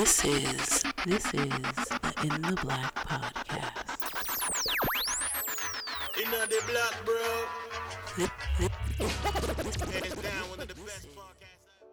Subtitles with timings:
[0.00, 3.90] This is this is the In the Black podcast.
[6.22, 7.16] In the black, bro.
[9.90, 11.86] Hands down, one of the best podcasts.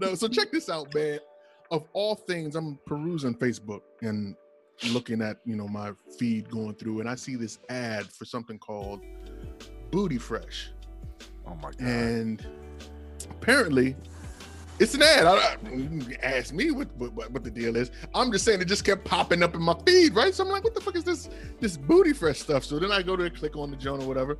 [0.00, 1.20] No, so check this out, man.
[1.70, 4.36] Of all things, I'm perusing Facebook and
[4.90, 8.58] looking at you know my feed going through, and I see this ad for something
[8.58, 9.00] called
[9.90, 10.70] Booty Fresh,
[11.46, 11.80] Oh my god.
[11.80, 12.46] and
[13.30, 13.96] apparently
[14.80, 15.24] it's an ad.
[15.24, 15.56] I, I,
[16.20, 17.92] ask me what, what what the deal is.
[18.12, 20.34] I'm just saying it just kept popping up in my feed, right?
[20.34, 21.28] So I'm like, what the fuck is this
[21.60, 22.64] this Booty Fresh stuff?
[22.64, 24.36] So then I go to click on the joint or whatever,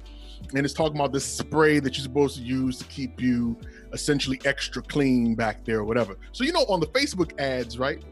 [0.55, 3.57] and it's talking about this spray that you're supposed to use to keep you
[3.93, 6.17] essentially extra clean back there or whatever.
[6.33, 8.03] So you know on the Facebook ads, right?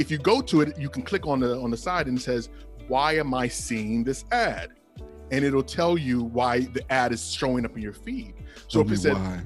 [0.00, 2.22] If you go to it, you can click on the on the side and it
[2.22, 2.48] says,
[2.88, 4.70] "Why am I seeing this ad?"
[5.30, 8.32] And it'll tell you why the ad is showing up in your feed.
[8.66, 9.42] So Tell if it said, why.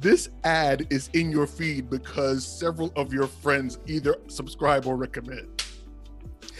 [0.00, 5.62] this ad is in your feed because several of your friends either subscribe or recommend.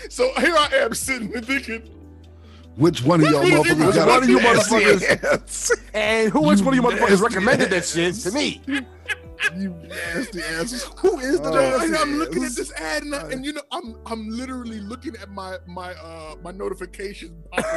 [0.08, 1.82] So here I am sitting and thinking,
[2.76, 6.30] Which one of y'all Which one you- motherfuckers which got one of you motherfuckers- And
[6.32, 8.62] who which one of you motherfuckers recommended that shit to me?
[9.56, 10.84] you nasty asses.
[10.98, 11.54] Who is the Oh.
[11.54, 14.80] nasty and I'm looking at this ad, and, I- and you know, I'm I'm literally
[14.80, 17.68] looking at my my uh my notifications popping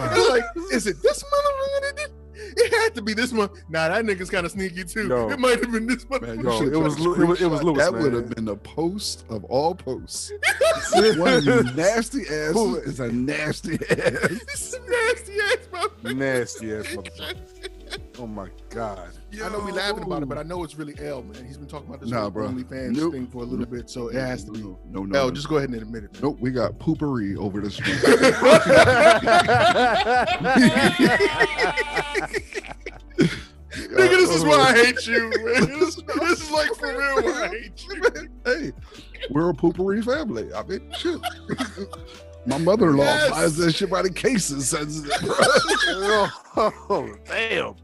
[0.00, 0.28] up.
[0.30, 2.10] Like, is it this motherfucker that did?
[2.40, 3.50] It had to be this one.
[3.68, 5.08] Nah, that nigga's kind of sneaky too.
[5.08, 5.28] Yo.
[5.28, 7.62] It might have been this Man, Yo, it was try it was- it was.
[7.64, 10.30] Lewis, That would have been the post of all posts.
[11.16, 14.28] one of you nasty asses Who- is a nasty ass.
[14.46, 16.16] This is nasty ass motherfucker.
[16.16, 17.68] Nasty ass motherfucker.
[18.20, 19.10] Oh my god.
[19.44, 21.44] I know we laughing about it, but I know it's really L, man.
[21.44, 22.48] He's been talking about this Nah, whole bro.
[22.48, 23.12] OnlyFans Nope.
[23.12, 24.60] thing for a little bit, so it has to be.
[24.60, 25.18] No, no, no.
[25.18, 25.30] L, no.
[25.30, 26.12] just go ahead and admit it.
[26.14, 26.22] Man.
[26.22, 27.98] Nope, we got Poo-Pourri over the street.
[33.18, 35.78] Nigga, this is why I hate you, man.
[35.78, 38.28] This, this is like for real why I hate you.
[38.44, 38.72] hey,
[39.30, 40.52] we're a Poo-Pourri family.
[40.52, 41.20] I mean, shit.
[42.46, 43.30] My mother-in-law Yes.
[43.30, 44.68] buys that shit by the cases.
[44.70, 46.28] Sends it, bro.
[46.56, 47.74] oh, damn.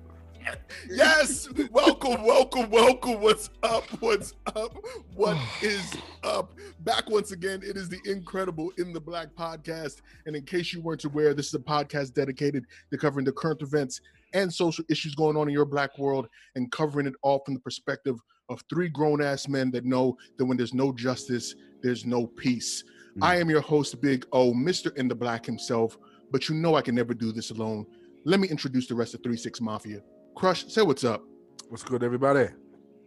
[0.91, 3.21] Yes, welcome, welcome, welcome.
[3.21, 3.85] What's up?
[4.01, 4.77] What's up?
[5.15, 6.53] What is up?
[6.81, 10.03] Back once again, it is the incredible In the Black podcast.
[10.27, 13.63] And in case you weren't aware, this is a podcast dedicated to covering the current
[13.63, 14.01] events
[14.35, 17.61] and social issues going on in your black world and covering it all from the
[17.61, 18.17] perspective
[18.49, 22.85] of three grown ass men that know that when there's no justice, there's no peace.
[23.17, 23.25] Mm.
[23.25, 24.95] I am your host, Big O, Mr.
[24.97, 25.97] In the Black himself,
[26.31, 27.87] but you know I can never do this alone.
[28.25, 30.01] Let me introduce the rest of 3 6 Mafia.
[30.35, 31.23] Crush, say what's up.
[31.69, 32.49] What's good, everybody?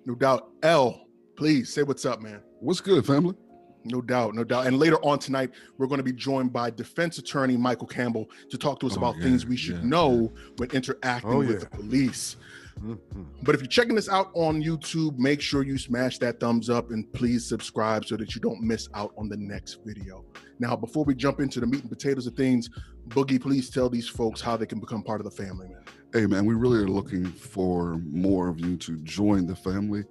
[0.06, 0.50] No doubt.
[0.64, 2.42] L, please say what's up, man.
[2.60, 3.36] What's good, family?
[3.84, 4.68] No doubt, no doubt.
[4.68, 8.58] And later on tonight, we're going to be joined by defense attorney Michael Campbell to
[8.58, 11.52] talk to us Oh, about yeah, things we should yeah, know when interacting Oh, with
[11.52, 11.58] yeah.
[11.60, 12.38] the police.
[12.82, 13.00] Mhm.
[13.44, 16.92] But if you're checking this out on YouTube, make sure you smash that thumbs up
[16.92, 20.24] and please subscribe so that you don't miss out on the next video.
[20.60, 22.70] Now, before we jump into the meat and potatoes of things,
[23.10, 25.84] Boogie, please tell these folks how they can become part of the family, man.
[26.13, 30.03] Hey, man, we really are looking for more of you to join the family.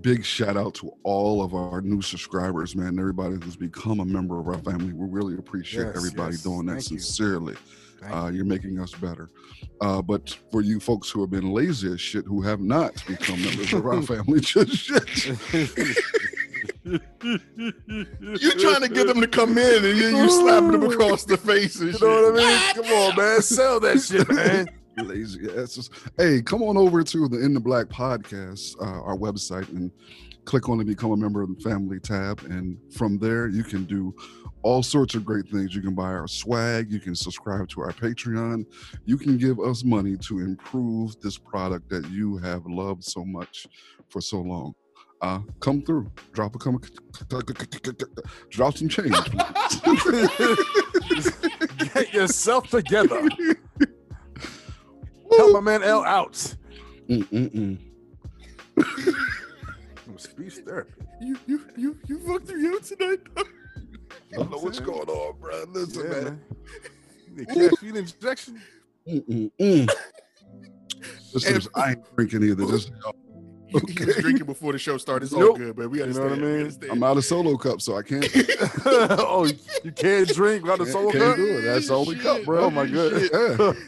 [0.00, 2.98] Big shout out to all of our new subscribers, man.
[2.98, 4.92] Everybody who's become a member of our family.
[4.92, 6.42] We really appreciate Yes, everybody yes.
[6.42, 7.54] doing that Thank sincerely.
[8.00, 9.28] Thank Uh, you're making us better.
[9.80, 13.40] Uh, but for you folks who have been lazy as shit, who have not become
[13.42, 15.04] members of our family just yet,
[16.84, 21.36] You're trying to get them to come in and then you slapping them across the
[21.36, 22.02] face and You shit.
[22.02, 22.84] know what I mean?
[22.84, 23.42] Come on, man.
[23.42, 24.66] Sell that shit, man.
[25.02, 25.90] lazy asses.
[26.16, 29.90] Hey, come on over to the In the Black podcast, uh, our website, and
[30.44, 32.42] click on the Become a Member of the Family tab.
[32.44, 34.14] And from there, you can do
[34.62, 35.74] all sorts of great things.
[35.74, 38.66] You can buy our swag, you can subscribe to our Patreon,
[39.04, 43.66] you can give us money to improve this product that you have loved so much
[44.08, 44.74] for so long.
[45.20, 46.80] Uh, come through, drop a come,
[48.50, 49.14] drop some change.
[51.94, 53.28] Get yourself together.
[55.36, 56.32] Help my man L out.
[57.08, 57.78] Mm-mm-mm.
[60.16, 60.92] Speech therapy.
[61.20, 63.20] You you you you fucked me out tonight.
[63.36, 65.64] I don't know what's going on, bro.
[65.68, 66.24] Listen, Yeah, man.
[66.24, 66.40] man.
[67.26, 68.60] You need caffeine injection?
[69.08, 69.90] Mm-mm-mm.
[71.32, 72.64] Listen, I ain't drinking either.
[72.66, 72.92] Just,
[73.68, 75.26] He, he was drinking before the show started.
[75.26, 75.90] It's all good, man.
[75.90, 76.30] We know understand.
[76.30, 76.58] what I mean?
[76.60, 76.92] Understand.
[76.92, 78.24] I'm out of solo cup, so I can't.
[78.86, 79.50] oh,
[79.82, 81.36] you can't drink without a Can't- solo can't cup?
[81.36, 81.62] do it.
[81.62, 82.64] That's the only cup, bro.
[82.64, 83.30] Oh my goodness.
[83.32, 83.72] Yeah.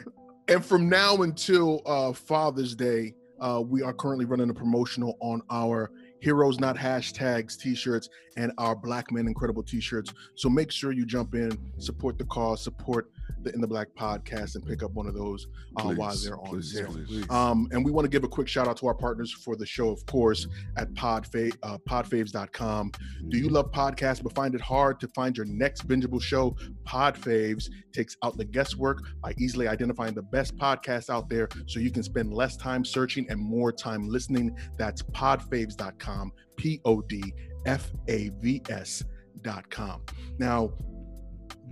[0.48, 5.42] And from now until uh, Father's Day, uh, we are currently running a promotional on
[5.50, 5.90] our
[6.20, 10.14] Heroes Not Hashtags t-shirts and our Black Men Incredible t-shirts.
[10.36, 13.10] So make sure you jump in, support the cause, support
[13.42, 15.46] the In the Black podcast and pick up one of those
[15.76, 16.92] uh, while they're on please, sale.
[16.92, 17.28] please.
[17.30, 19.66] Um, and we want to give a quick shout out to our partners for the
[19.66, 20.46] show, of course,
[20.76, 22.92] at podfa- uh, podfaves.com.
[23.28, 26.56] Do you love podcasts but find it hard to find your next bingeable show?
[26.84, 31.90] Podfaves takes out the guesswork by easily identifying the best podcasts out there so you
[31.90, 34.56] can spend less time searching and more time listening.
[34.76, 37.32] That's podfaves.com, P O D
[37.64, 40.02] F A V S.com.
[40.38, 40.72] Now,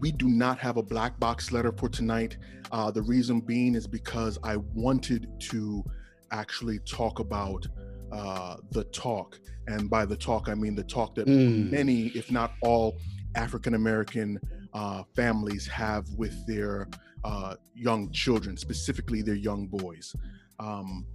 [0.01, 2.37] we do not have a black box letter for tonight.
[2.73, 5.85] Uh, the reason being is because I wanted to
[6.33, 7.67] actually talk about
[8.13, 9.39] uh, the talk.
[9.67, 11.71] And by the talk, I mean the talk that Mm.
[11.71, 12.97] many, if not all,
[13.35, 14.39] African American
[14.73, 16.89] uh, families have with their
[17.25, 20.15] uh, young children, specifically their young boys.
[20.59, 21.07] Um,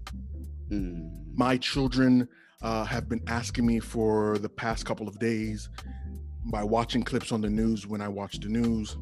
[0.72, 1.10] Mm.
[1.36, 2.28] my children
[2.62, 5.70] uh, have been asking me for the past couple of days
[6.50, 8.98] by watching clips on the news when I watch the news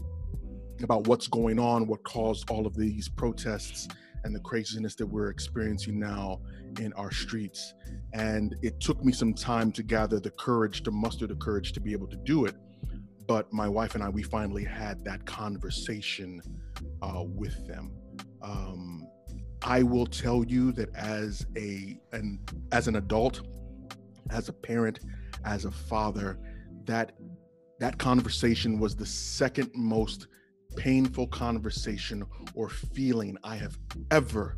[0.84, 3.88] about what's going on, what caused all of these protests
[4.24, 6.40] and the craziness that we're experiencing now
[6.80, 7.74] in our streets.
[8.14, 11.80] And it took me some time to gather the courage, to muster the courage to
[11.80, 12.56] be able to do it.
[13.28, 16.42] But my wife and I, we finally had that conversation
[17.02, 17.92] uh, with them.
[18.42, 19.08] Um,
[19.62, 22.40] I will tell you that as a an
[22.72, 23.42] as an adult,
[24.30, 25.00] as a parent,
[25.44, 26.40] as a father,
[26.86, 27.14] that
[27.80, 30.28] that conversation was the second most
[30.76, 33.78] painful conversation or feeling I have
[34.12, 34.58] ever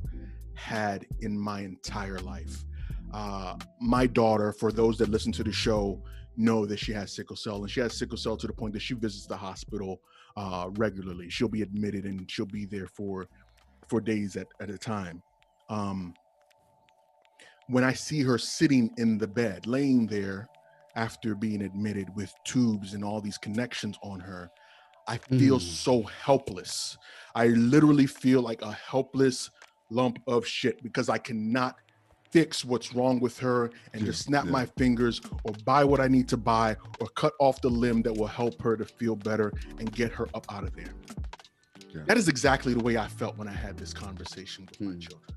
[0.54, 2.66] had in my entire life.
[3.13, 6.01] Uh, my daughter, for those that listen to the show,
[6.38, 8.81] know that she has sickle cell, and she has sickle cell to the point that
[8.81, 10.01] she visits the hospital
[10.38, 11.30] uh, regularly.
[11.30, 13.27] She'll be admitted, and she'll be there for
[13.88, 15.21] for days at, at a time.
[15.69, 16.13] Um,
[17.68, 20.48] when I see her sitting in the bed, laying there
[21.00, 24.51] after being admitted with tubes and all these connections on her,
[25.07, 25.62] I feel Mm.
[25.62, 26.98] so helpless.
[27.34, 29.50] I literally feel like a helpless
[29.90, 31.75] lump of shit because I cannot
[32.31, 34.51] fix what's wrong with her and just snap yeah.
[34.51, 38.13] my fingers or buy what I need to buy or cut off the limb that
[38.16, 40.94] will help her to feel better and get her up out of there.
[41.95, 42.04] Yeah.
[42.06, 45.00] That is exactly the way I felt when I had this conversation with my Hmm.
[45.00, 45.31] children.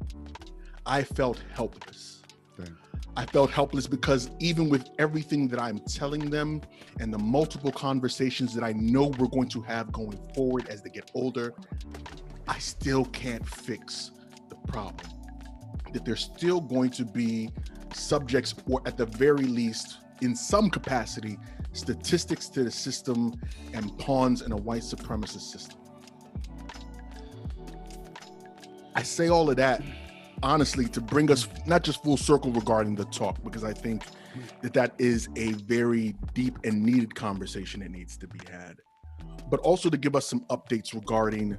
[0.85, 2.22] I felt helpless.
[3.17, 6.63] I felt helpless because even with everything that I'm telling them
[6.99, 10.89] and the multiple conversations that I know we're going to have going forward as they
[10.89, 11.53] get older,
[12.49, 14.13] I still can't fix
[14.49, 15.07] the problem.
[15.93, 17.51] That there's still going to be
[17.93, 21.39] subjects, or at the very least, in some capacity,
[21.73, 23.35] statistics to the system
[23.75, 25.79] and pawns in a white supremacist system.
[28.95, 29.83] I say all of that
[30.43, 34.05] honestly to bring us not just full circle regarding the talk because i think
[34.61, 38.77] that that is a very deep and needed conversation that needs to be had
[39.51, 41.57] but also to give us some updates regarding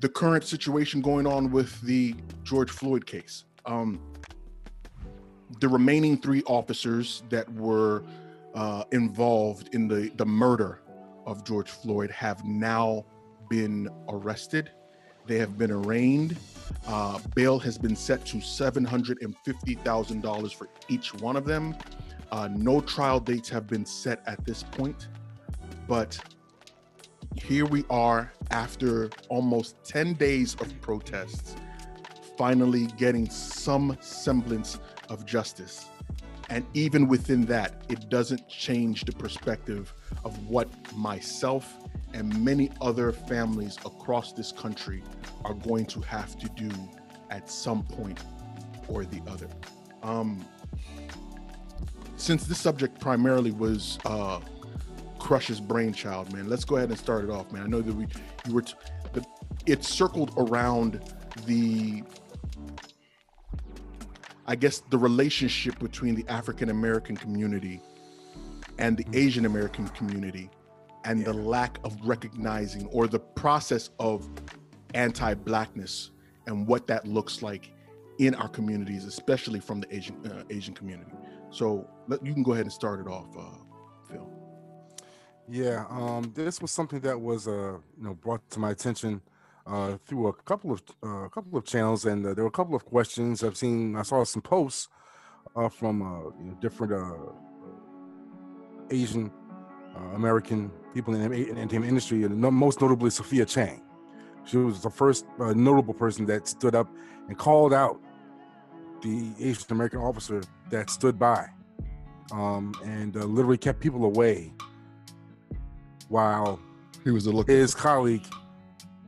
[0.00, 2.14] the current situation going on with the
[2.44, 3.44] george floyd case.
[3.66, 4.00] Um,
[5.60, 8.04] the remaining three officers that were
[8.54, 10.80] uh, involved in the the murder
[11.26, 13.04] of george floyd have now
[13.50, 14.70] been arrested
[15.28, 16.36] they have been arraigned
[16.86, 21.74] uh, bail has been set to $750,000 for each one of them.
[22.30, 25.08] Uh, no trial dates have been set at this point,
[25.86, 26.18] but
[27.34, 31.54] here we are after almost 10 days of protests,
[32.36, 35.86] finally getting some semblance of justice.
[36.50, 39.92] And even within that, it doesn't change the perspective
[40.24, 41.76] of what myself
[42.14, 45.02] and many other families across this country
[45.44, 46.70] are going to have to do
[47.30, 48.20] at some point
[48.88, 49.48] or the other.
[50.02, 50.44] Um,
[52.16, 54.40] since this subject primarily was uh,
[55.18, 57.62] Crush's brainchild, man, let's go ahead and start it off, man.
[57.62, 58.06] I know that we
[58.46, 58.74] you were t-
[59.12, 59.24] the,
[59.66, 61.00] it circled around
[61.46, 62.02] the
[64.46, 67.80] I guess the relationship between the African American community
[68.78, 70.50] and the Asian American community
[71.04, 74.28] and the lack of recognizing or the process of
[74.94, 76.10] anti-blackness
[76.46, 77.72] and what that looks like
[78.18, 81.12] in our communities, especially from the Asian uh, Asian community.
[81.50, 83.42] So let, you can go ahead and start it off, uh,
[84.10, 84.28] Phil.
[85.48, 89.22] Yeah, um, this was something that was, uh, you know, brought to my attention
[89.66, 92.58] uh, through a couple of uh, a couple of channels, and uh, there were a
[92.60, 93.44] couple of questions.
[93.44, 94.88] I've seen, I saw some posts
[95.54, 97.32] uh, from uh, you know, different uh,
[98.90, 99.30] Asian
[99.96, 103.80] uh, American people in the entertainment industry, and most notably Sophia Chang.
[104.44, 106.88] She was the first uh, notable person that stood up
[107.28, 108.00] and called out
[109.02, 111.46] the Asian American officer that stood by
[112.32, 114.52] um, and uh, literally kept people away
[116.08, 116.58] while
[117.04, 117.48] He was look.
[117.48, 118.26] his colleague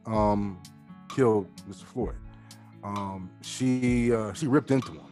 [0.07, 0.63] um,
[1.09, 1.85] killed Mr.
[1.85, 2.15] Floyd.
[2.85, 5.09] Um, she uh, she ripped into him,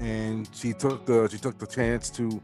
[0.00, 2.42] and she took the she took the chance to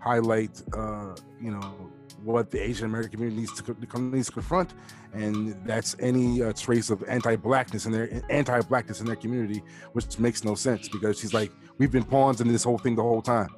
[0.00, 1.91] highlight uh, you know
[2.24, 4.74] what the Asian American community needs to, needs to confront,
[5.12, 9.62] and that's any uh, trace of anti-blackness in their anti-blackness in their community,
[9.92, 13.02] which makes no sense because she's like we've been pawns in this whole thing the
[13.02, 13.48] whole time,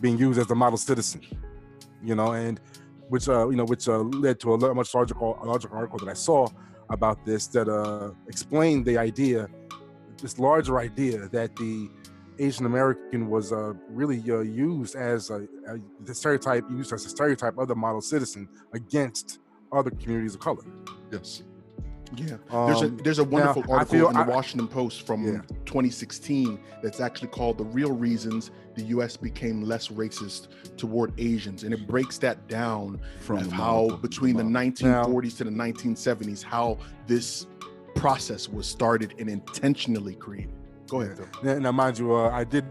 [0.00, 1.20] being used as the model citizen,
[2.02, 2.60] you know, and
[3.08, 6.14] which uh, you know which uh, led to a much larger larger article that I
[6.14, 6.46] saw
[6.90, 9.48] about this that uh, explained the idea,
[10.22, 11.90] this larger idea that the
[12.38, 17.08] Asian American was uh, really uh, used as a, a the stereotype used as a
[17.08, 19.40] stereotype of the model citizen against
[19.72, 20.62] other communities of color.
[21.12, 21.42] yes.
[22.16, 25.24] Yeah, there's a Um, there's a wonderful I article in the I- Washington Post from
[25.26, 25.40] Yeah.
[25.66, 29.14] 2016 that's actually called "The Real Reasons the U.S.
[29.18, 34.36] Became Less Racist Toward Asians," and it breaks that down From of how model- between
[34.38, 34.70] the model.
[34.72, 37.46] 1940s to the 1970s how this
[37.94, 40.54] process was started and intentionally created.
[40.88, 41.18] Go ahead.
[41.42, 41.60] Phil.
[41.60, 42.64] Now, mind you, uh, I did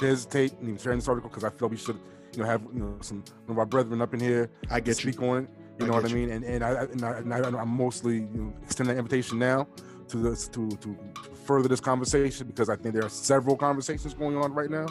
[0.00, 1.98] hesitate in sharing this article because I felt we should,
[2.34, 5.04] you know, have you know some of our brethren up in here I to get
[5.04, 5.12] you.
[5.12, 5.50] speak on it.
[5.78, 6.14] You I know what I you.
[6.14, 6.30] mean?
[6.30, 9.66] And and I and, I, and I, I'm mostly you know, extending that invitation now
[10.08, 14.14] to this to, to to further this conversation because I think there are several conversations
[14.14, 14.86] going on right now,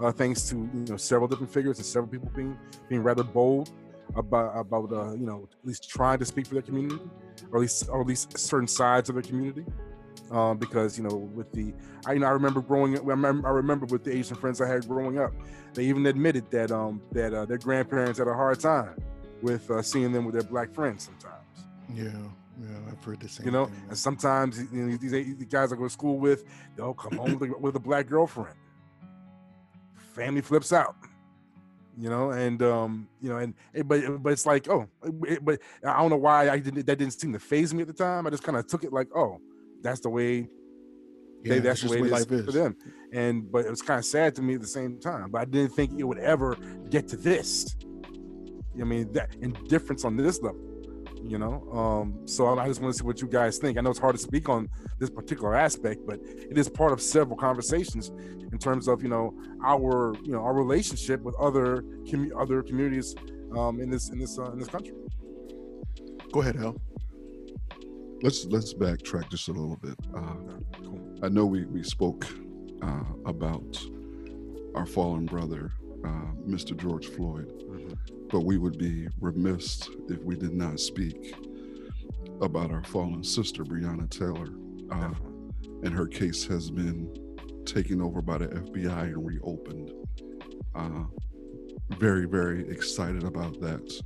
[0.00, 3.70] uh, thanks to you know several different figures and several people being being rather bold
[4.14, 7.00] about about uh, you know at least trying to speak for their community
[7.50, 9.64] or at least or at least certain sides of their community.
[10.30, 11.72] Um, because you know, with the,
[12.04, 13.04] I you know, I remember growing up.
[13.04, 15.32] I remember, I remember with the Asian friends I had growing up,
[15.74, 18.96] they even admitted that um that uh, their grandparents had a hard time
[19.42, 21.68] with uh, seeing them with their black friends sometimes.
[21.94, 22.04] Yeah,
[22.60, 23.46] yeah, I've heard the same.
[23.46, 26.44] You know, thing, and sometimes you know, these, these guys I go to school with,
[26.74, 28.56] they'll come home with, a- with a black girlfriend.
[30.14, 30.96] Family flips out.
[31.98, 33.54] You know, and um, you know, and
[33.86, 34.86] but but it's like, oh,
[35.26, 36.84] it, but I don't know why I didn't.
[36.84, 38.26] That didn't seem to phase me at the time.
[38.26, 39.40] I just kind of took it like, oh,
[39.82, 40.48] that's the way
[41.46, 42.76] yeah, they, that's the way what it is life for them.
[43.12, 45.30] And but it was kind of sad to me at the same time.
[45.30, 46.56] But I didn't think it would ever
[46.90, 47.76] get to this.
[48.80, 50.62] I mean, that indifference on this level.
[51.22, 53.78] You know, um, so I I just want to see what you guys think.
[53.78, 54.68] I know it's hard to speak on
[55.00, 58.12] this particular aspect, but it is part of several conversations
[58.52, 63.14] in terms of you know our you know our relationship with other commu- other communities
[63.56, 64.94] um, in this in this uh, in this country.
[66.32, 66.80] Go ahead, Al.
[68.22, 69.96] Let's let's backtrack just a little bit.
[70.14, 70.34] Uh,
[70.82, 71.00] Cool.
[71.22, 72.26] I know we we spoke
[72.82, 73.78] uh, about
[74.74, 75.72] our fallen brother,
[76.04, 76.76] uh, Mr.
[76.76, 77.50] George Floyd,
[78.30, 81.34] but we would be remiss if we did not speak
[82.40, 84.48] about our fallen sister, Breonna Taylor.
[84.90, 85.14] Uh,
[85.82, 87.12] and her case has been
[87.64, 89.92] taken over by the FBI and reopened.
[90.74, 91.04] Uh,
[91.98, 94.02] very, very excited about that.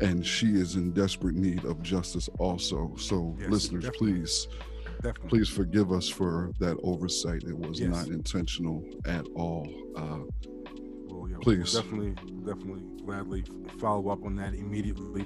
[0.00, 2.94] And she is in desperate need of justice also.
[2.96, 4.12] So, Yes, listeners, definitely.
[4.14, 4.48] please,
[5.02, 5.28] Definitely.
[5.28, 7.42] please forgive us for that oversight.
[7.44, 7.90] It was Yes.
[7.90, 9.66] not intentional at all.
[9.96, 10.20] Uh,
[11.10, 11.72] Well, yeah, we'll Please.
[11.72, 12.14] definitely,
[12.44, 13.44] definitely, gladly
[13.78, 15.22] follow up on that immediately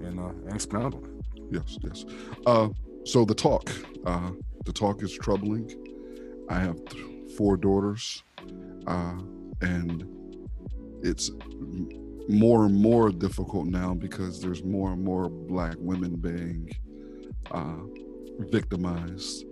[0.00, 1.42] and uh, and expound on it.
[1.50, 2.04] yes, yes.
[2.46, 2.68] Uh,
[3.04, 3.70] so the talk,
[4.06, 4.30] uh,
[4.64, 5.68] the talk is troubling.
[6.48, 7.04] I have th-
[7.36, 8.22] four daughters,
[8.86, 9.18] uh,
[9.60, 10.06] and
[11.02, 11.30] it's
[12.28, 16.70] more and more difficult now because there's more and more black women being
[17.50, 17.78] uh,
[18.50, 19.46] victimized,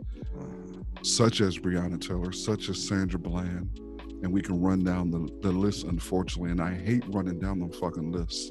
[1.02, 3.80] such as Breonna Taylor, such as Sandra Bland,
[4.23, 6.50] and we can run down the, the list, unfortunately.
[6.50, 8.50] And I hate running down them fucking lists.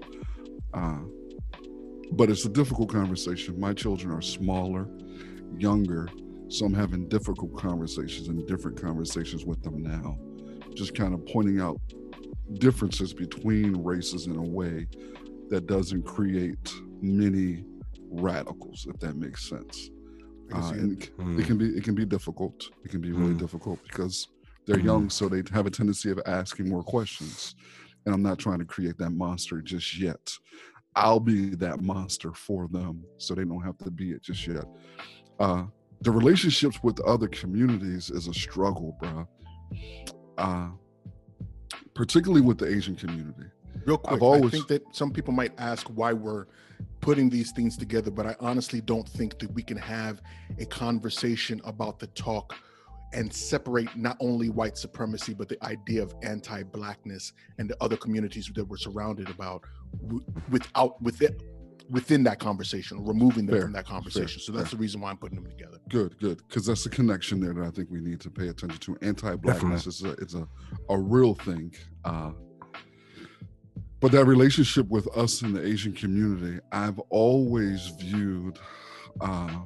[0.73, 0.99] Uh,
[2.11, 3.59] but it's a difficult conversation.
[3.59, 4.87] My children are smaller,
[5.57, 6.07] younger,
[6.47, 10.17] so I'm having difficult conversations and different conversations with them now.
[10.75, 11.79] Just kind of pointing out
[12.53, 14.87] differences between races in a way
[15.49, 17.63] that doesn't create many
[18.09, 19.89] radicals, if that makes sense.
[20.53, 21.09] Uh, and it.
[21.19, 22.69] it, it can be it can be difficult.
[22.83, 23.39] It can be really Mm.
[23.39, 24.27] difficult because
[24.67, 27.55] they're young, so they have a tendency of asking more questions.
[28.05, 30.31] And I'm not trying to create that monster just yet.
[30.95, 34.65] I'll be that monster for them, so they don't have to be it just yet.
[35.39, 35.65] Uh,
[36.01, 39.27] the relationships with other communities is a struggle, bro.
[40.37, 40.69] Uh,
[41.95, 43.45] particularly with the Asian community.
[43.85, 46.45] Real quick, I always- think that some people might ask why we're
[47.01, 50.21] putting these things together, but I honestly don't think that we can have
[50.59, 52.53] a conversation about the talk
[53.13, 58.51] and separate not only white supremacy, but the idea of anti-blackness and the other communities
[58.53, 59.63] that we're surrounded about
[60.49, 61.41] without with it
[61.89, 64.41] within that conversation, removing them Fair, from that conversation.
[64.41, 65.77] so that's the reason why I'm putting them together.
[65.89, 68.79] Good, good, because that's the connection there that I think we need to pay attention
[68.79, 68.97] to.
[69.05, 70.47] Anti-blackness is a it's a,
[70.89, 71.73] a real thing.
[72.03, 72.31] Uh,
[73.99, 78.59] but that relationship with us in the Asian community, I've always viewed
[79.21, 79.59] uh,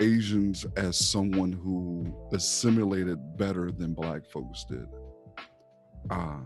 [0.00, 4.86] Asians as someone who assimilated better than Black folks did.
[6.08, 6.38] Uh,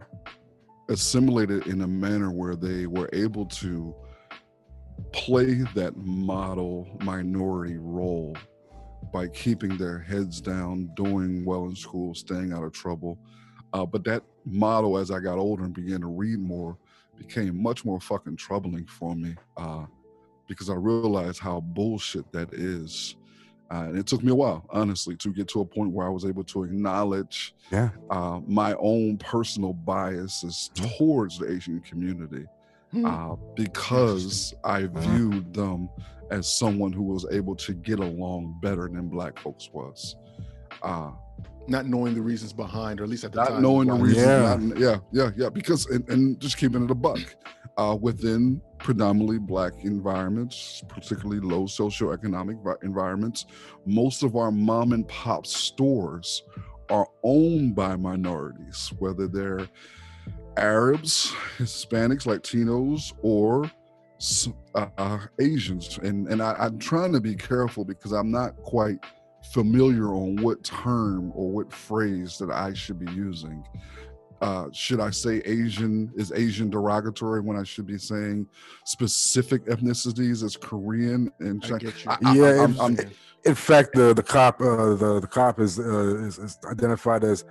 [0.89, 3.95] assimilated in a manner where they were able to
[5.13, 8.37] play that model minority role
[9.13, 13.19] by keeping their heads down, doing well in school, staying out of trouble.
[13.73, 16.77] Uh, but that model, as I got older and began to read more,
[17.17, 19.85] became much more fucking troubling for me uh,
[20.49, 23.17] because I realized how bullshit that is.
[23.71, 26.11] Uh, and it took me a while, honestly, to get to a point where I
[26.11, 27.91] was able to acknowledge Yeah.
[28.11, 32.47] uh, my own personal biases towards the Asian community.
[33.05, 35.89] Uh, because I viewed them
[36.31, 40.17] as someone who was able to get along better than Black folks was.
[40.83, 41.11] Uh,
[41.67, 43.63] not knowing the reasons behind, or at least at the not time.
[43.63, 44.27] knowing the reasons.
[44.27, 44.57] Yeah.
[44.61, 45.49] not- yeah, yeah, yeah.
[45.49, 47.21] Because and, and just keeping it a buck,
[47.77, 53.47] uh, within predominantly black environments, particularly low socioeconomic environments,
[53.87, 56.43] most of our mom and pop stores
[56.91, 59.67] are owned by minorities, whether they're
[60.57, 63.71] Arabs, Hispanics, Latinos, or
[64.75, 65.99] uh, uh, Asians.
[66.03, 68.99] And and I, I'm trying to be careful because I'm not quite
[69.53, 73.63] familiar on what term or what phrase that I should be using.
[74.41, 78.47] Uh, should I say Asian is Asian derogatory when I should be saying
[78.85, 82.99] specific ethnicities as Korean and I Chi- I- I- Yeah, I'm- I'm-
[83.47, 87.45] In fact, the the cop uh, the the cop is, uh, is is identified as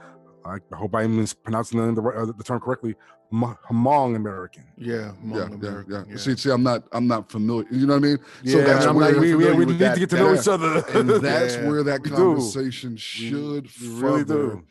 [0.45, 2.95] I hope I'm mispronouncing the, uh, the term correctly,
[3.31, 4.63] Hmong Hmong American.
[4.77, 6.17] yeah, Hmong yeah, yeah, American, yeah, yeah.
[6.17, 7.65] See, see, I'm not, I'm not familiar.
[7.71, 8.17] You know what I mean?
[8.45, 10.41] So Yeah, that's I'm where- we, we, we need that- to get to know that-
[10.41, 10.83] each other.
[11.00, 12.15] and that's Yeah, where that we do.
[12.15, 14.63] conversation should really further do.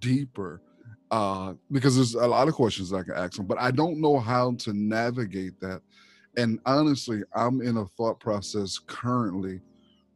[0.00, 0.60] deeper
[1.10, 4.18] uh because there's a lot of questions i can ask them but i don't know
[4.18, 5.80] how to navigate that
[6.36, 9.58] and honestly i'm in a thought process currently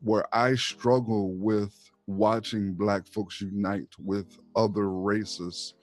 [0.03, 1.75] where i struggle with
[2.17, 5.75] watching black folks unite with other races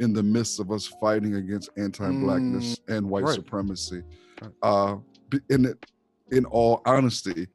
[0.00, 3.34] in the midst of us fighting against anti-blackness and white Right.
[3.34, 4.02] supremacy
[4.40, 4.50] Right.
[4.62, 4.96] uh
[5.50, 5.84] in it
[6.32, 7.46] in all honesty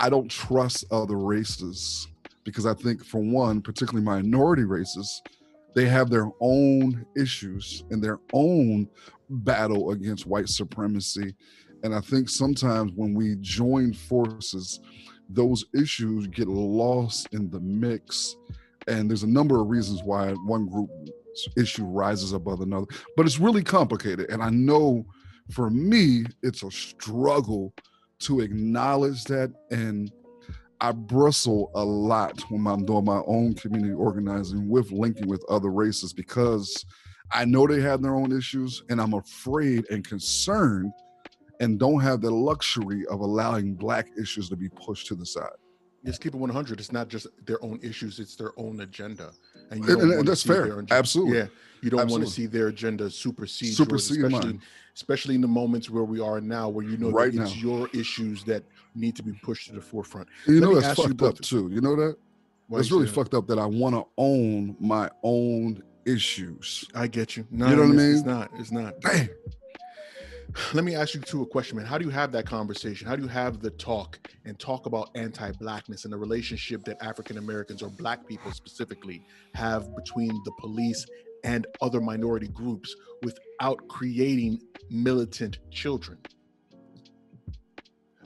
[0.00, 2.08] i don't trust other races
[2.44, 5.22] because i think for one particularly minority races
[5.74, 8.88] they have their own issues and their own
[9.28, 11.34] battle against white supremacy
[11.84, 14.80] and i think sometimes when we join forces
[15.34, 18.36] those issues get lost in the mix.
[18.88, 20.90] And there's a number of reasons why one group
[21.56, 22.84] issue rises above another
[23.16, 24.28] but it's really complicated.
[24.28, 25.06] And i know
[25.50, 27.72] for me it's a struggle
[28.22, 29.52] to acknowledge that.
[29.70, 30.10] And
[30.80, 35.70] I bristle a lot when I'm doing my own community organizing with linking with other
[35.70, 36.84] races because
[37.30, 40.92] I know they have their own issues and I'm afraid and concerned
[41.62, 45.50] and don't have the luxury of allowing black issues to be pushed to the side.
[46.04, 46.80] Just keep it 100.
[46.80, 49.30] It's not just their own issues; it's their own agenda,
[49.70, 50.84] and And- and that's fair.
[50.90, 51.38] Absolutely.
[51.38, 51.46] Yeah,
[51.80, 54.60] you don't want to see their agenda supersede, yours, especially, mine.
[54.96, 57.88] especially in the moments where we are now, where you know Right that it's your
[57.94, 58.64] issues that
[58.96, 60.26] need to be pushed to the forefront.
[60.46, 61.68] And you Let know that's fucked up too.
[61.72, 62.16] You know that?
[62.66, 66.84] Why It's really fucked up that I want to own my own issues.
[66.96, 67.46] I get you.
[67.48, 68.12] No, You know what I mean?
[68.16, 68.50] It's not.
[68.58, 69.00] It's not.
[69.00, 69.28] Damn.
[70.74, 71.86] Let me ask you two a question, man.
[71.86, 73.06] How do you have that conversation?
[73.06, 77.38] How do you have the talk and talk about anti-blackness and the relationship that African
[77.38, 79.22] Americans or Black people specifically
[79.54, 81.06] have between the police
[81.44, 84.60] and other minority groups without creating
[84.90, 86.18] militant children?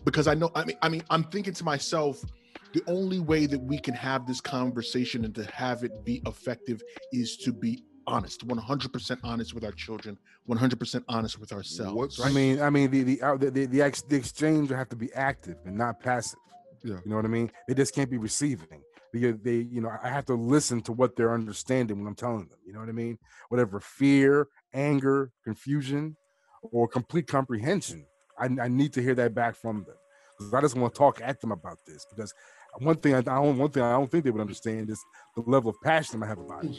[0.04, 2.24] Because I know, I mean, I mean, I'm thinking to myself,
[2.72, 6.82] the only way that we can have this conversation and to have it be effective
[7.12, 11.94] is to be honest, 100% honest with our children, 100% honest with ourselves.
[11.94, 14.76] What's- I mean, I mean, the the uh, the the, the, ex, the exchange will
[14.76, 16.38] have to be active and not passive.
[16.82, 16.96] Yeah.
[17.04, 17.50] You know what I mean?
[17.66, 18.82] They just can't be receiving.
[19.12, 22.48] They, they, you know, I have to listen to what they're understanding when I'm telling
[22.48, 22.58] them.
[22.66, 23.18] You know what I mean?
[23.48, 26.16] Whatever fear, anger, confusion,
[26.62, 28.04] or complete comprehension,
[28.38, 29.94] I, I need to hear that back from them
[30.38, 32.04] because I just want to talk at them about this.
[32.14, 32.34] Because
[32.78, 35.02] one thing I, I don't, one thing I don't think they would understand is
[35.34, 36.70] the level of passion I have about it.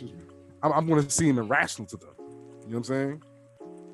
[0.58, 0.64] Excuse me.
[0.64, 2.10] I'm, I'm going to seem irrational to them.
[2.20, 2.30] You know
[2.70, 3.24] what I'm saying?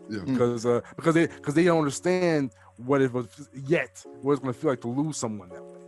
[0.10, 0.20] Yeah.
[0.26, 4.54] because uh, because they because they don't understand what it was yet what it's going
[4.54, 5.80] to feel like to lose someone that way.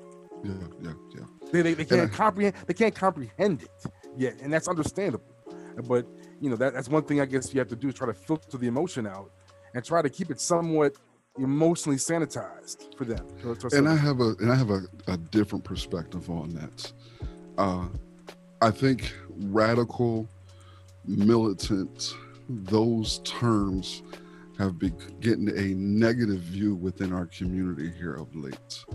[0.43, 1.25] Yeah, yeah, yeah.
[1.51, 3.69] They, they, they can't I- comprehend they can't comprehend it
[4.15, 5.25] yet, and that's understandable.
[5.87, 6.07] But
[6.39, 8.13] you know that that's one thing I guess you have to do is try to
[8.13, 9.31] filter the emotion out
[9.73, 10.93] and try to keep it somewhat
[11.37, 13.27] emotionally sanitized for them.
[13.41, 16.91] to- to and I have a and I have a, a different perspective on that.
[17.57, 17.87] Uh,
[18.61, 20.29] I think radical,
[21.07, 22.13] militant,
[22.49, 24.03] those terms
[24.57, 28.85] have been getting a negative view within our community here of late.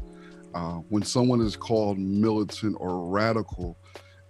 [0.55, 3.77] Uh, when someone is called militant or radical,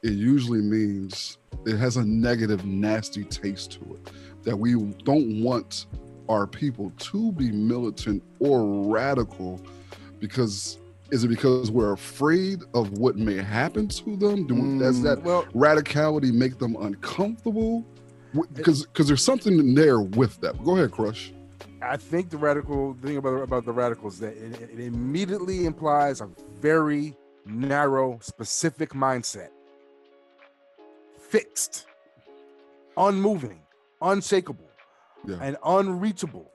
[0.03, 4.11] it usually means it has a negative, nasty taste to it.
[4.43, 5.87] That we don't want
[6.29, 9.61] our people to be militant or radical
[10.19, 10.80] because
[11.11, 14.47] is it because we're afraid of what may happen to them?
[14.47, 17.85] Do we, does that mm, Well, radicality make them uncomfortable?
[18.55, 20.63] Because because there's something in there with that.
[20.65, 21.33] Go ahead, Crush.
[21.83, 26.29] I think the radical thing about about the radicals that it, it immediately implies a
[26.61, 29.49] very narrow, specific mindset,
[31.19, 31.87] fixed,
[32.97, 33.61] unmoving,
[34.01, 34.69] unshakable,
[35.27, 35.39] Yeah.
[35.41, 36.51] and unreachable,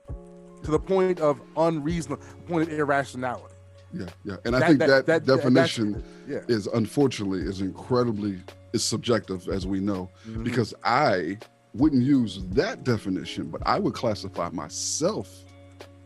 [0.62, 3.55] to the point of unreasonable, point of irrationality.
[3.92, 4.36] Yeah, yeah.
[4.44, 9.66] And I think that- that, that- definition Yeah, is unfortunately is incredibly is subjective as
[9.66, 10.44] we know Mhm.
[10.44, 11.38] because I
[11.74, 15.44] wouldn't use that definition, but I would classify myself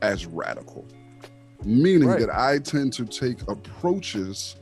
[0.03, 0.87] as radical,
[1.65, 2.21] meaning Right.
[2.21, 4.57] that I tend to take approaches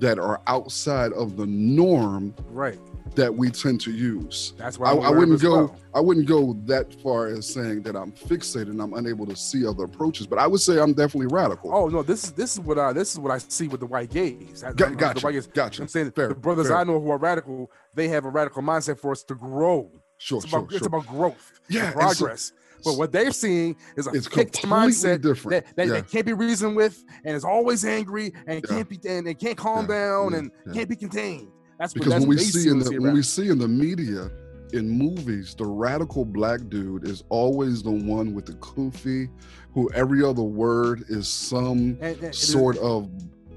[0.00, 2.78] that are outside of the norm right.
[3.16, 4.54] That we tend to use.
[4.56, 5.56] That's why I, I wouldn't go.
[5.56, 5.76] well.
[5.94, 9.64] I wouldn't go that far as saying that I'm fixated and I'm unable to see
[9.66, 10.26] other approaches.
[10.26, 11.72] But I would say I'm definitely radical.
[11.74, 13.86] Oh no, this is this is what I this is what I see with the
[13.86, 14.62] white gays.
[14.62, 15.46] That- Got- the gotcha, white gays.
[15.46, 15.82] gotcha.
[15.82, 16.76] I'm saying Fair, the brothers fair.
[16.78, 19.90] I know who are radical, they have a radical mindset for us to grow.
[20.18, 20.86] sure, It's sure, about it's sure.
[20.88, 22.52] about growth, Yeah, and and so- progress.
[22.84, 25.64] but what they're seeing is a It's fixed mindset different.
[25.64, 25.92] that, that, Yeah.
[25.94, 28.76] that can't be reasoned with, and is always angry, and Yeah.
[28.76, 31.48] can't be and it can't calm Yeah, down, and can't be contained.
[31.78, 33.68] That's what, because that's when what we see in the when we see in the
[33.68, 34.30] media
[34.72, 39.28] in movies the radical black dude is always the one with the kufi
[39.72, 43.08] who every other word is some And- and it is- sort of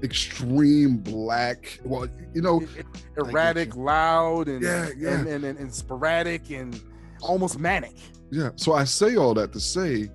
[0.02, 5.18] extreme black well you know it- it- erratic, loud, and, Yeah, yeah.
[5.18, 6.80] And, and, and and sporadic, and
[7.20, 7.96] almost manic.
[8.30, 10.08] yeah so i say all that to say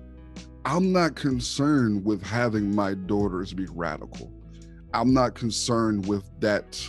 [0.64, 4.32] i'm not concerned with having my daughters be radical
[4.94, 6.80] i'm not concerned with that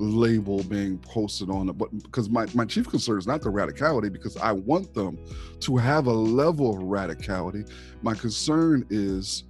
[0.00, 4.12] label being posted on it but because my, my chief concern is not the radicality
[4.12, 5.18] because i want them
[5.60, 7.70] to have a level of radicality
[8.02, 9.44] my concern is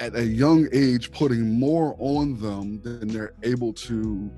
[0.00, 4.30] at a young age putting more on them than they're able to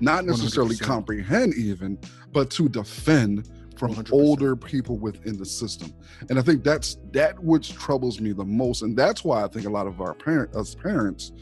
[0.00, 0.80] not necessarily 100%.
[0.82, 1.98] comprehend even
[2.32, 4.12] but to defend from 100%.
[4.12, 5.92] older people within the system
[6.28, 9.66] and i think that's that which troubles me the most and that's why i think
[9.66, 11.32] a lot of our parent us parents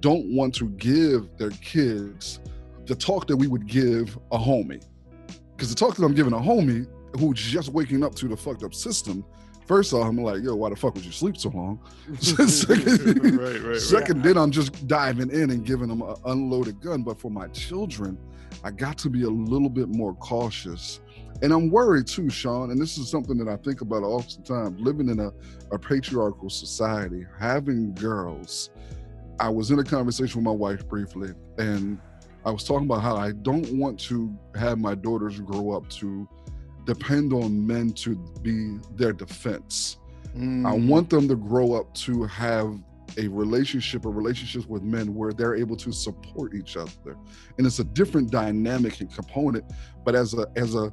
[0.00, 2.40] don't want to give their kids
[2.86, 4.82] the talk that we would give a homie.
[5.54, 6.86] Because the talk that i'm giving a homie
[7.18, 9.24] who's just waking up to the fucked up system
[9.66, 11.80] first off i'm like yo why the fuck would you sleep so long?
[12.20, 17.02] Second, right, right, second then i'm just diving in and giving them an unloaded gun.
[17.02, 18.18] But for my children
[18.64, 21.00] i got to be a little bit more cautious.
[21.42, 24.42] And i'm worried too sean and this is something that i think about all the
[24.42, 25.30] time living in a,
[25.70, 28.70] a patriarchal society having girls
[29.40, 31.98] i was in a conversation with my wife briefly and
[32.44, 36.28] i was talking about how i don't want to have my daughters grow up to
[36.84, 39.98] depend on men to be their defense
[40.34, 40.88] I Mm.
[40.88, 42.78] want them to grow up to have
[43.16, 47.16] a relationship or relationships with men where they're able to support each other.
[47.56, 49.64] And it's a different dynamic and component.
[50.04, 50.92] But as a as a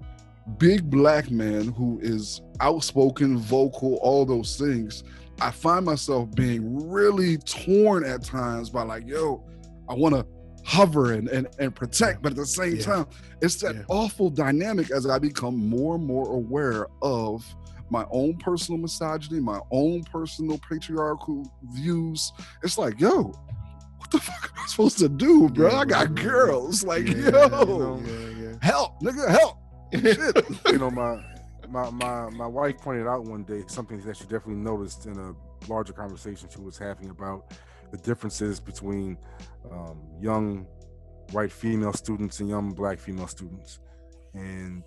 [0.58, 5.04] big black man who is outspoken, vocal, all those things,
[5.42, 9.44] I find myself being really torn at times by like, yo,
[9.90, 10.26] I want to
[10.64, 12.82] hover and, and and protect, but at the same Yeah.
[12.84, 13.06] time,
[13.42, 13.82] it's that Yeah.
[13.90, 17.46] awful dynamic as I become more and more aware of
[17.92, 22.32] my own personal misogyny, my own personal patriarchal views.
[22.64, 23.26] It's like, yo,
[23.98, 25.70] what the fuck am I supposed to do, bro?
[25.76, 26.84] I got girls.
[26.84, 28.54] Like, Yeah, yo, yeah, yeah.
[28.62, 29.60] help, nigga, help.
[29.94, 30.46] Shit.
[30.72, 31.22] you know, my
[31.70, 35.34] my my my wife pointed out one day something that she definitely noticed in a
[35.68, 37.54] larger conversation she was having about
[37.92, 39.18] the differences between
[39.72, 40.68] um, young
[41.32, 43.80] white female students and young black female students,
[44.34, 44.84] and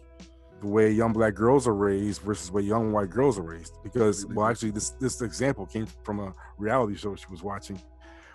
[0.61, 3.75] the way young black girls are raised versus the way young white girls are raised.
[3.83, 7.81] Because well, actually, this this example came from a reality show she was watching.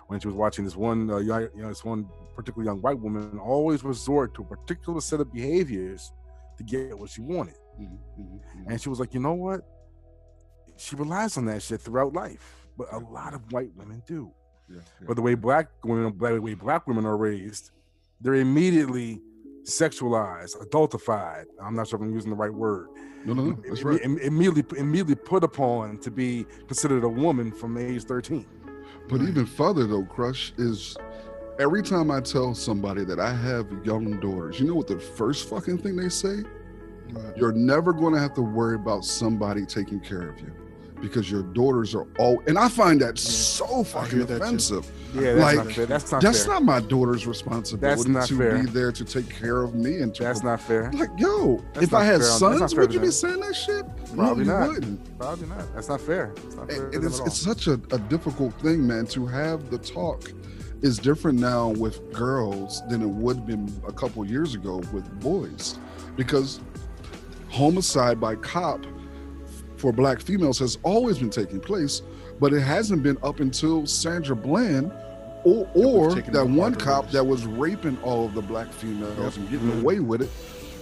[0.06, 2.98] When she was watching this one, uh, young, you know, this one particular young white
[2.98, 6.12] woman always resort to a particular set of behaviors
[6.58, 7.54] to get what she wanted.
[7.80, 8.66] Mhm, mhm, mhm.
[8.68, 9.60] And she was like, you know what?
[10.76, 12.66] She relies on that shit throughout life.
[12.76, 14.32] But a lot of white women do.
[14.68, 15.06] Yeah, yeah.
[15.06, 17.70] But the way black women, the way black women are raised,
[18.20, 19.20] they're immediately
[19.64, 21.44] sexualized, adultified.
[21.62, 22.88] I'm not sure if I'm using the right word.
[23.24, 23.62] No, no, no.
[23.66, 24.00] That's right.
[24.02, 28.46] Immediately, immediately put upon to be considered a woman from age 13.
[29.08, 30.96] But even further though, Crush is
[31.58, 35.48] every time I tell somebody that I have young daughters, you know what the first
[35.48, 36.42] fucking thing they say?
[37.12, 37.36] Right.
[37.36, 40.52] You're never going to have to worry about somebody taking care of you
[41.00, 44.42] because your daughters are all and I find that so fucking hear that too.
[44.44, 44.90] offensive.
[45.14, 45.86] Yeah, that's Like, not fair.
[45.86, 46.54] That's not That's fair.
[46.54, 48.58] not my daughter's responsibility to fair.
[48.58, 50.90] be there to take care of me and to That's not fair.
[50.94, 51.62] like yo.
[51.74, 53.84] That's if I had fair on- that's not sons, would you be saying that shit?
[54.16, 54.68] Probably no, not.
[54.70, 55.18] wouldn't.
[55.18, 55.74] Probably not.
[55.74, 56.32] That's not fair.
[56.36, 56.90] That's not fair.
[56.90, 60.32] Them it's, it's such a, a difficult thing, man, to have the talk
[60.82, 65.08] is different now with girls than it would have been a couple years ago with
[65.20, 65.78] boys.
[66.16, 66.60] Because
[67.54, 68.84] homicide by cop
[69.76, 72.02] for black females has always been taking place,
[72.40, 74.90] but it hasn't been up until Sandra Bland
[75.44, 79.36] or, or that one cop that was raping all of the black females Yep.
[79.36, 79.80] and getting Mhm.
[79.82, 80.30] away with it.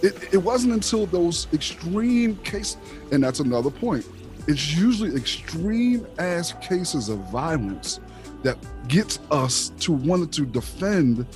[0.03, 0.17] it.
[0.33, 2.77] It wasn't until those extreme cases,
[3.11, 4.07] and that's another point.
[4.49, 8.01] It's usually extreme ass cases of violence
[8.43, 8.57] that
[8.89, 11.27] gets us to want to defend.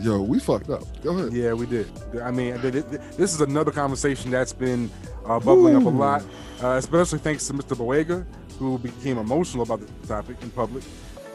[0.00, 0.82] Yo, we fucked up.
[1.02, 1.32] Go ahead.
[1.32, 1.88] Yeah, we did.
[2.22, 4.90] I mean, th- th- th- this is another conversation that's been
[5.26, 6.22] uh, bubbling up a lot,
[6.62, 7.76] uh, especially thanks to Mr.
[7.76, 8.24] Boyega,
[8.58, 10.84] who became emotional about the topic in public.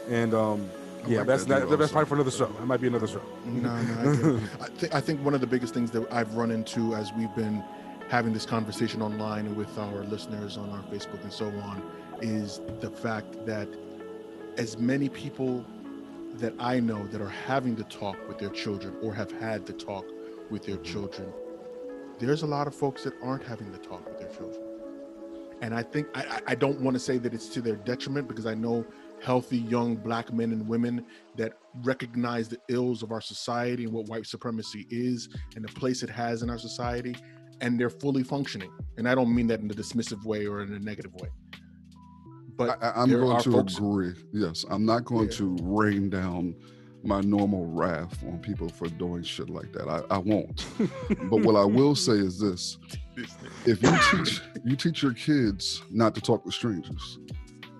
[0.08, 0.68] And um,
[1.06, 2.46] yeah, like that's that that, that's probably for another show.
[2.46, 3.22] That might be another show.
[3.44, 4.64] No, no, I.
[4.64, 7.34] I, think I think one of the biggest things that I've run into as we've
[7.36, 7.62] been
[8.08, 11.82] having this conversation online with our listeners on our Facebook and so on
[12.20, 13.68] is the fact that
[14.58, 15.64] as many people
[16.38, 19.72] that I know that are having to talk with their children or have had to
[19.72, 20.04] talk
[20.50, 20.92] with their mm-hmm.
[20.92, 21.32] children,
[22.18, 24.62] there's a lot of folks that aren't having to talk with their children.
[25.62, 28.28] And I think I, I- I don't want to say that it's to their detriment
[28.28, 28.84] because I know
[29.22, 31.04] healthy young black men and women
[31.36, 36.02] that recognize the ills of our society and what white supremacy is and the place
[36.02, 37.16] it has in our society
[37.62, 38.70] and they're fully functioning.
[38.98, 41.30] And i don't mean that in a dismissive way or in a negative way
[42.56, 44.14] but I, I'm there going to folks- agree.
[44.32, 45.36] Yes, I'm not going Yeah.
[45.38, 46.54] to rain down
[47.04, 49.86] my normal wrath on people for doing shit like that.
[49.88, 50.66] I, I won't.
[51.30, 52.78] but what I will say is this:
[53.64, 57.18] if you teach you teach your kids not to talk to strangers,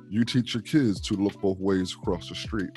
[0.08, 2.70] you teach your kids to look both ways across the street.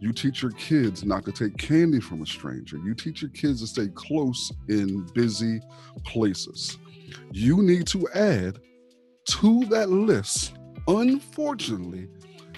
[0.00, 2.76] You teach your kids not to take candy from a stranger.
[2.76, 5.60] You teach your kids to stay close in busy
[6.04, 6.78] places.
[7.32, 8.58] You need to add
[9.26, 10.52] to that list,
[10.88, 12.08] unfortunately,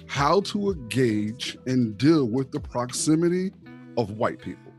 [0.07, 3.53] how to engage and deal with the proximity
[3.99, 4.73] of white people.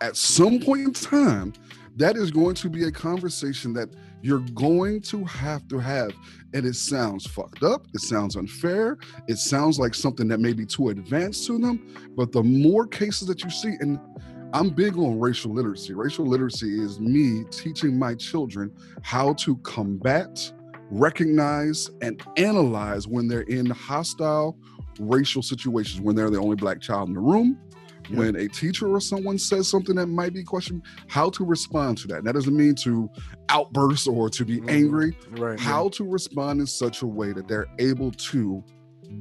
[0.00, 1.52] At some point in time,
[1.96, 3.88] that is going to be a conversation that
[4.22, 6.12] you're going to have to have.
[6.52, 7.86] And it sounds fucked up.
[7.94, 8.98] It sounds unfair.
[9.28, 11.94] It sounds like something that may be too advanced to them.
[12.16, 13.98] But the more cases that you see, and
[14.52, 15.94] I'm big on racial literacy.
[15.94, 20.52] Racial literacy is me teaching my children how to combat,
[20.90, 24.56] recognize, and analyze when they're in hostile
[24.98, 27.58] racial situations, when they're the only black child in the room,
[28.08, 28.18] Yeah.
[28.18, 32.08] when a teacher or someone says something that might be questioned, how to respond to
[32.08, 32.18] that.
[32.18, 33.10] And that doesn't mean to
[33.48, 34.70] outburst or to be Mhm.
[34.70, 35.58] angry, Right.
[35.58, 38.62] how to respond in such a way that they're able to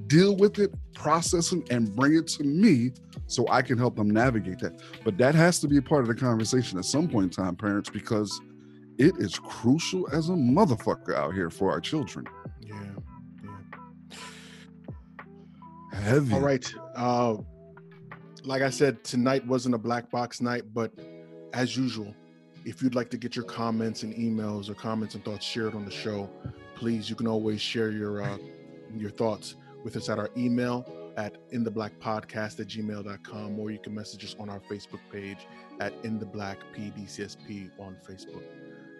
[0.07, 2.91] deal with it, process it, and bring it to me
[3.27, 4.79] so I can help them navigate that.
[5.03, 7.55] But that has to be a part of the conversation at some point in time,
[7.55, 8.39] parents, because
[8.97, 12.25] it is crucial as a motherfucker out here for our children.
[12.61, 12.75] yeah,
[13.43, 14.17] yeah.
[15.99, 16.33] Heavy.
[16.33, 16.73] All right.
[16.95, 17.37] Uh,
[18.43, 20.91] like I said, tonight wasn't a black box night, but
[21.53, 22.13] as usual,
[22.63, 25.85] if you'd like to get your comments and emails or comments and thoughts shared on
[25.85, 26.29] the show,
[26.75, 28.37] please, you can always share your uh,
[28.95, 30.85] your thoughts with us at our email
[31.17, 34.99] at in the black podcast at gmail.com or you can message us on our facebook
[35.11, 35.47] page
[35.79, 38.43] at in the black pdcsp on facebook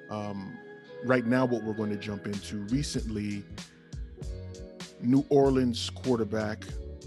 [0.09, 0.57] um,
[1.03, 3.43] right now what we're going to jump into recently
[5.01, 6.63] new orleans quarterback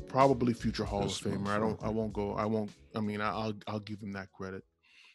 [0.08, 1.48] probably future hall This of famer.
[1.48, 4.62] I don't i won't go i won't i mean i'll i'll give him that credit.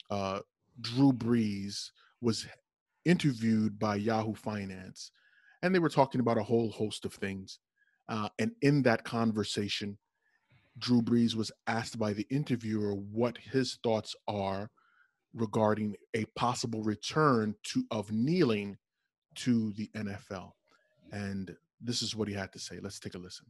[0.10, 0.40] Uh
[0.82, 1.90] drew brees
[2.22, 2.48] was
[3.06, 5.12] interviewed by yahoo finance
[5.64, 7.60] and they were talking about a whole host of things.
[8.10, 9.98] Uh, and in that conversation
[10.78, 14.70] drew brees was asked by the interviewer what his thoughts are
[15.34, 18.78] regarding a possible return to of kneeling
[19.36, 20.52] to the nfl
[21.12, 23.46] and this is what he had to say let's take a listen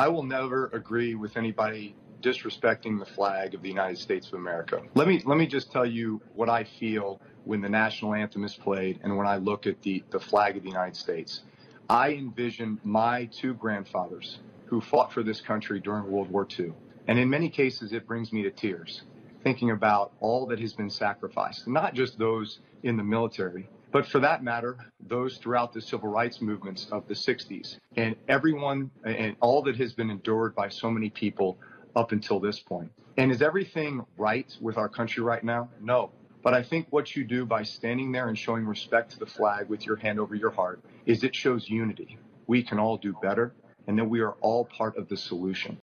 [0.00, 4.80] I will never agree with anybody disrespecting the flag of the United States of America.
[4.94, 8.54] Let me let me just tell you what I feel when the national anthem is
[8.54, 11.42] played and when I look at the, the flag of the United States.
[11.90, 16.72] I envision my two grandfathers who fought for this country during World War II.
[17.08, 19.02] And in many cases it brings me to tears
[19.42, 24.20] thinking about all that has been sacrificed, not just those in the military, but for
[24.20, 29.62] that matter, those throughout the civil rights movements of the 60s and everyone and all
[29.62, 31.58] that has been endured by so many people
[31.96, 32.90] up until this point.
[33.16, 35.70] And is everything right with our country right now?
[35.80, 36.10] No.
[36.42, 39.68] But I think what you do by standing there and showing respect to the flag
[39.68, 42.18] with your hand over your heart is it shows unity.
[42.46, 43.52] We can all do better,
[43.86, 45.80] and that we are all part of the solution.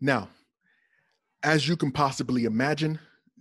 [0.00, 0.28] Now,
[1.46, 2.98] as you can possibly imagine,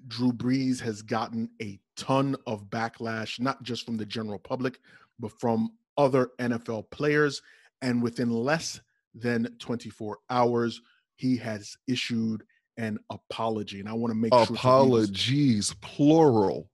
[0.08, 4.80] Drew Brees has gotten a ton of backlash, not just from the general public,
[5.20, 7.42] but from other NFL players.
[7.82, 8.80] And within less
[9.16, 10.82] than 24 hours,
[11.16, 12.44] he has issued
[12.78, 13.80] an apology.
[13.80, 16.70] And I want to make sure to read this- Apologies, plural.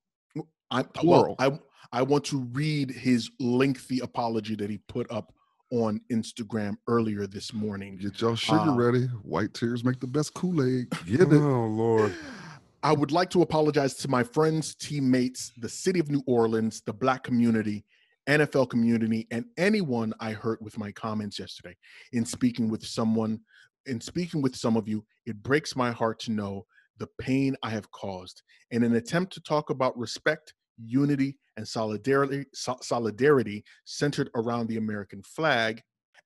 [0.70, 1.36] I, Plural.
[1.40, 1.60] well,
[1.94, 5.34] I I want to read his lengthy apology that he put up
[5.72, 7.98] on Instagram earlier this morning.
[7.98, 9.06] Get y'all sugar Uh, ready.
[9.24, 10.90] White tears make the best Kool-Aid.
[11.06, 11.28] Get it.
[11.34, 12.14] Oh Lord.
[12.84, 16.94] I would like to apologize to my friends, teammates, the city of New Orleans, the
[16.94, 17.86] black community,
[18.28, 21.78] NFL community, and anyone I hurt with my comments yesterday.
[22.12, 23.40] In speaking with someone,
[23.86, 26.66] in speaking with some of you, it breaks my heart to know
[26.98, 28.42] the pain I have caused.
[28.72, 30.54] In an attempt to talk about respect,
[30.86, 35.82] unity, and solidarity, so- solidarity centered around the American flag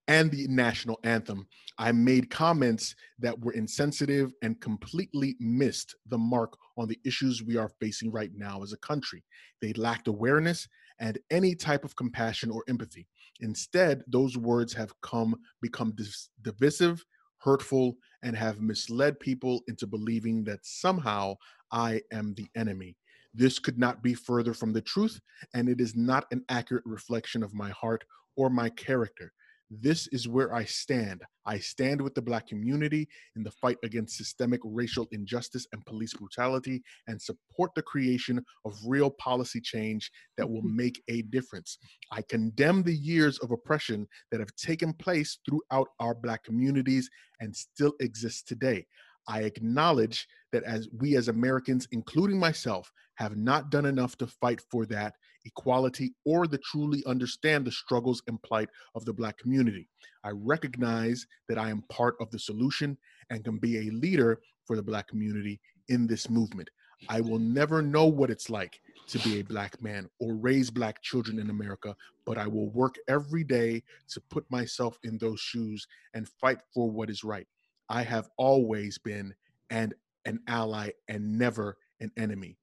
[0.07, 1.47] and the national anthem,
[1.79, 7.57] I made comments that were insensitive and completely missed the mark on the issues we
[7.57, 9.23] are facing right now as a country.
[9.61, 10.67] They lacked awareness
[10.99, 13.07] and any type of compassion or empathy.
[13.41, 17.03] Instead, those words have come become dis- divisive,
[17.39, 21.35] hurtful, and have misled people into believing that somehow
[21.71, 22.95] I am the enemy.
[23.35, 25.19] This could not be further from the truth,
[25.53, 28.05] and it is not an accurate reflection of my heart
[28.37, 29.33] or my character.
[29.71, 31.23] This is where I stand.
[31.45, 36.13] I stand with the Black community in the fight against systemic racial injustice and police
[36.13, 40.77] brutality and support the creation of real policy change that will mm-hmm.
[40.77, 41.79] make a difference.
[42.11, 47.55] I condemn the years of oppression that have taken place throughout our Black communities and
[47.55, 48.85] still exist today.
[49.27, 54.61] I acknowledge that as we as Americans, including myself, have not done enough to fight
[54.69, 59.87] for that equality or to truly understand the struggles and plight of the Black community.
[60.23, 62.97] I recognize that I am part of the solution
[63.29, 65.59] and can be a leader for the Black community
[65.89, 66.69] in this movement.
[67.09, 71.01] I will never know what it's like to be a Black man or raise Black
[71.01, 75.85] children in America, but I will work every day to put myself in those shoes
[76.13, 77.47] and fight for what is right.
[77.89, 79.33] I have always been
[79.69, 79.93] and
[80.25, 82.57] an ally and never an enemy.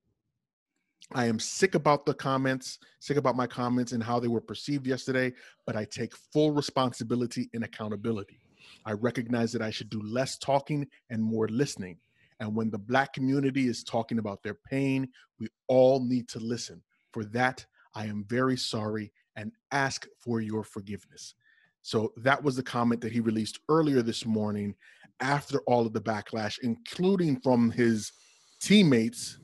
[1.14, 4.86] I am sick about the comments, sick about my comments and how they were perceived
[4.86, 5.32] yesterday,
[5.66, 8.40] but I take full responsibility and accountability.
[8.86, 11.98] I recognize that I should do less talking and more listening.
[12.40, 15.08] And when the Black community is talking about their pain,
[15.38, 16.82] we all need to listen.
[17.12, 21.34] For that, I am very sorry and ask for your forgiveness.
[21.82, 24.74] So that was the comment that he released earlier this morning
[25.20, 28.12] after all of the backlash, including from his
[28.60, 29.38] teammates.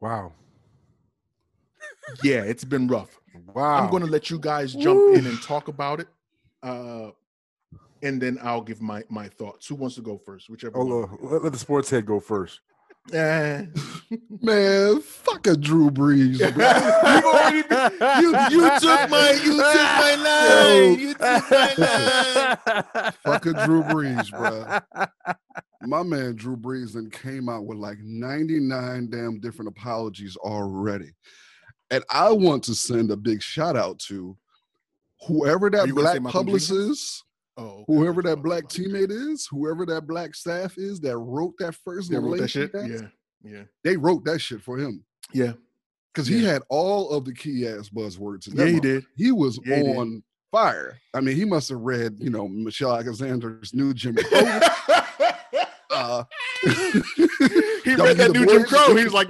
[0.00, 0.32] Wow.
[2.22, 3.18] Yeah, it's been rough.
[3.54, 3.76] Wow.
[3.76, 6.08] I'm going to let you guys jump in and talk about it.
[6.62, 7.10] Uh,
[8.02, 9.66] and then I'll give my my thoughts.
[9.68, 10.48] Who wants to go first?
[10.48, 10.78] Whichever.
[10.78, 11.00] Oh, one.
[11.00, 12.60] look, let, let the sports head go first.
[13.12, 13.66] Eh.
[14.42, 16.40] Man, fuck a Drew Brees.
[16.40, 20.14] already been- you you took my you took my
[20.88, 20.98] line.
[20.98, 23.12] You took my line.
[23.24, 25.36] fuck a Drew Brees, bro.
[25.82, 31.10] My man Drew Brees then came out with like 99 damn different apologies already.
[31.90, 34.36] And I want to send a big shout out to
[35.26, 37.24] whoever that you black publicist
[37.56, 37.84] Oh, okay.
[37.88, 42.18] whoever that black teammate is, whoever that black staff is that wrote that first They
[42.18, 42.70] wrote that shit.
[42.72, 43.08] he Yeah,
[43.42, 45.52] yeah, they wrote that shit for him yeah.
[46.14, 48.48] because he had all of the key ass buzzwords.
[48.48, 49.04] in Yeah, he did.
[49.16, 50.98] He was Yeah, he on fire.
[51.14, 54.60] I mean, he must have read, you know, Michelle Alexander's new Jim Crow.
[55.90, 56.24] uh,
[56.62, 56.68] he
[57.96, 58.94] read that new Jim Crow.
[58.96, 59.28] He was like,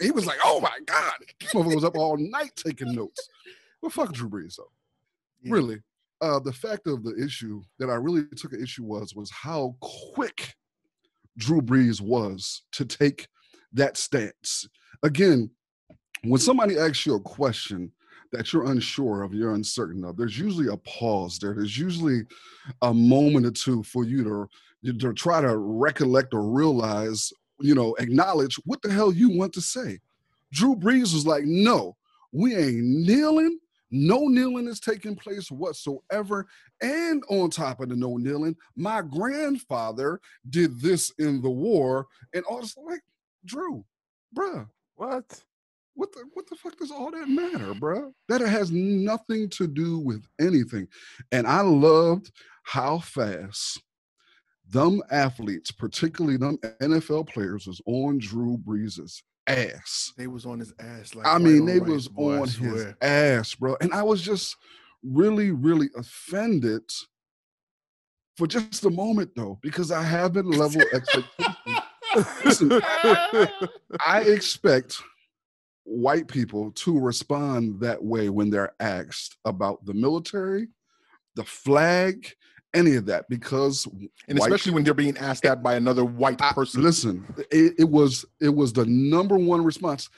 [0.00, 1.14] he was like, oh my God.
[1.40, 3.28] This motherfucker was up all night taking notes.
[3.82, 4.70] Well, fuck Drew Brees, though.
[5.42, 5.52] Yeah.
[5.52, 5.80] Really.
[6.20, 9.76] Uh, the fact of the issue that I really took an issue was was how
[9.80, 10.54] quick
[11.36, 13.28] Drew Brees was to take
[13.74, 14.66] that stance.
[15.02, 15.50] Again,
[16.24, 17.92] when somebody asks you a question
[18.32, 21.54] that you're unsure of, you're uncertain of, there's usually a pause there.
[21.54, 22.22] There's usually
[22.82, 24.24] a moment or two for you
[24.82, 29.52] to, to try to recollect or realize, you know, acknowledge what the hell you want
[29.52, 30.00] to say.
[30.52, 31.96] Drew Brees was like, no,
[32.32, 33.58] we ain't kneeling.
[33.90, 36.46] No kneeling is taking place whatsoever.
[36.82, 42.06] And on top of the no kneeling, my grandfather did this in the war.
[42.34, 43.02] And all this, like,
[43.44, 43.84] Drew,
[44.36, 45.42] bruh, What?
[45.96, 48.12] what the what the fuck does all that matter, bruh?
[48.28, 50.88] That has nothing to do with anything.
[51.32, 52.30] And I loved
[52.64, 53.82] how fast
[54.68, 60.12] them athletes, particularly them NFL players, was on Drew Brees's ass.
[60.16, 61.14] They was on his ass.
[61.14, 63.76] Like I mean, they rice, was boy, on his ass, bro.
[63.80, 64.56] And I was just
[65.02, 66.82] really, really offended
[68.36, 71.54] for just a moment, though, because I haven't level expectation.
[72.44, 72.72] Listen,
[74.06, 74.96] I expect
[75.84, 80.68] white people to respond that way when they're asked about the military,
[81.36, 82.28] the flag,
[82.76, 83.88] any of that, because
[84.28, 86.82] and especially when they're being asked that by another white I- person.
[86.82, 90.08] listen, it, it was it was the number one response,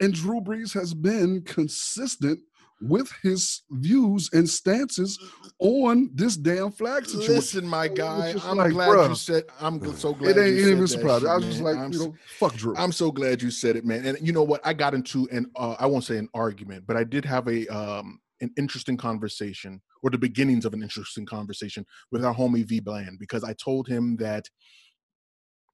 [0.00, 2.40] and Drew Brees has been consistent
[2.82, 5.18] with his views and stances
[5.58, 7.34] on this damn flag situation.
[7.34, 9.16] Listen, my guy, I'm like, glad you bruh.
[9.16, 9.44] said.
[9.60, 10.86] I'm so glad It ain't, you it said ain't even
[11.20, 12.74] shit, I was just like, I'm you know, fuck Drew.
[12.76, 14.06] I'm so glad you said it, man.
[14.06, 14.60] And you know what?
[14.64, 17.66] I got into an uh, I won't say an argument, but I did have a
[17.68, 22.80] um an interesting conversation or the beginnings of an interesting conversation with our homie V
[22.80, 24.44] Bland because I told him that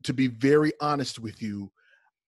[0.05, 1.71] to be very honest with you,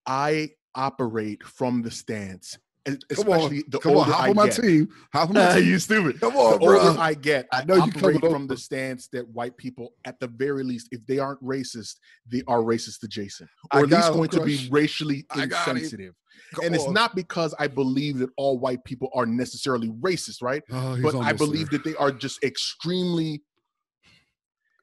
[0.06, 2.58] I operate from the stance,
[2.94, 4.56] e- Come on, especially the come on, older hop I on my get.
[4.62, 4.88] team.
[5.12, 5.64] Hop on my team.
[5.66, 6.20] you stupid.
[6.20, 6.96] Come The on, older bro.
[6.98, 10.28] I get, I, I know you operate from the stance that white people, at the
[10.28, 14.30] very least, if they aren't racist, they are racist adjacent, I or at least going
[14.30, 15.76] to be racially I got him.
[15.76, 16.14] insensitive.
[16.54, 20.62] Come and it's not because I believe that all white people are necessarily racist, right?
[20.70, 21.78] Oh, But I believe there.
[21.78, 23.42] that they are just extremely.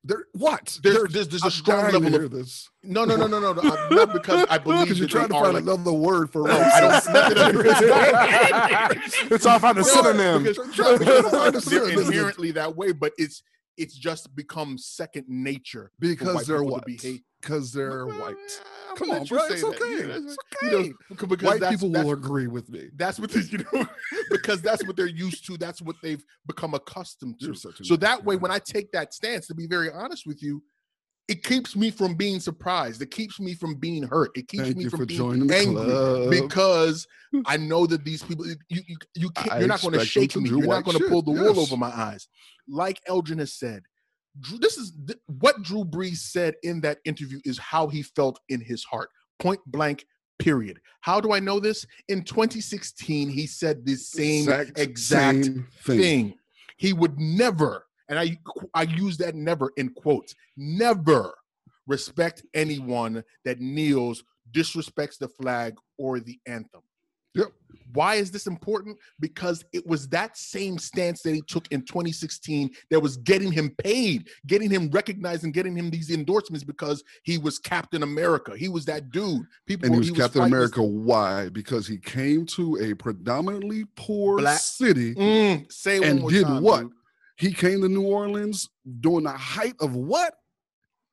[0.07, 0.77] They're what?
[0.83, 2.69] There's They're- there's, there's a I'm strong level of this.
[2.83, 5.53] no no no no no, no not because I believe Because you're trying to find
[5.55, 7.13] like, another word for No, I don't- racism.
[7.13, 7.37] nothing
[9.25, 10.43] of- it's all about the No, synonym.
[10.43, 13.41] because I'm trying to find a they're inherently that way, but it's
[13.77, 16.85] it's just become second nature because they're white.
[17.41, 18.61] Because they're Well, white.
[18.89, 19.45] I'm Come on, bro.
[19.45, 20.07] It's okay.
[20.07, 22.89] Yeah, It's you know, because White people will agree with me.
[22.95, 23.87] That's what they, you know,
[24.31, 25.57] because that's what they're used to.
[25.57, 27.47] That's what they've become accustomed to.
[27.47, 30.25] You're such a So that way, when I take that stance, to be very honest
[30.25, 30.63] with you,
[31.27, 33.01] it keeps me from being surprised.
[33.01, 34.31] It keeps me from being hurt.
[34.35, 36.29] It keeps Thank me from being angry club.
[36.29, 37.07] because
[37.45, 40.49] I know that these people you you, you can't, you're not going to shake me.
[40.49, 42.27] You're not going to pull the wool over my eyes.
[42.67, 43.83] Like Elgin has said,
[44.59, 48.61] this is th- what Drew Brees said in that interview is how he felt in
[48.61, 49.09] his heart.
[49.39, 50.05] Point blank.
[50.37, 50.81] Period.
[50.99, 51.85] How do I know this?
[52.09, 56.33] In 2016, he said the same exact, same thing.
[56.75, 58.37] He would never, and I
[58.73, 61.33] I use that never in quotes, never
[61.87, 66.81] respect anyone that kneels, disrespects the flag or the anthem.
[67.35, 67.51] Yep.
[67.93, 68.97] Why is this important?
[69.19, 73.71] Because it was that same stance that he took in 2016 that was getting him
[73.77, 78.55] paid, getting him recognized, and getting him these endorsements because he was Captain America.
[78.57, 79.45] He was that dude.
[79.67, 80.81] People And he was Captain fighting America.
[80.81, 81.49] Why?
[81.49, 86.81] Because he came to a predominantly poor Black- city Mm, say and did time, what?
[86.83, 86.91] dude.
[87.35, 88.69] He came to New Orleans
[89.01, 90.33] during the height of what?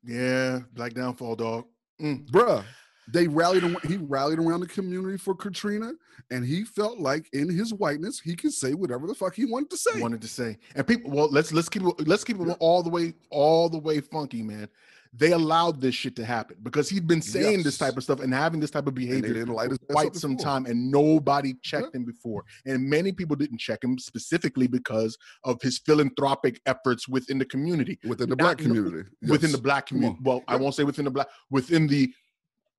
[0.04, 1.64] Yeah, Black Downfall, dog.
[2.00, 2.28] Mm.
[2.30, 2.64] Bruh.
[3.08, 5.92] They rallied he rallied around the community for Katrina,
[6.30, 9.70] and he felt like in his whiteness he could say whatever the fuck he wanted
[9.70, 10.00] to say.
[10.00, 10.56] wanted to say.
[10.76, 13.78] And people, well, let's let's keep it let's keep it all the way all the
[13.78, 14.68] way funky, man.
[15.14, 18.32] They allowed this shit to happen because he'd been saying this type of stuff and
[18.32, 20.44] having this type of behavior didn't light for ass quite some before.
[20.52, 22.44] time, and nobody checked him before.
[22.64, 27.98] And many people didn't check him specifically because of his philanthropic efforts within the community,
[28.08, 29.08] within the Not- black no, community.
[29.28, 29.56] within Yes.
[29.56, 30.18] the black community.
[30.22, 32.10] Well, I won't say within the black, within the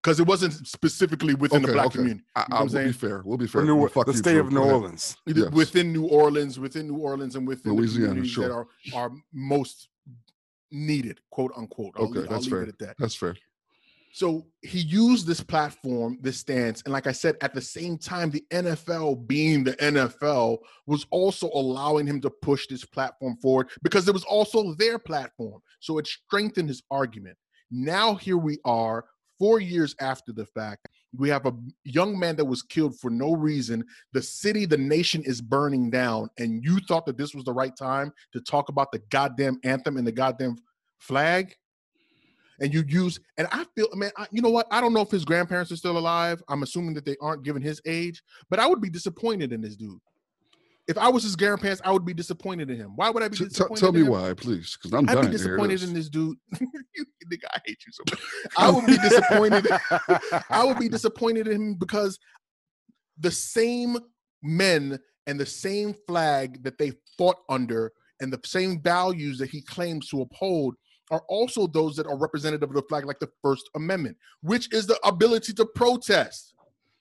[0.02, 2.00] because it wasn't specifically within the black okay.
[2.00, 2.26] community.
[2.36, 3.22] I, You know I, what I'm we'll be fair.
[3.24, 3.64] We'll be fair.
[3.64, 5.16] New, Well, fuck the state of New Orleans.
[5.26, 5.50] Yes.
[5.52, 9.88] within New Orleans, within New Orleans, and within Louisiana, the communities that are are most
[10.74, 11.94] needed, quote unquote.
[11.96, 12.66] I'll, Okay, leave, I'll that's fair.
[12.66, 12.96] that.
[12.98, 13.36] That's fair.
[14.16, 18.30] So he used this platform, this stance, and like I said, at the same time,
[18.30, 24.08] the NFL, being the NFL, was also allowing him to push this platform forward because
[24.08, 25.62] it was also their platform.
[25.80, 27.38] So it strengthened his argument.
[27.72, 29.06] Now here we are,
[29.40, 30.88] four years after the fact.
[31.18, 31.54] We have a
[31.84, 33.86] young man that was killed for no reason.
[34.14, 37.76] The city, the nation is burning down, and you thought that this was the right
[37.76, 40.58] time to talk about the goddamn anthem and the goddamn
[41.00, 41.56] flag?
[42.60, 44.68] And you use and i feel man I, you know what?
[44.72, 46.42] I don't know if his grandparents are still alive.
[46.48, 49.76] I'm assuming that they aren't given his age but i would be disappointed in this
[49.76, 50.00] dude
[50.88, 52.92] if i was his grandparents i would be disappointed in him.
[52.96, 54.08] Why would i be T- t- disappointed tell me him?
[54.08, 56.38] why, please, because I'm i'd dying be disappointed in this dude.
[56.96, 58.20] You, nigga, i hate you so much.
[58.58, 59.68] I would be disappointed.
[60.50, 62.20] I would be disappointed in him because
[63.18, 63.98] the same
[64.44, 69.62] men and the same flag that they fought under and the same values that he
[69.62, 70.76] claims to uphold
[71.12, 74.86] are also those that are representative of the flag, like the First Amendment, which is
[74.86, 76.53] the ability to protest.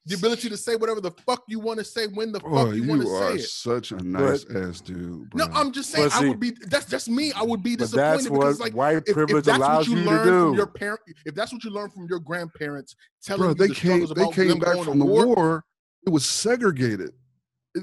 [0.05, 2.75] The ability to say whatever the fuck you want to say when the Boy, fuck
[2.75, 3.35] you, you, want to say it.
[3.35, 5.33] You are such a nice ass dude.
[5.35, 5.47] No.
[5.53, 6.51] I'm just saying But I would be.
[6.67, 7.33] That's just me.
[7.33, 9.69] I would be But disappointed that's because what like white if, if privilege that's what
[9.71, 10.57] allows you you to learned from do.
[10.57, 13.75] your parent, if that's what you learned from your grandparents telling bro, you they the
[13.75, 14.07] came.
[14.07, 15.65] struggles They about came them back going from to the war, war.
[16.07, 17.11] It was segregated.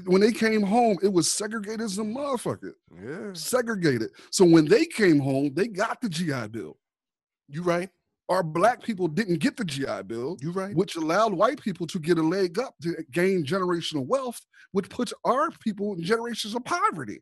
[0.04, 2.74] When they came home, it was segregated as a motherfucker.
[3.02, 3.30] Yeah.
[3.32, 4.10] Segregated.
[4.30, 6.76] So when they came home, they got the GI Bill.
[7.48, 7.88] You right?
[8.30, 10.74] Our black people didn't get the GI Bill, You right?
[10.74, 15.12] which allowed white people to get a leg up to gain generational wealth, which puts
[15.24, 17.20] our people in generations of poverty.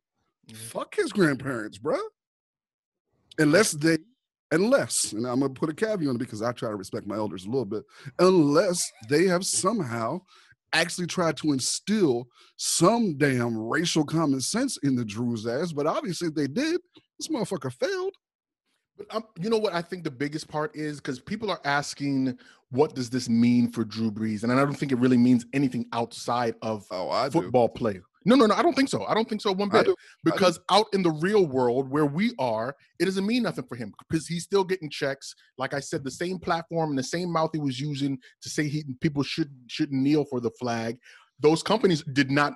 [0.48, 0.56] Mhm.
[0.56, 1.98] Fuck his grandparents, bruh.
[3.38, 3.98] Unless they,
[4.50, 7.16] unless, and I'm gonna put a caveat on it because I try to respect my
[7.16, 7.84] elders a little bit,
[8.18, 10.20] unless they have somehow
[10.74, 16.28] actually tried to instill some damn racial common sense in the Drew's ass, but obviously
[16.28, 16.80] they did.
[17.18, 18.14] This motherfucker failed.
[18.98, 22.36] But um, you know what I think the biggest part is because people are asking,
[22.70, 24.42] what does this mean for Drew Brees?
[24.42, 27.40] And I don't think it really means anything outside of Oh, I do.
[27.40, 28.00] football play.
[28.24, 28.54] No, no, no.
[28.54, 29.06] I don't think so.
[29.06, 29.88] I don't think so one bit.
[30.24, 33.94] Because out in the real world where we are, it doesn't mean nothing for him
[34.06, 35.34] because he's still getting checks.
[35.56, 38.68] Like I said, the same platform and the same mouth he was using to say
[38.68, 40.98] he people should shouldn't kneel for the flag.
[41.40, 42.54] Those companies did not.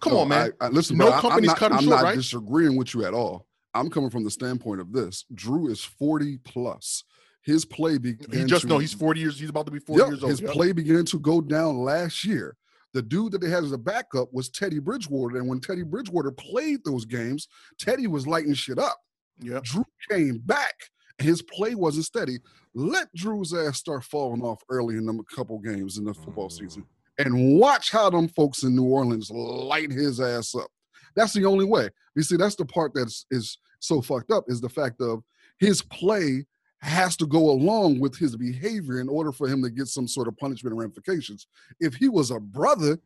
[0.00, 0.52] Come No, on, man.
[0.60, 2.16] I, I, listen, No I- company's I'm not, cut him I'm short, not right?
[2.16, 3.46] disagreeing with you at all.
[3.74, 5.24] I'm coming from the standpoint of this.
[5.34, 7.04] Drew is 40 plus.
[7.42, 9.38] His play began he just to, know he's 40 years.
[9.40, 10.30] He's about to be 40 Yep, years old.
[10.30, 10.50] His Yep.
[10.52, 12.56] play began to go down last year.
[12.92, 15.38] The dude that they had as a backup was Teddy Bridgewater.
[15.38, 17.48] And when Teddy Bridgewater played those games,
[17.78, 18.98] Teddy was lighting shit up.
[19.40, 19.60] Yeah.
[19.64, 20.74] Drew came back
[21.18, 22.38] and his play wasn't steady.
[22.74, 26.50] Let Drew's ass start falling off early in them a couple games in the football
[26.50, 26.82] season.
[26.82, 26.86] Mm.
[27.26, 30.70] And watch how them folks in New Orleans light his ass up.
[31.14, 31.88] That's the only way.
[32.14, 35.22] You see, that's the part that's is so fucked up is the fact of
[35.58, 36.46] his play
[36.80, 40.26] has to go along with his behavior in order for him to get some sort
[40.28, 41.46] of punishment and ramifications.
[41.80, 42.98] If he was a brother,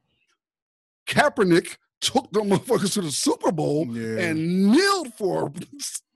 [1.06, 4.18] Kaepernick took the motherfuckers to the Super Bowl Yeah.
[4.28, 5.52] and kneeled for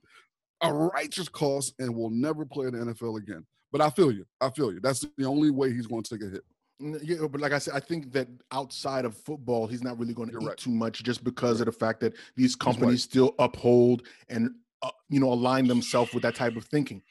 [0.63, 3.47] a righteous cause and will never play in the NFL again.
[3.73, 4.27] But I feel you.
[4.41, 4.81] I feel you.
[4.81, 6.43] That's the only way he's going to take a hit.
[6.81, 10.15] N- Yeah, but like I said, I think that outside of football, he's not really
[10.15, 10.57] going to eat right.
[10.57, 14.51] too much just because of the fact that these companies still uphold and
[14.83, 17.03] uh, you know align themselves with that type of thinking.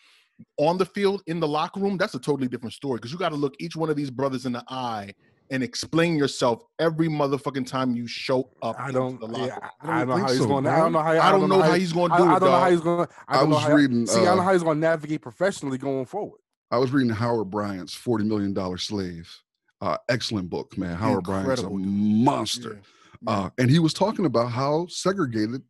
[0.58, 3.30] On the field, in the locker room, that's a totally different story because you got
[3.30, 5.14] to look each one of these brothers in the eye
[5.52, 8.80] and explain yourself every motherfucking time you show up.
[8.80, 9.20] I don't.
[9.20, 9.72] The locker Yeah, room.
[9.82, 10.68] I don't know think how he's so, going.
[10.68, 11.12] I don't know how.
[11.12, 12.28] I don't know how he's going to do it.
[12.28, 13.08] I don't know how he's going.
[13.28, 15.22] I, I was how, reading, See, I don't know uh, how he's going to navigate
[15.22, 16.40] professionally going forward.
[16.72, 19.36] I was reading Howard Bryant's $40 million slave.
[19.82, 20.96] Uh, excellent book, man.
[20.96, 22.82] Howard Bryant's a monster.
[23.22, 23.30] Yeah.
[23.32, 25.62] Uh, and he was talking about how segregated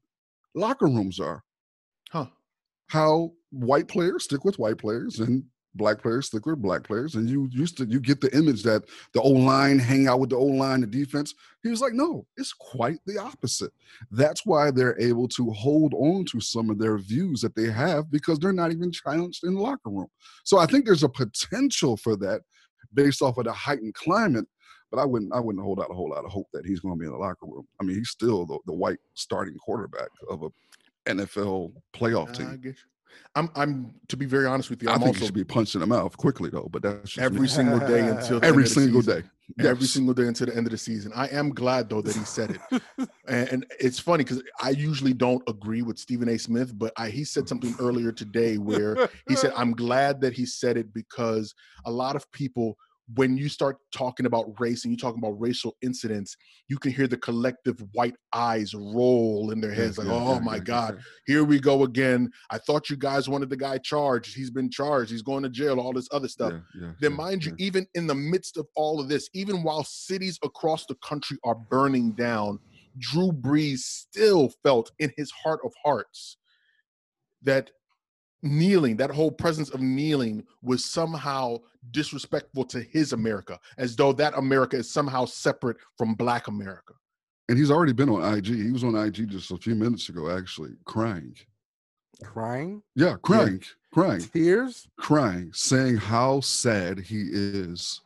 [0.56, 1.44] locker rooms are.
[2.10, 2.28] Huh.
[2.88, 5.44] How white players stick with white players and
[5.76, 7.16] black players stick with black players.
[7.16, 8.84] And you used to you get the image that
[9.14, 11.34] the O line hang out with the O line, the defense.
[11.64, 13.72] He was like, no, it's quite the opposite.
[14.12, 18.12] That's why they're able to hold on to some of their views that they have
[18.12, 20.08] because they're not even challenged in the locker room.
[20.44, 22.42] So I think there's a potential for that
[22.94, 24.46] based off of the heightened climate.
[24.92, 26.96] But I wouldn't I wouldn't hold out a whole lot of hope that he's going
[26.96, 27.68] to be in the locker room.
[27.80, 30.50] I mean, he's still the, the white starting quarterback of a
[31.08, 32.48] NFL playoff team.
[33.10, 33.32] You.
[33.36, 34.90] I'm I'm to be very honest with you.
[34.90, 36.68] I I'm think also he should be punched in the mouth quickly though.
[36.72, 37.24] But that's just me.
[37.24, 39.24] every single day until every single day.
[39.60, 41.12] every single day until the end of the season.
[41.16, 42.82] I am glad though that he said it,
[43.28, 46.38] and, and it's funny because I usually don't agree with Stephen A.
[46.38, 50.46] Smith, but I, he said something earlier today where he said, "I'm glad that he
[50.46, 51.54] said it because
[51.86, 52.78] a lot of people."
[53.16, 56.38] When you start talking about race and you talking about racial incidents,
[56.68, 60.10] you can hear the collective white eyes roll in their heads, mm-hmm.
[60.10, 62.30] like, Yeah, "Oh my God, here we go again!
[62.52, 64.36] I thought you guys wanted the guy charged.
[64.36, 65.12] He's been charged.
[65.12, 65.80] He's going to jail.
[65.80, 66.54] All this other stuff."
[67.00, 70.86] Then mind you, even in the midst of all of this, even while cities across
[70.86, 72.60] the country are burning down,
[72.98, 76.38] Drew Brees still felt in his heart of hearts
[77.42, 77.72] that
[78.42, 81.58] kneeling, that whole presence of kneeling was somehow
[81.92, 86.94] disrespectful to his America, as though that America is somehow separate from Black America.
[87.48, 88.46] And he's already been on IG.
[88.48, 91.36] He was on IG just a few minutes ago, actually, crying.
[92.24, 93.64] Crying, Yeah, crying,
[93.94, 94.88] crying, tears.
[94.98, 98.02] crying, saying how sad he is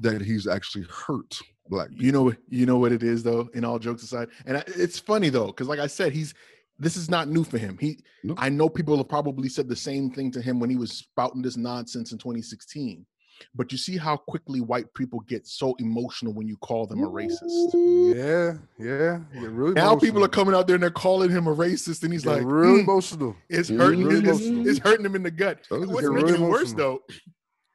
[0.00, 2.04] that he's actually hurt black people.
[2.04, 3.48] You know, you know what it is though.
[3.54, 6.34] In all jokes aside, and I, it's funny though, because like I said, he's
[6.78, 7.76] this is not new for him.
[7.80, 8.34] He, No.
[8.38, 11.42] I know people have probably said the same thing to him when he was spouting
[11.42, 13.06] this nonsense in 2016.
[13.54, 17.06] But you see how quickly white people get so emotional when you call them a
[17.06, 18.14] racist.
[18.16, 19.20] Yeah, yeah.
[19.34, 22.24] Really Now people are coming out there and they're calling him a racist, and he's
[22.24, 23.36] Get like, real "Mm, emotional.
[23.50, 24.28] it's hurting really him.
[24.30, 24.68] It's, emotional.
[24.68, 25.58] it's hurting him in the gut.
[25.68, 26.76] What's making really it worse emotional.
[27.08, 27.14] though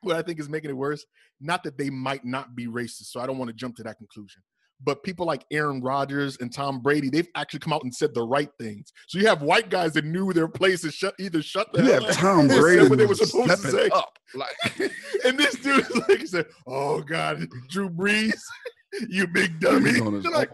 [0.02, 1.06] what I think is making it worse,
[1.39, 3.97] not that they might not be racist, so I don't want to jump to that
[3.99, 4.41] conclusion.
[4.84, 8.24] But people like Aaron Rodgers and Tom Brady, they've actually come out and said the
[8.24, 8.92] right things.
[9.08, 11.92] So you have white guys that knew their place and shut either shut the You
[11.94, 13.90] hell have Tom Brady what they were supposed to say.
[13.90, 14.18] up.
[14.34, 14.56] Like
[15.26, 18.40] and this dude is like, he said, "Oh God, Drew Brees,
[19.10, 20.48] you big dummy." On his They're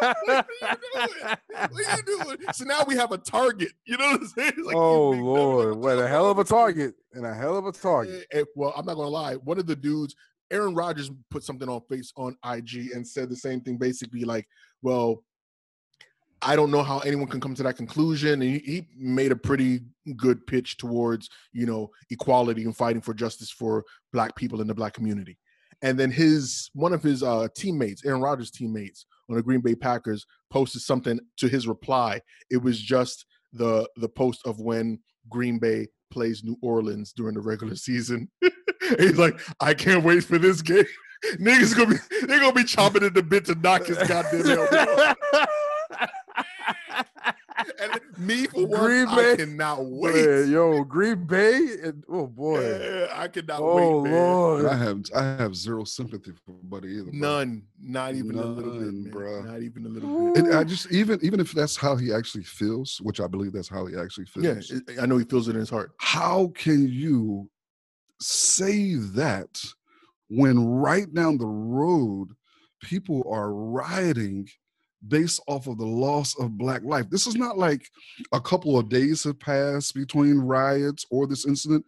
[0.00, 2.36] what are you doing?
[2.52, 3.72] So now we have a target.
[3.86, 4.52] You know what I'm saying?
[4.64, 5.22] Like, oh dummy.
[5.22, 8.26] Lord, what a hell of a target and a hell of a target.
[8.32, 9.34] Eh, eh, well, I'm not gonna lie.
[9.36, 10.14] One of the dudes,
[10.50, 14.46] Aaron Rodgers, put something on face on IG and said the same thing, basically like,
[14.82, 15.22] "Well,
[16.40, 19.36] I don't know how anyone can come to that conclusion." And he, he made a
[19.36, 19.80] pretty
[20.16, 24.74] good pitch towards you know equality and fighting for justice for Black people in the
[24.74, 25.38] Black community.
[25.82, 29.74] And then his one of his uh, teammates, Aaron Rodgers' teammates on the Green Bay
[29.74, 32.20] Packers, posted something to his reply.
[32.50, 37.40] It was just the the post of when Green Bay plays New Orleans during the
[37.40, 38.28] regular season.
[38.98, 40.84] He's like, I can't wait for this game.
[41.34, 45.16] Niggas gonna be they're gonna be chopping at the bit to knock his goddamn helmet
[45.32, 45.48] off.
[47.80, 50.46] And me for one, Green I Bay- cannot Man, wait.
[50.48, 54.32] yo, Green Bay, and, oh boy, Yeah, I cannot oh wait, man.
[54.32, 57.04] Lord, I have I have zero sympathy for Buddy either.
[57.10, 57.12] bro.
[57.18, 59.12] None, not even a little bit, None, man.
[59.12, 59.44] bruh.
[59.44, 60.44] Not even a little bit.
[60.44, 63.68] And I just even even if that's how he actually feels, which I believe that's
[63.68, 64.70] how he actually feels.
[64.70, 65.92] it- I know he feels it in his heart.
[65.98, 67.50] how can you
[68.20, 69.60] say that
[70.28, 72.28] when right down the road
[72.82, 74.48] people are rioting
[75.06, 77.08] based off of the loss of black life.
[77.10, 77.88] This is not like
[78.32, 81.84] a couple of days have passed between riots or this incident.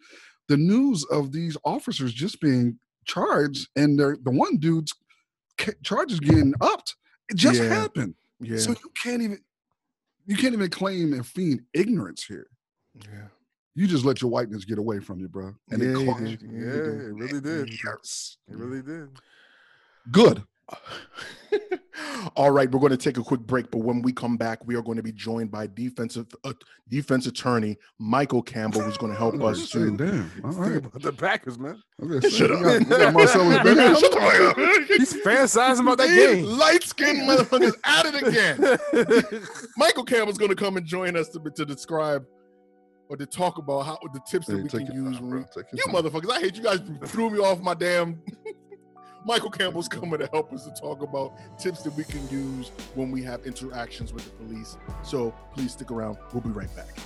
[0.48, 4.94] The news of these officers just being charged and they're the one dude's
[5.82, 6.96] charges getting upped.
[7.28, 7.68] It just Yeah.
[7.68, 8.14] happened.
[8.40, 9.40] Yeah, so you can't even
[10.26, 12.46] you can't even claim and feign ignorance here.
[12.94, 13.28] Yeah.
[13.74, 15.54] You just let your whiteness get away from you, bro.
[15.70, 17.68] And Yeah, it cost you yeah, it really did.
[17.84, 18.36] years.
[18.48, 19.08] It really did.
[20.10, 20.42] Good.
[22.36, 24.74] All right, we're going to take a quick break, but when we come back, we
[24.76, 26.52] are going to be joined by defensive uh,
[26.88, 29.96] defense attorney Michael Campbell, who's going to help us to.
[29.96, 30.30] damn.
[30.44, 30.76] All right.
[30.76, 31.82] about the Packers, man.
[32.22, 32.62] Say, Shut we up.
[32.62, 34.56] got- we got Shut up.
[34.88, 36.44] He's fantasizing about that game.
[36.44, 39.58] light-skinned motherfuckers at it again.
[39.76, 42.24] Michael Campbell's going to come and join us to, to describe
[43.10, 45.44] or to talk about how the tips that Hey, we can use time, when we
[45.72, 45.94] You time.
[45.94, 48.22] motherfuckers, I hate you guys threw me off my damn.
[49.26, 53.10] Michael Campbell's coming to help us to talk about tips that we can use when
[53.10, 54.78] we have interactions with the police.
[55.02, 56.16] So please stick around.
[56.32, 56.96] We'll be right back.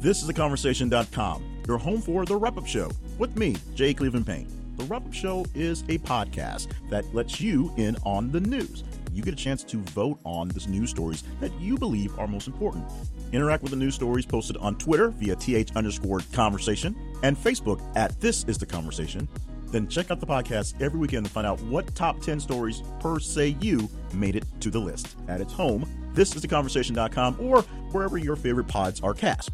[0.00, 4.48] This is theconversation.com, your home for The Wrap Up Show with me, Jay Cleveland Payne.
[4.76, 8.82] The Wrap Up Show is a podcast that lets you in on the news.
[9.14, 12.48] You get a chance to vote on the news stories that you believe are most
[12.48, 12.84] important.
[13.32, 18.20] Interact with the news stories posted on Twitter via th underscore conversation and Facebook at
[18.20, 19.28] This Is The Conversation.
[19.66, 23.20] Then check out the podcast every weekend to find out what top 10 stories per
[23.20, 25.14] se you made it to the list.
[25.28, 27.62] At its home, this is theconversation.com or
[27.92, 29.50] wherever your favorite pods are cast.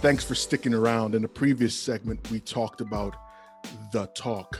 [0.00, 1.14] Thanks for sticking around.
[1.14, 3.16] In the previous segment, we talked about
[3.92, 4.58] the talk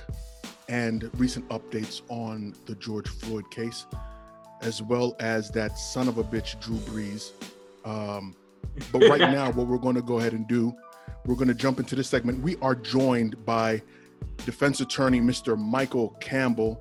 [0.70, 3.86] and recent updates on the George Floyd case,
[4.62, 7.32] as well as that son of a bitch, Drew Brees.
[7.84, 8.36] Um,
[8.92, 10.72] but right now, what we're going to go ahead and do,
[11.26, 12.40] we're going to jump into this segment.
[12.40, 13.82] We are joined by
[14.46, 15.58] defense attorney Mr.
[15.58, 16.80] Michael Campbell.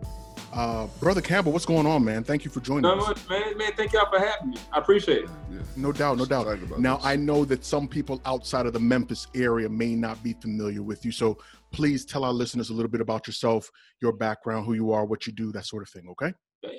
[0.53, 2.23] Uh, Brother Campbell, what's going on, man?
[2.23, 3.27] Thank you for joining No, us.
[3.29, 4.57] man, man, thank y'all for having me.
[4.71, 5.29] I appreciate it.
[5.51, 5.59] Yeah.
[5.75, 6.47] No doubt, no doubt.
[6.47, 7.05] About Now, this.
[7.05, 11.05] I know that some people outside of the Memphis area may not be familiar with
[11.05, 11.11] you.
[11.11, 11.37] So
[11.71, 13.69] please tell our listeners a little bit about yourself,
[14.01, 16.07] your background, who you are, what you do, that sort of thing.
[16.09, 16.33] Okay.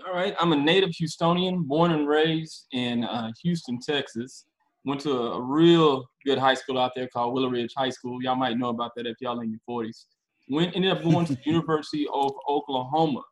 [0.06, 4.44] All right, I'm a native Houstonian, born and raised in uh, Houston, Texas.
[4.84, 8.22] Went to a, real good high school out there called Willow Ridge High School.
[8.22, 10.04] Y'all might know about that if y'all in your 40s.
[10.50, 13.22] Went ended up going to the University of Oklahoma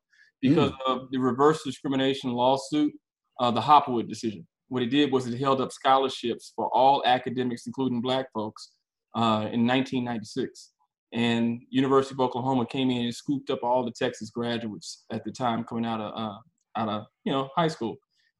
[0.41, 2.93] because of the reverse discrimination lawsuit,
[3.41, 4.47] uh, the Hopwood decision.
[4.69, 8.71] What it did was it held up scholarships for all academics, including Black folks,
[9.15, 10.73] uh, in 1996
[11.13, 15.33] and University of Oklahoma came in and scooped up all the Texas graduates at the
[15.33, 16.39] time coming out of uh,
[16.77, 17.97] out of you know high school.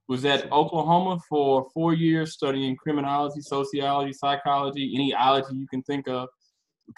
[0.09, 6.09] Was at Oklahoma for four years studying criminology, sociology, psychology, any ology you can think
[6.09, 6.29] of.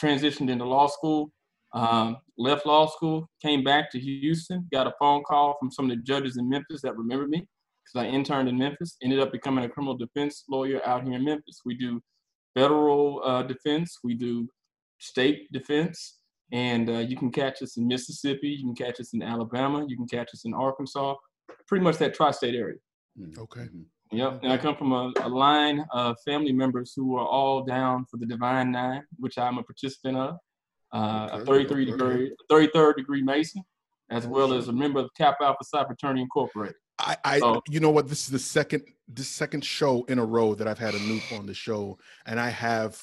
[0.01, 1.33] Transitioned into law school,
[1.73, 5.97] um, left law school, came back to Houston, got a phone call from some of
[5.97, 7.49] the judges in Memphis that remembered me
[7.85, 8.97] because I interned in Memphis.
[9.03, 11.63] Ended up becoming a criminal defense lawyer out here in Memphis.
[11.65, 12.01] We do
[12.55, 14.49] federal uh, defense, we do
[15.11, 16.19] state defense,
[16.53, 19.97] and uh, you can catch us in Mississippi, you can catch us in Alabama, you
[19.97, 21.15] can catch us in Arkansas,
[21.67, 22.79] pretty much that tri-state area.
[23.19, 23.63] Mm, Okay.
[23.63, 23.85] mhm.
[24.13, 28.05] Yep, and I come from a, a line of family members who are all down
[28.11, 30.37] for the Divine Nine, which I'm a participant of.
[30.93, 31.91] Uh, a Okay, 33 okay.
[31.93, 33.63] degree, 33rd degree Mason,
[34.11, 36.75] as well as a member of Kappa Alpha Psi Fraternity Incorporated.
[36.99, 37.63] I, I Oh.
[37.71, 38.09] you know what?
[38.09, 38.83] This is the second
[39.15, 41.97] the second show in a row that I've had a Nupe on the show,
[42.27, 43.01] and I have.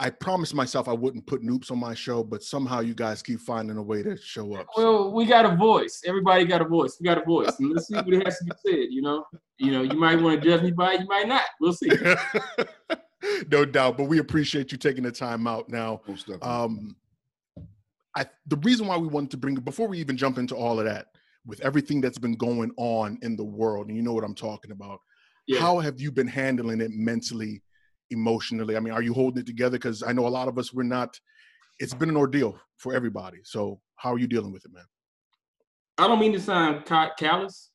[0.00, 3.40] I promised myself I wouldn't put Nupes on my show, but somehow you guys keep
[3.40, 4.66] finding a way to show up.
[4.76, 6.02] so- Well, we got a voice.
[6.06, 6.96] Everybody got a voice.
[7.00, 7.50] We got a voice.
[7.58, 8.86] And let's see what it has to be said.
[8.90, 9.24] You know,
[9.58, 11.42] you know, you might want to judge me by, it, you might not.
[11.60, 11.90] We'll see.
[13.50, 16.00] no doubt, but we appreciate you taking the time out now.
[16.06, 16.30] Most.
[16.42, 16.94] Um,
[18.16, 20.84] I the reason why we wanted to bring before we even jump into all of
[20.86, 21.06] that,
[21.44, 24.70] with everything that's been going on in the world, and you know what I'm talking
[24.70, 25.00] about.
[25.46, 25.60] Yeah.
[25.60, 27.62] How have you been handling it mentally,
[28.10, 28.76] emotionally?
[28.76, 29.78] I mean, are you holding it together?
[29.78, 31.18] Because I know a lot of us we're not.
[31.78, 33.38] It's been an ordeal for everybody.
[33.44, 34.84] So how are you dealing with it, man?
[35.98, 37.70] I don't mean to sound callous,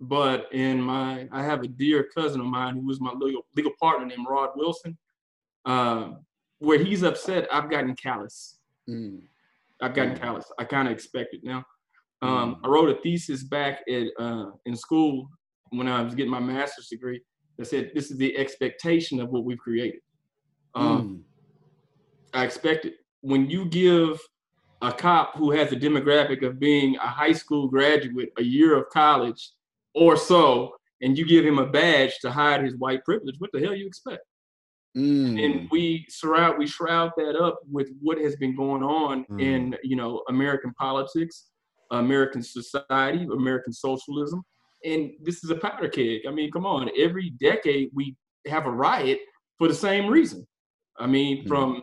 [0.00, 3.72] but in my, I have a dear cousin of mine who was my legal, legal
[3.80, 4.96] partner named Rod Wilson.
[5.64, 6.10] Uh,
[6.60, 8.58] where he's upset, I've gotten callous.
[8.88, 9.20] Mm.
[9.80, 10.50] I've gotten callous.
[10.58, 11.64] I kind of expect it now.
[12.20, 15.28] Um, I wrote a thesis back at uh, in school
[15.70, 17.20] when I was getting my master's degree
[17.58, 20.00] that said this is the expectation of what we've created.
[20.74, 21.24] Um,
[22.32, 22.94] I expect it.
[23.20, 24.20] When you give
[24.80, 28.88] a cop who has a demographic of being a high school graduate, a year of
[28.90, 29.50] college
[29.94, 33.60] or so, and you give him a badge to hide his white privilege, what the
[33.60, 34.22] hell you expect?
[34.96, 35.44] Mm.
[35.44, 39.40] and we surround we shroud that up with what has been going on Mm.
[39.40, 41.50] in you know American politics,
[41.90, 44.42] American society, American socialism,
[44.84, 46.22] and this is a powder keg.
[46.26, 48.16] I mean, come on, every decade we
[48.46, 49.20] have a riot
[49.58, 50.46] for the same reason.
[50.98, 51.48] I mean, Mm.
[51.48, 51.82] from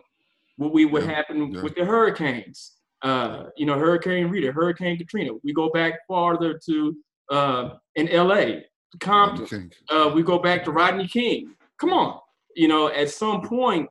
[0.56, 1.62] what we what Yeah, happened yeah.
[1.62, 5.32] with the hurricanes, uh, you know, Hurricane Rita, Hurricane Katrina.
[5.44, 6.96] We go back farther to
[7.30, 8.64] uh, in L.A.
[9.00, 11.54] Compton, uh, we go back to Rodney King.
[11.78, 12.20] Come on,
[12.54, 13.88] you know, at some point,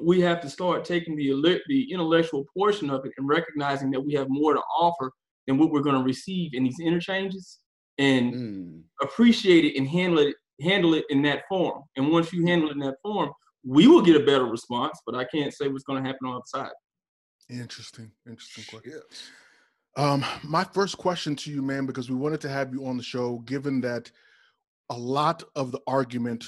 [0.00, 4.12] we have to start taking the the intellectual portion of it and recognizing that we
[4.14, 5.12] have more to offer
[5.46, 7.58] than what we're going to receive in these interchanges,
[7.98, 8.82] and Mm.
[9.00, 11.82] appreciate it and handle it handle it in that form.
[11.96, 13.32] And once you handle it in that form,
[13.64, 15.00] we will get a better response.
[15.04, 16.70] But I can't say what's going to happen on the side.
[17.48, 18.92] Interesting, interesting question.
[18.94, 19.30] Yes.
[19.96, 23.02] Um, my first question to you, man, because we wanted to have you on the
[23.02, 24.10] show, given that
[24.88, 26.44] a lot of the argument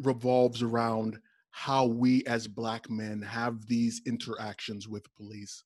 [0.00, 1.18] revolves around
[1.50, 5.64] how we as black men have these interactions with police.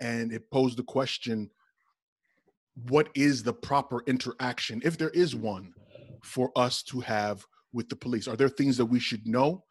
[0.00, 1.50] And it posed the question
[2.74, 5.72] what is the proper interaction, if there is one,
[6.22, 8.26] for us to have with the police?
[8.28, 9.64] Are there things that we should know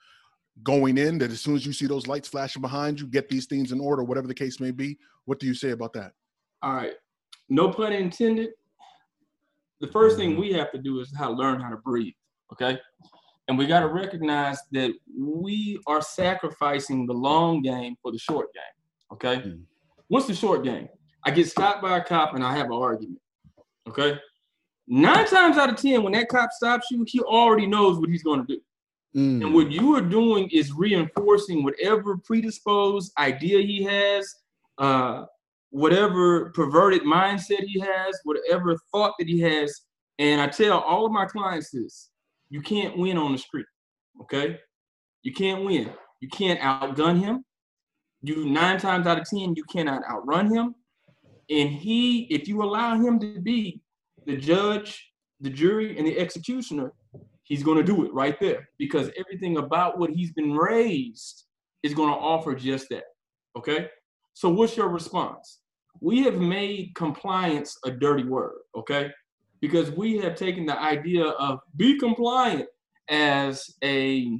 [0.61, 3.45] going in that as soon as you see those lights flashing behind you, get these
[3.45, 4.97] things in order, whatever the case may be?
[5.25, 6.11] What do you say about that?
[6.61, 6.93] All right,
[7.49, 8.51] no pun intended.
[9.81, 12.13] The first thing we have to do is how to learn how to breathe.
[12.53, 12.77] Okay,
[13.47, 18.53] and we got to recognize that we are sacrificing the long game for the short
[18.53, 18.63] game.
[19.11, 19.63] Okay, Mm.
[20.07, 20.87] what's the short game?
[21.25, 23.19] I get stopped by a cop and I have an argument.
[23.87, 24.17] Okay,
[24.87, 28.23] nine times out of ten, when that cop stops you, he already knows what he's
[28.23, 28.61] going to do.
[29.15, 29.45] Mm.
[29.45, 34.35] And what you are doing is reinforcing whatever predisposed idea he has,
[34.79, 35.25] uh,
[35.69, 39.81] whatever perverted mindset he has, whatever thought that he has.
[40.19, 42.09] And I tell all of my clients this
[42.49, 43.65] you can't win on the street.
[44.21, 44.59] Okay?
[45.23, 45.91] You can't win.
[46.21, 47.43] You can't outgun him.
[48.21, 50.75] You nine times out of ten, you cannot outrun him.
[51.49, 53.81] And he, if you allow him to be
[54.25, 56.93] the judge, the jury, and the executioner,
[57.43, 61.45] he's going to do it right there because everything about what he's been raised
[61.83, 63.03] is going to offer just that.
[63.57, 63.89] Okay.
[64.33, 65.59] So, what's your response?
[65.99, 68.59] We have made compliance a dirty word.
[68.75, 69.11] Okay.
[69.61, 72.67] Because we have taken the idea of be compliant
[73.09, 74.39] as a,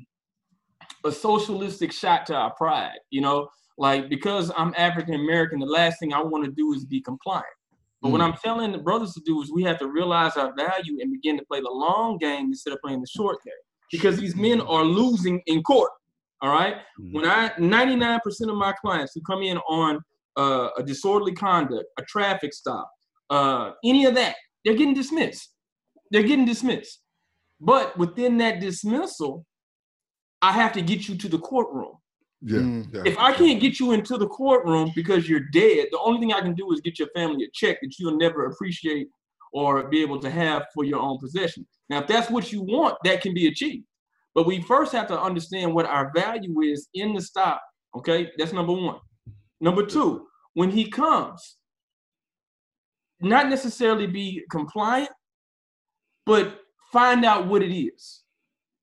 [1.06, 2.98] a socialistic shot to our pride.
[3.10, 3.48] You know,
[3.78, 7.46] like because I'm African American, the last thing I want to do is be compliant.
[8.02, 10.98] But what I'm telling the brothers to do is we have to realize our value
[11.00, 13.54] and begin to play the long game instead of playing the short game.
[13.94, 15.90] Because these men are losing in court.
[16.42, 16.76] All right.
[17.14, 18.20] When I 99%
[18.50, 20.02] of my clients who come in on
[20.36, 22.92] uh, a disorderly conduct, a traffic stop,
[23.30, 25.54] uh, any of that, they're getting dismissed.
[26.12, 27.00] They're getting dismissed.
[27.62, 29.46] But within that dismissal,
[30.42, 31.94] I have to get you to the courtroom.
[32.46, 32.60] Yeah.
[32.60, 32.94] Mm.
[32.94, 33.02] yeah.
[33.06, 36.42] If I can't get you into the courtroom because you're dead, the only thing I
[36.42, 39.08] can do is get your family a check that you'll never appreciate
[39.54, 41.66] or be able to have for your own possession.
[41.90, 43.86] Now, if that's what you want, that can be achieved.
[44.36, 47.62] But we first have to understand what our value is in the stop.
[47.96, 49.00] Okay, that's number one.
[49.62, 50.26] Number two,
[50.56, 51.58] when he comes,
[53.22, 55.12] not necessarily be compliant,
[56.26, 56.60] but
[56.92, 58.24] find out what it is.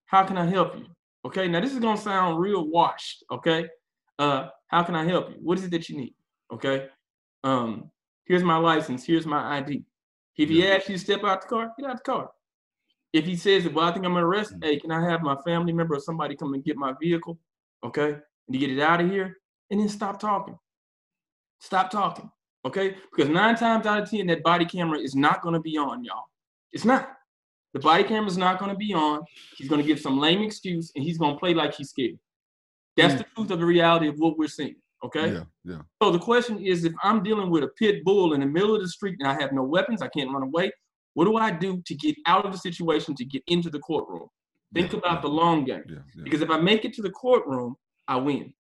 [0.07, 0.87] How can I help you?
[1.25, 3.25] Okay, now this is gonna sound real washed.
[3.31, 3.69] Okay,
[4.19, 5.37] uh, how can I help you?
[5.41, 6.15] What is it that you need?
[6.53, 6.89] Okay,
[7.45, 7.91] um,
[8.25, 9.05] here's my license.
[9.05, 9.85] Here's my ID.
[10.37, 12.31] If he asks you to step out the car, get out the car.
[13.13, 15.73] If he says, "Well, I think I'm gonna arrest," hey, can I have my family
[15.73, 17.39] member or somebody come and get my vehicle?
[17.85, 19.37] Okay, and you get it out of here,
[19.71, 20.59] and then stop talking.
[21.61, 22.31] Stop talking.
[22.65, 26.03] Okay, because nine times out of ten, that body camera is not gonna be on,
[26.05, 26.31] y'all.
[26.73, 27.20] It's not.
[27.73, 29.23] The body camera's not going to be on.
[29.57, 32.19] He's going to give some lame excuse and he's going to play like he's scared.
[32.97, 33.35] That's the mm.
[33.37, 34.77] truth of the reality of what we're seeing.
[35.05, 35.33] Okay.
[35.33, 35.79] Yeah, yeah.
[36.03, 38.83] So the question is if I'm dealing with a pit bull in the middle of
[38.83, 40.73] the street and I have no weapons, I can't run away,
[41.15, 44.29] what do I do to get out of the situation to get into the courtroom?
[44.75, 45.21] Think Yeah, about yeah.
[45.23, 45.83] the long game.
[45.89, 46.25] Yeah, yeah.
[46.25, 48.53] Because if I make it to the courtroom, I win.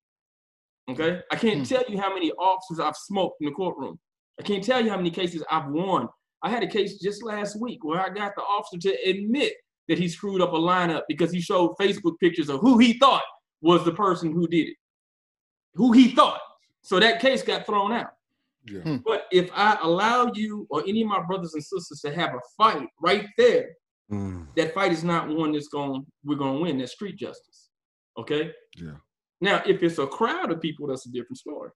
[0.88, 1.20] Okay?
[1.30, 1.68] I can't mm.
[1.68, 3.98] tell you how many officers I've smoked in the courtroom.
[4.38, 6.08] I can't tell you how many cases I've won.
[6.42, 9.54] I had a case just last week where I got the officer to admit
[9.88, 13.22] that he screwed up a lineup because he showed Facebook pictures of who he thought
[13.60, 14.76] was the person who did it.
[15.74, 16.40] Who he thought.
[16.82, 18.12] So that case got thrown out.
[18.66, 18.98] Yeah.
[19.04, 22.40] But if I allow you or any of my brothers and sisters to have a
[22.56, 23.70] fight right there,
[24.10, 24.48] Mm.
[24.56, 26.78] that fight is not one that's going we're going to win.
[26.78, 27.68] That's street justice.
[28.18, 28.50] Okay.
[28.76, 28.96] Yeah.
[29.40, 31.70] Now, if it's a crowd of people, that's a different story.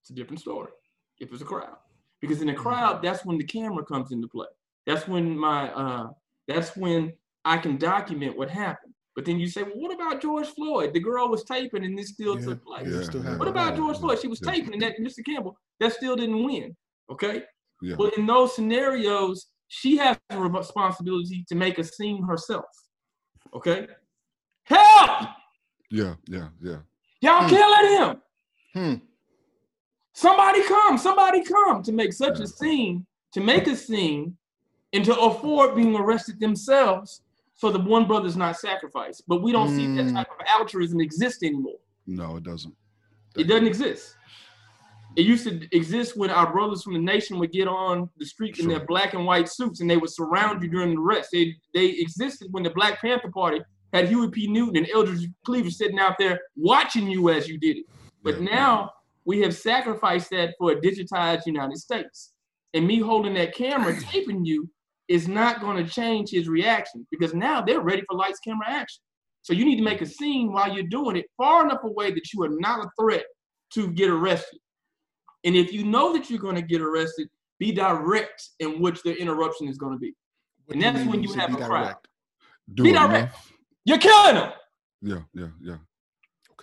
[0.00, 0.72] It's a different story.
[1.20, 1.76] If it's a crowd,
[2.20, 4.46] because in the crowd, that's when the camera comes into play.
[4.86, 6.08] That's when my uh,
[6.48, 7.12] that's when
[7.44, 8.92] I can document what happened.
[9.14, 10.92] But then you say, well, what about George Floyd?
[10.92, 12.86] The girl was taping and this still Yeah, took place.
[12.86, 13.50] yeah, still What it.
[13.50, 14.18] about George Floyd?
[14.20, 14.52] She was yeah.
[14.52, 15.24] taping and that Mr.
[15.24, 16.76] Campbell, that still didn't win.
[17.10, 17.42] Okay.
[17.80, 17.96] Yeah.
[17.98, 22.66] Well, in those scenarios, she has a responsibility to make a scene herself.
[23.54, 23.86] Okay.
[24.64, 25.28] Help!
[25.90, 26.78] Yeah, yeah, yeah.
[27.22, 27.48] Y'all Hmm.
[27.48, 28.22] killing him.
[28.74, 28.94] Hmm.
[30.20, 33.04] Somebody come, somebody come to make such a scene,
[33.34, 34.34] to make a scene,
[34.94, 37.20] and to afford being arrested themselves
[37.54, 39.24] so the one brother's not sacrificed.
[39.28, 40.14] But we don't see that Mm.
[40.14, 41.76] type of altruism exist anymore.
[42.06, 42.74] No, it doesn't.
[43.36, 44.16] It doesn't exist.
[45.16, 48.58] It used to exist when our brothers from the nation would get on the street
[48.58, 51.28] in their black and white suits and they would surround you during the arrest.
[51.30, 53.60] They they existed when the Black Panther Party
[53.92, 54.46] had Huey P.
[54.46, 57.84] Newton and Eldridge Cleaver sitting out there watching you as you did it.
[58.22, 58.44] But Yeah.
[58.56, 58.92] now
[59.26, 62.32] we have sacrificed that for a digitized United States.
[62.72, 64.70] And me holding that camera taping you
[65.08, 69.02] is not going to change his reaction because now they're ready for lights, camera, action.
[69.42, 72.32] So you need to make a scene while you're doing it far enough away that
[72.32, 73.24] you are not a threat
[73.74, 74.58] to get arrested.
[75.44, 79.16] And if you know that you're going to get arrested, be direct in which the
[79.16, 80.14] interruption is going to be.
[80.64, 81.94] What And that's when you have a crowd.
[82.74, 83.12] Do Be direct.
[83.14, 83.52] enough.
[83.84, 84.52] You're killing them.
[85.00, 85.76] Yeah, yeah, yeah.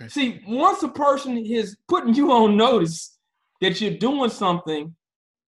[0.08, 3.18] See, once a person is putting you on notice
[3.62, 4.96] that you're doing something,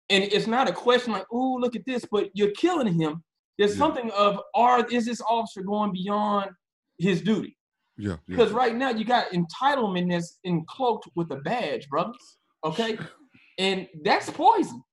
[0.10, 3.24] and it's not a question like, "Oh, look at this," but you're killing him.
[3.58, 3.80] There's Yeah.
[3.80, 6.52] something of, "Are is this officer going beyond
[7.00, 7.58] his duty?"
[7.98, 8.18] Yeah, yeah.
[8.28, 12.38] Because right now you got entitlement that's encloaked with a badge, brothers.
[12.64, 12.98] Okay,
[13.58, 14.84] and that's poison.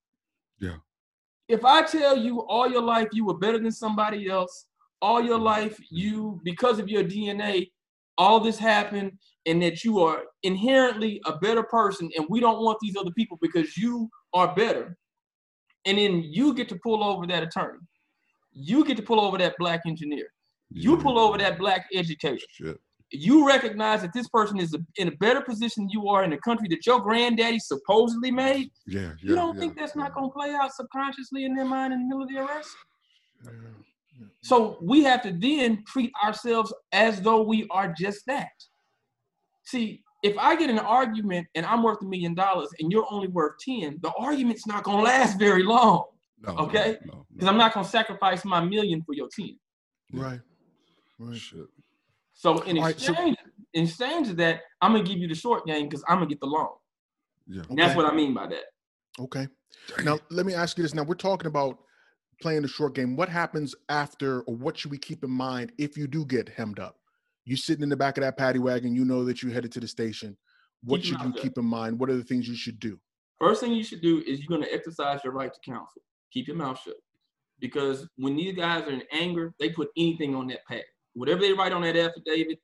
[0.59, 0.76] Yeah.
[1.48, 4.66] If I tell you all your life you were better than somebody else,
[5.03, 5.44] all your Mm-hmm.
[5.44, 7.70] life you because of your DNA,
[8.16, 12.78] all this happened, and that you are inherently a better person, and we don't want
[12.80, 14.97] these other people because you are better,
[15.84, 17.78] and then you get to pull over that attorney,
[18.53, 20.28] you get to pull over that black engineer,
[20.70, 22.78] you pull over that black educator Shit.
[23.11, 26.38] you recognize that this person is in a better position than you are in the
[26.38, 29.11] country that your granddaddy supposedly made, Yeah, yeah.
[29.22, 32.01] you don't yeah, think that's not going to play out subconsciously in their mind in
[32.01, 32.70] the middle of the arrest?
[34.43, 38.51] So we have to then treat ourselves as though we are just that.
[39.73, 43.29] See, if I get an argument and I'm worth a million dollars and you're only
[43.29, 46.05] worth 10, the argument's not going to last very long
[46.43, 46.99] No, okay?
[47.07, 49.59] No, no, because I'm not going to sacrifice my million for your 10.
[50.12, 50.41] Right.
[51.18, 51.39] Right.
[51.39, 51.61] Shit.
[52.35, 53.37] So in All right, so- exchange,
[53.73, 56.29] in exchange of that, I'm going to give you the short game because I'm going
[56.29, 56.75] to get the long.
[57.49, 57.62] Yeah.
[57.70, 58.64] And that's what I mean by that.
[59.18, 59.49] Okay.
[60.05, 60.93] Now let me ask you this.
[60.93, 61.79] Now we're talking about
[62.43, 63.16] playing the short game.
[63.16, 66.79] What happens after, or what should we keep in mind if you do get hemmed
[66.79, 66.99] up?
[67.45, 69.80] You sitting in the back of that paddy wagon, you know that you're headed to
[69.80, 70.36] the station.
[70.84, 71.99] What Keep should you keep in mind?
[71.99, 72.99] What are the things you should do?
[73.38, 76.03] First thing you should do is you're going to exercise your right to counsel.
[76.32, 76.95] Keep your mouth shut.
[77.59, 80.84] Because when these guys are in anger, they put anything on that pad.
[81.14, 82.59] Whatever they write on that affidavit,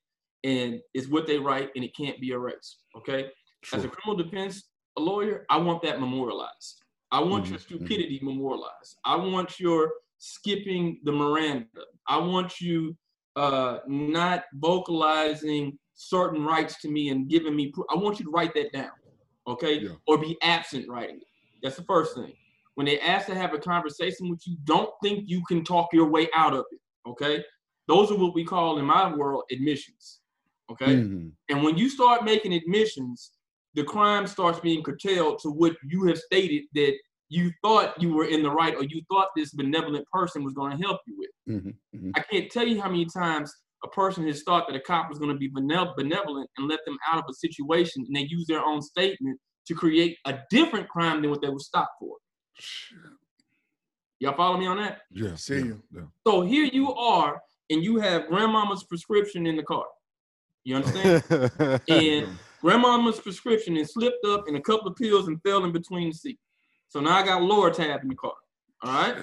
[0.45, 2.79] and it's what they write, and it can't be erased.
[2.97, 3.31] Okay.
[3.63, 3.79] Sure.
[3.79, 4.65] As a criminal defense
[4.97, 6.83] a lawyer, I want that memorialized.
[7.11, 7.67] I want your Mhm, mhm.
[7.67, 8.99] stupidity memorialized.
[9.05, 11.85] I want your skipping the Miranda.
[12.07, 12.97] I want you
[13.39, 17.69] uh, not vocalizing certain rights to me and giving me.
[17.73, 18.91] Pro- I want you to write that down,
[19.47, 19.75] okay?
[19.81, 19.91] Yeah.
[20.07, 21.27] Or be absent writing it.
[21.63, 22.33] That's the first thing.
[22.75, 26.09] When they ask to have a conversation with you, don't think you can talk your
[26.09, 26.81] way out of it,
[27.11, 27.43] Okay,
[27.87, 30.21] those are what we call in my world admissions.
[30.71, 31.33] Okay, Mhm.
[31.49, 33.33] and when you start making admissions,
[33.75, 36.95] the crime starts being curtailed to what you have stated that
[37.29, 40.77] you thought you were in the right or you thought this benevolent person was going
[40.77, 41.63] to help you with.
[41.63, 41.77] Mhm.
[41.95, 42.13] Mhm.
[42.17, 43.55] I can't tell you how many times
[43.85, 46.99] a person has thought that a cop was going to be benevolent and let them
[47.07, 51.21] out of a situation, and they use their own statement to create a different crime
[51.21, 52.17] than what they were stopped for.
[54.21, 55.03] Y'all follow me on that?
[55.11, 55.37] Yeah.
[55.37, 55.83] See yeah, you.
[55.95, 56.07] Yeah.
[56.27, 59.85] So here you are, and you have grandmama's prescription in the car.
[60.65, 61.23] You understand?
[61.89, 66.09] and grandmama's prescription is slipped up in a couple of pills and fell in between
[66.09, 66.43] the seats.
[66.89, 68.33] So now I got Lortab in the car.
[68.83, 69.17] All right.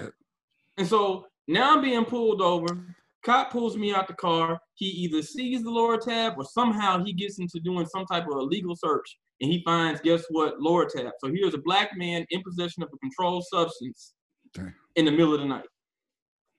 [0.78, 2.84] And so now I'm being pulled over.
[3.24, 4.60] Cop pulls me out the car.
[4.74, 8.76] He either sees the Lortab or somehow he gets into doing some type of illegal
[8.76, 11.10] search and he finds, guess what, Lortab.
[11.18, 14.14] So here's a black man in possession of a controlled substance
[14.54, 14.72] Dang.
[14.94, 15.66] in the middle of the night.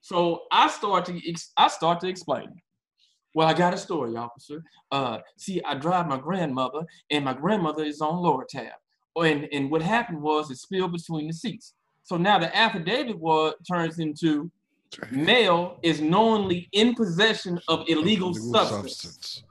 [0.00, 2.48] So I start to ex- I start to explain.
[3.34, 4.62] Well, I got a story, officer.
[4.90, 6.80] Uh, see, I drive my grandmother,
[7.10, 8.70] and my grandmother is on Lortab.
[9.16, 11.74] And and what happened was it spilled between the seats.
[12.04, 14.50] So now the affidavit was turns into
[15.10, 19.42] male is knowingly in possession of illegal, substance.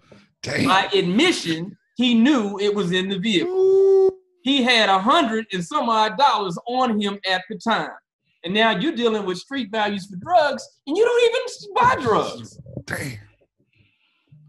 [0.41, 0.67] Dang.
[0.67, 4.11] By admission, he knew it was in the vehicle.
[4.43, 7.91] He had a hundred and some odd dollars on him at the time.
[8.43, 12.59] And now you're dealing with street values for drugs, and you don't even buy drugs.
[12.85, 13.17] Damn.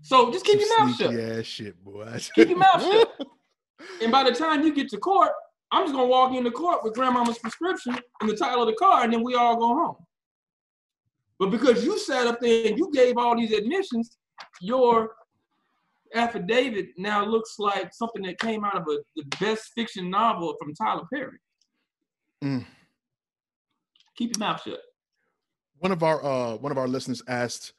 [0.02, 1.14] So just keep Some your mouth shut.
[1.14, 2.18] ass shit, boy.
[2.34, 3.26] Keep your mouth shut.
[4.02, 5.32] And by the time you get to court,
[5.70, 9.04] I'm just gonna walk into court with grandmama's prescription and the title of the car,
[9.04, 9.96] and then we all go home.
[11.38, 14.16] But because you sat up there and you gave all these admissions,
[14.60, 15.14] your
[16.14, 20.74] affidavit now looks like something that came out of a, the best fiction novel from
[20.74, 21.38] Tyler Perry.
[22.42, 22.64] Mm.
[24.16, 24.80] Keep your mouth shut.
[25.78, 27.72] One of our uh one of our listeners asked,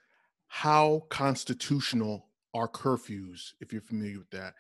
[0.48, 4.54] "How constitutional are curfews?" If you're familiar with that,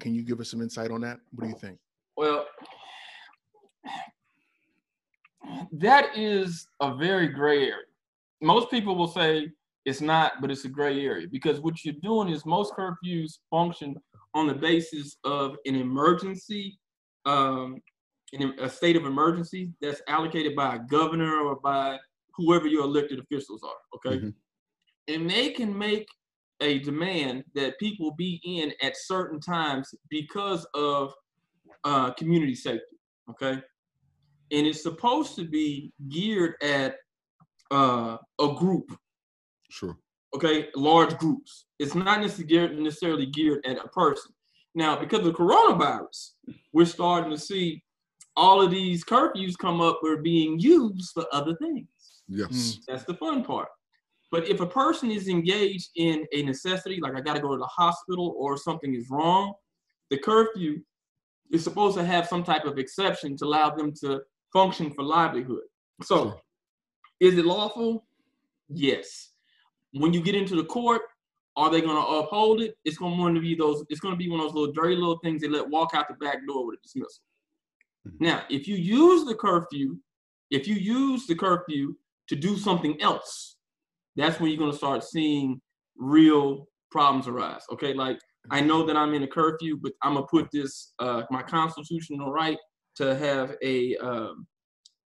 [0.00, 1.18] can you give us some insight on that?
[1.32, 1.78] What do you think?
[2.16, 2.46] Well,
[5.72, 7.84] that is a very gray area.
[8.42, 9.50] Most people will say
[9.84, 13.96] it's not, but it's a gray area because what you're doing is most curfews function
[14.34, 16.78] on the basis of an emergency,
[17.24, 17.80] um,
[18.32, 21.96] in a state of emergency that's allocated by a governor or by
[22.34, 23.76] whoever your elected officials are.
[23.94, 24.18] Okay.
[24.18, 24.34] Mhm.
[25.08, 26.08] And they can make
[26.60, 31.12] a demand that people be in at certain times because of
[31.84, 32.96] uh, community safety.
[33.30, 33.60] Okay,
[34.52, 36.96] and it's supposed to be geared at
[37.70, 38.96] uh, a group.
[39.70, 39.96] Sure.
[40.34, 41.66] Okay, large groups.
[41.78, 44.32] It's not necessarily necessarily geared at a person.
[44.74, 46.32] Now, because of coronavirus,
[46.72, 47.82] we're starting to see
[48.36, 51.88] all of these curfews come up were being used for other things.
[52.28, 52.80] Yes.
[52.86, 53.68] That's the fun part.
[54.30, 57.58] But if a person is engaged in a necessity, like I got to go to
[57.58, 59.54] the hospital or something is wrong,
[60.10, 60.80] the curfew
[61.52, 64.20] is supposed to have some type of exception to allow them to
[64.52, 65.62] function for livelihood.
[66.02, 66.40] So,
[67.20, 68.06] is it lawful?
[68.68, 69.30] Yes.
[69.92, 71.02] When you get into the court,
[71.56, 72.76] are they going to uphold it?
[72.84, 73.84] It's going to be those.
[73.88, 76.08] It's going to be one of those little dirty little things they let walk out
[76.08, 77.22] the back door with a dismissal.
[78.06, 78.20] Mhm.
[78.20, 79.98] Now, if you use the curfew,
[80.50, 81.96] if you use the curfew
[82.28, 83.55] to do something else,
[84.16, 85.60] that's when you're going to start seeing
[85.96, 87.62] real problems arise.
[87.72, 88.18] Okay, like
[88.50, 92.30] I know that I'm in a curfew, but I'm gonna put this uh, my constitutional
[92.32, 92.58] right
[92.96, 94.46] to have a um,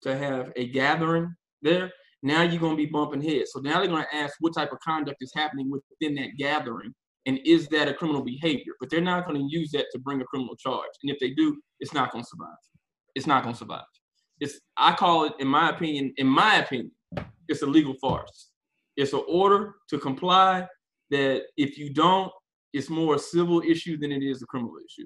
[0.04, 1.92] to have a gathering there.
[2.22, 3.52] Now you're gonna be bumping heads.
[3.54, 6.94] So now they're gonna ask what type of conduct is happening within that gathering,
[7.26, 8.74] and is that a criminal behavior?
[8.80, 10.90] But they're not gonna use that to bring a criminal charge.
[11.04, 12.58] And if they do, it's not gonna survive.
[13.16, 13.86] It's not gonna survive.
[14.40, 16.92] It's I call it, in my opinion, in my opinion,
[17.48, 18.49] it's a legal farce.
[19.00, 20.68] It's an order to comply
[21.10, 22.30] that if you don't,
[22.74, 25.06] it's more a civil issue than it is a criminal issue.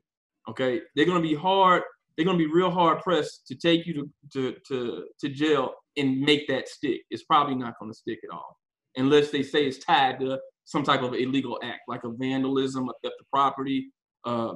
[0.50, 1.84] Okay, they're gonna be hard.
[2.18, 6.20] They're gonna be real hard pressed to take you to to to, to jail and
[6.20, 7.02] make that stick.
[7.12, 8.58] It's probably not gonna stick at all,
[8.98, 12.94] unless they say it's tied to some type of illegal act, like a vandalism, a
[13.04, 13.92] theft of property,
[14.26, 14.56] uh,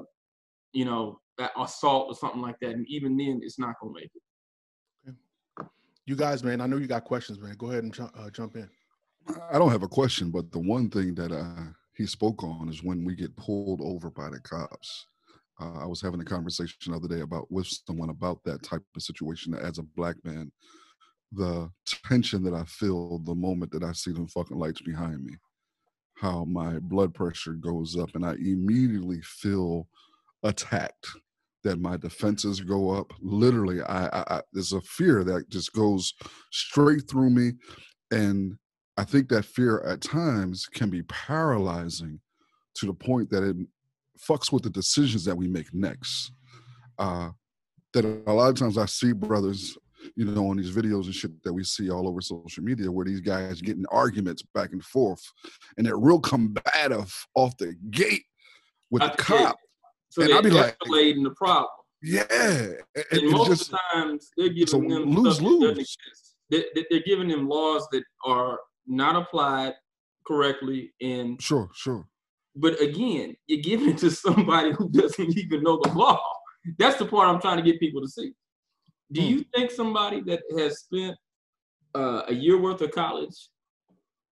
[0.74, 1.20] you know,
[1.60, 2.72] assault or something like that.
[2.72, 5.66] And even then, it's not gonna make it.
[6.08, 7.54] You guys, man, I know you got questions, man.
[7.60, 8.68] Go ahead and jump, uh, jump in.
[9.52, 12.84] I don't have a question, but the one thing that uh, he spoke on is
[12.84, 15.08] when we get pulled over by the cops.
[15.60, 18.84] Uh, I was having a conversation the other day about with someone about that type
[18.96, 20.52] of situation as a black man.
[21.32, 21.70] The
[22.06, 25.34] tension that I feel the moment that I see them fucking lights behind me,
[26.16, 29.88] how my blood pressure goes up, and I immediately feel
[30.44, 31.08] attacked.
[31.64, 33.12] That my defenses go up.
[33.20, 36.14] Literally, I, I, I there's a fear that just goes
[36.52, 37.54] straight through me,
[38.12, 38.58] and
[38.98, 42.20] I think that fear at times can be paralyzing
[42.76, 43.56] to the point that it
[44.20, 46.32] fucks with the decisions that we make next.
[46.98, 47.30] Uh,
[47.94, 49.78] that a lot of times I see brothers,
[50.16, 53.06] you know, on these videos and shit that we see all over social media where
[53.06, 55.22] these guys getting arguments back and forth
[55.78, 58.24] and they're real combative off the gate
[58.90, 59.58] with the cop.
[60.10, 61.70] So And I'll be like- escalating the problem.
[62.02, 62.24] Yeah.
[62.32, 62.78] And
[63.12, 65.36] And most just, of the times they're giving them lose-lose.
[65.36, 66.36] stuff that doesn't exist.
[66.50, 69.74] They, they're giving them laws that are not applied
[70.26, 72.08] correctly, and sure, sure.
[72.56, 76.20] but again, you're giving it to somebody who doesn't even know the law.
[76.78, 78.34] That's the part I'm trying to get people to see.
[79.12, 79.28] Do Hmm.
[79.28, 81.16] you think somebody that has spent
[81.96, 83.36] uh, a year worth of college,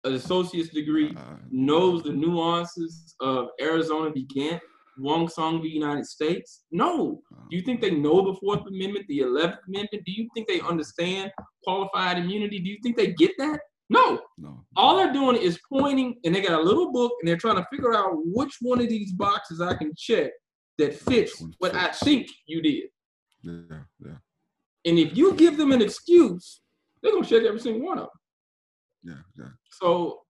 [0.03, 4.25] an associate's degree, Uh, knows the nuances of Arizona v.
[4.35, 4.59] Gantt,
[4.97, 5.69] Wong Sun v.
[5.69, 6.65] United States?
[6.71, 7.21] No.
[7.49, 10.03] Do you think they know the Fourth Amendment, the Eleventh Amendment?
[10.05, 11.31] Do you think they understand
[11.63, 12.59] qualified immunity?
[12.59, 13.59] Do you think they get that?
[13.89, 14.19] No.
[14.37, 14.65] no.
[14.75, 17.67] All they're doing is pointing, and they got a little book, and they're trying to
[17.71, 20.31] figure out which one of these boxes I can check
[20.77, 22.89] that fits what I think you did.
[23.43, 24.17] Yeah, yeah,
[24.85, 26.61] And if you give them an excuse,
[27.01, 28.09] they're gonna check every single one of
[29.03, 29.15] them.
[29.37, 29.51] yeah, yeah.
[29.71, 30.21] So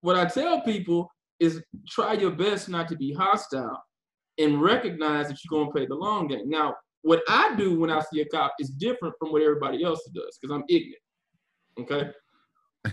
[0.00, 3.80] what I tell people is try your best not to be hostile
[4.38, 6.48] and recognize that you're gonna play the long game.
[6.50, 10.04] Now, what I do when I see a cop is different from what everybody else
[10.12, 11.02] does because I'm ignorant.
[11.78, 12.10] Okay.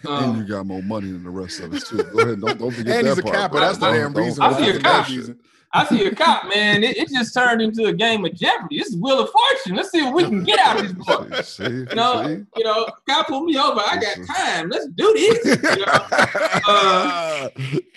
[0.07, 1.97] Um, and you got more money than the rest of us too.
[2.03, 3.35] Go ahead, don't, don't forget And that he's a part.
[3.35, 3.59] Kappa.
[3.59, 4.43] That's the damn reason.
[4.43, 5.07] I see a cop.
[5.09, 5.39] reason.
[5.75, 6.83] I see a cop, man.
[6.83, 8.77] It, it just turned into a game of Jeopardy.
[8.77, 9.75] This is Wheel of Fortune.
[9.75, 11.41] Let's see what we can get out of this boy.
[11.41, 12.43] See, You know, see?
[12.57, 13.81] you know, cop pulled me over.
[13.83, 14.69] I got time.
[14.69, 15.45] Let's do this.
[15.77, 16.63] You know?
[16.67, 17.49] Uh,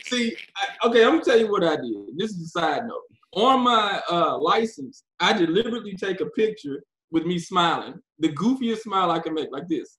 [0.07, 2.17] See, I, okay, I'm gonna tell you what I did.
[2.17, 3.03] This is a side note.
[3.33, 9.11] On my uh, license, I deliberately take a picture with me smiling, the goofiest smile
[9.11, 9.99] I can make, like this.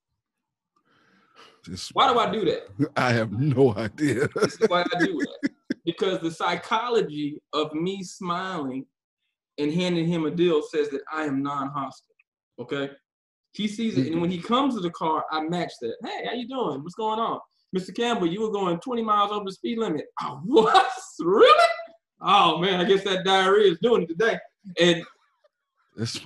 [1.68, 2.92] Just- Why do I do that?
[2.98, 4.28] I have no idea.
[4.36, 5.50] This is why I do that.
[5.86, 8.86] Because the psychology of me smiling
[9.58, 12.16] and handing him a deal says that I am non-hostile.
[12.60, 12.90] Okay.
[13.54, 15.96] He sees it, and when he comes to the car, I match that.
[16.04, 16.84] Hey, how you doing?
[16.84, 17.40] What's going on?
[17.76, 17.96] Mr.
[17.96, 20.06] Campbell, you were going 20 miles over the speed limit.
[20.22, 20.92] Oh, what?
[21.20, 21.68] Really?
[22.22, 24.38] Oh man, I guess that diarrhea is doing it today.
[24.80, 25.04] And
[26.00, 26.20] It's-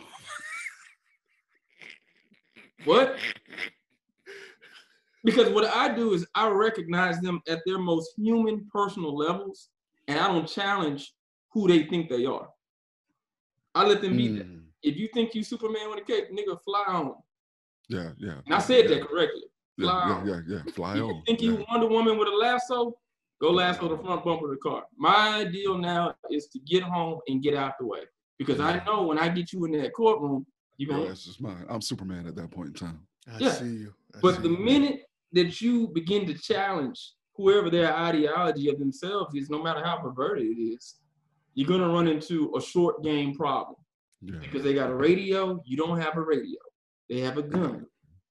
[2.85, 3.17] what?
[5.23, 9.69] Because what I do is I recognize them at their most human, personal levels,
[10.07, 11.13] and I don't challenge
[11.51, 12.49] who they think they are.
[13.75, 14.47] I let them be that.
[14.47, 17.13] Mm, If you think you Superman with a cape, nigga, fly on.
[17.87, 18.35] yeah, yeah.
[18.45, 19.43] And I said yeah, that correctly.
[19.77, 20.27] Yeah, Fly yeah, on.
[20.27, 20.71] yeah, yeah.
[20.73, 21.23] Fly You on.
[21.25, 21.51] think yeah.
[21.51, 22.97] you Wonder Woman with a lasso?
[23.39, 24.83] Go lasso the front bumper of the car.
[24.97, 28.01] My deal now is to get home and get out the way
[28.37, 30.45] because I know when I get you in that courtroom,
[30.77, 31.11] you're Your gonna.
[31.11, 31.65] ass is mine.
[31.69, 33.07] I'm Superman at that point in time.
[33.31, 33.51] I Yeah.
[33.51, 33.93] see you.
[34.13, 34.57] I But see the you.
[34.59, 35.01] minute
[35.33, 40.45] that you begin to challenge whoever their ideology of themselves is, no matter how perverted
[40.45, 40.95] it is,
[41.53, 43.75] you're gonna run into a short game problem
[44.21, 44.39] Yeah.
[44.39, 46.59] because they got a radio, you don't have a radio.
[47.09, 47.85] They have a gun.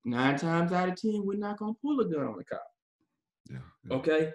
[0.05, 2.63] Nine times out of ten, we're not gonna pull a gun on the cop.
[3.51, 3.59] Yeah.
[3.85, 3.97] yeah.
[3.97, 4.33] Okay.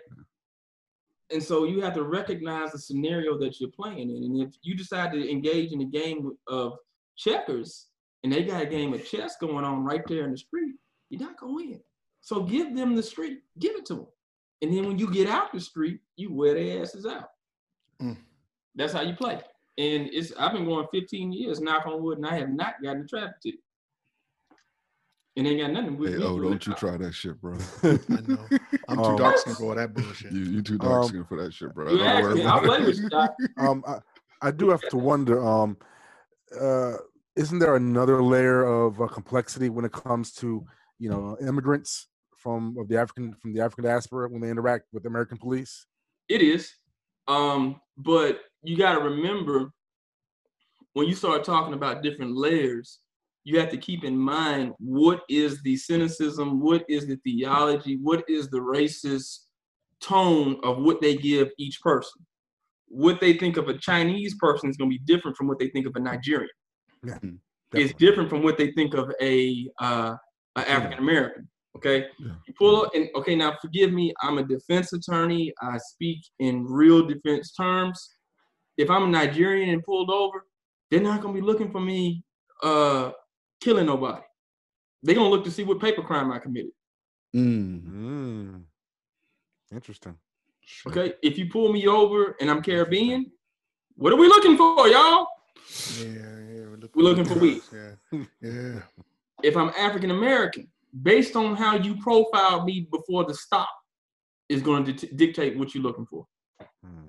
[1.31, 4.23] And so you have to recognize the scenario that you're playing in.
[4.23, 6.77] And if you decide to engage in a game of
[7.15, 7.87] checkers
[8.23, 10.75] and they got a game of chess going on right there in the street,
[11.09, 11.81] you're not gonna win.
[12.25, 14.07] So give them the street, give it to them.
[14.63, 17.29] And then when you get out the street, you wear their asses out.
[18.01, 18.17] Mm.
[18.73, 19.35] That's how you play.
[19.77, 23.03] And it's I've been going 15 years, knock on wood, and I have not gotten
[23.03, 23.59] a traffic ticket.
[25.37, 26.23] And ain't got nothing with Hey, me.
[26.25, 26.79] oh, don't you it.
[26.79, 27.57] try that shit, bro.
[27.83, 28.39] I know.
[28.87, 30.31] I'm too Um, dark skinned for that bullshit.
[30.31, 31.91] you you too dark Um, skinned for that shit, bro.
[31.91, 32.85] You Don't asked worry me, I'll about it.
[32.87, 32.97] with
[33.59, 33.99] you, um, I,
[34.41, 35.45] I do have to wonder.
[35.45, 35.77] Um,
[36.59, 36.93] uh,
[37.35, 40.65] isn't there another layer of uh, complexity when it comes to
[40.97, 42.07] you know immigrants
[42.45, 45.87] from of the African from the African diaspora when they interact with American police?
[46.29, 46.71] It is.
[47.27, 49.71] Um, but you got to remember
[50.93, 52.99] when you start talking about different layers,
[53.45, 58.23] you have to keep in mind what is the cynicism, what is the theology, what
[58.29, 59.39] is the racist
[59.99, 62.21] tone of what they give each person.
[62.87, 65.69] What they think of a Chinese person is going to be different from what they
[65.69, 66.49] think of a Nigerian.
[67.03, 67.39] Yeah, Mm,
[67.73, 70.15] It's different from what they think of a uh,
[70.55, 71.49] a African American.
[71.75, 72.31] Okay, Yeah.
[72.47, 73.35] you pull up and okay.
[73.35, 74.13] Now, forgive me.
[74.21, 75.53] I'm a defense attorney.
[75.61, 78.15] I speak in real defense terms.
[78.77, 80.45] If I'm a Nigerian and pulled over,
[80.89, 82.23] they're not gonna be looking for me
[82.63, 83.11] uh,
[83.61, 84.21] killing nobody.
[85.03, 86.71] They're gonna look to see what paper crime I committed.
[87.35, 88.63] Mm, Mm.
[89.73, 90.15] Interesting.
[90.61, 90.91] shit.
[90.91, 93.31] Okay, if you pull me over and I'm Caribbean,
[93.95, 95.27] what are we looking for, y'all?
[95.99, 96.65] Yeah, yeah.
[96.69, 97.61] We're looking, We're looking for weed.
[97.73, 98.81] Yeah, yeah.
[99.43, 100.67] If I'm African American,
[101.01, 103.69] based on how you profiled me before the stop,
[104.49, 106.25] is going to dit- dictate what you're looking for.
[106.83, 107.07] Hmm.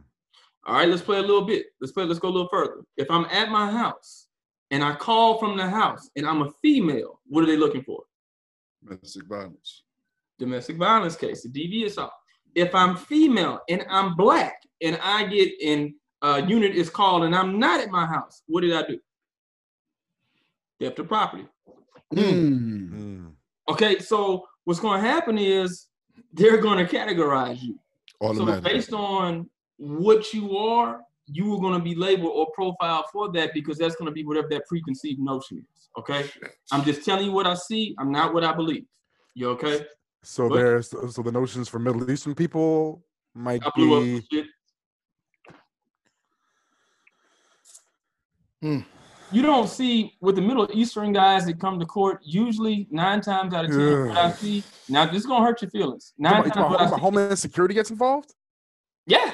[0.66, 1.66] All right, let's play a little bit.
[1.80, 2.04] Let's play.
[2.04, 2.82] Let's go a little further.
[2.96, 4.26] If I'm at my house
[4.70, 8.02] and I call from the house and I'm a female, what are they looking for?
[8.82, 9.82] Domestic violence.
[10.38, 12.12] Domestic violence case, the DV assault.
[12.54, 17.34] If I'm female and I'm black and I get in a unit is called and
[17.34, 18.98] I'm not at my house, what did I do?
[20.80, 21.46] Theft of property.
[22.14, 22.88] Mm.
[22.88, 23.15] Hmm.
[23.68, 25.86] Okay, so what's going to happen is
[26.32, 27.78] they're going to categorize you.
[28.34, 33.32] So based on what you are, you are going to be labeled or profiled for
[33.32, 35.88] that because that's going to be whatever that preconceived notion is.
[35.98, 36.30] Okay,
[36.70, 37.94] I'm just telling you what I see.
[37.98, 38.84] I'm not what I believe.
[39.34, 39.86] You okay?
[40.22, 40.56] So What?
[40.56, 44.44] there's so the notions for Middle Eastern people might I blew be.
[48.62, 48.80] Hmm.
[49.36, 52.20] You don't see with the Middle Eastern guys that come to court.
[52.24, 55.70] Usually, nine times out of ten, what I see now this is gonna hurt your
[55.70, 56.14] feelings.
[56.16, 58.32] Nine times about- what about Homeland Security gets involved.
[59.06, 59.32] yeah.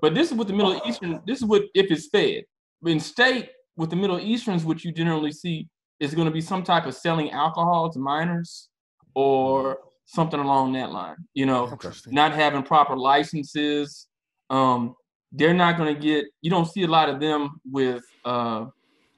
[0.00, 1.22] But this is with the Middle Eastern.
[1.26, 2.44] This is what if it's fed.
[2.82, 3.48] But in state
[3.78, 5.68] with the Middle Easterns, what you generally see
[6.00, 8.68] is going to be some type of selling alcohol to minors
[9.14, 11.16] or something along that line.
[11.32, 11.78] You know,
[12.08, 14.06] not having proper licenses.
[14.50, 14.94] Um,
[15.32, 16.26] they're not going to get.
[16.42, 18.66] You don't see a lot of them with uh,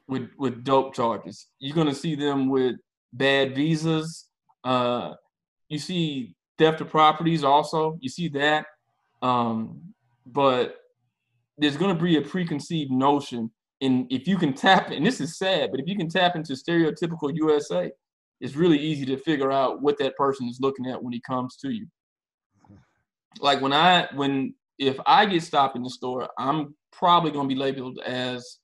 [0.08, 1.48] with with dope charges.
[1.58, 2.76] You're to see them with
[3.12, 4.26] bad visas.
[4.64, 5.14] Uh,
[5.68, 7.98] you see theft of properties also.
[8.00, 8.66] You see that.
[9.22, 9.80] Um,
[10.26, 10.76] but
[11.58, 13.50] there's to be a preconceived notion,
[13.80, 16.52] and if you can tap, and this is sad, but if you can tap into
[16.52, 17.90] stereotypical USA,
[18.40, 21.56] it's really easy to figure out what that person is looking at when he comes
[21.56, 21.86] to you
[23.40, 27.54] like when I when if I get stopped in the store, I'm probably gonna be
[27.54, 28.58] labeled as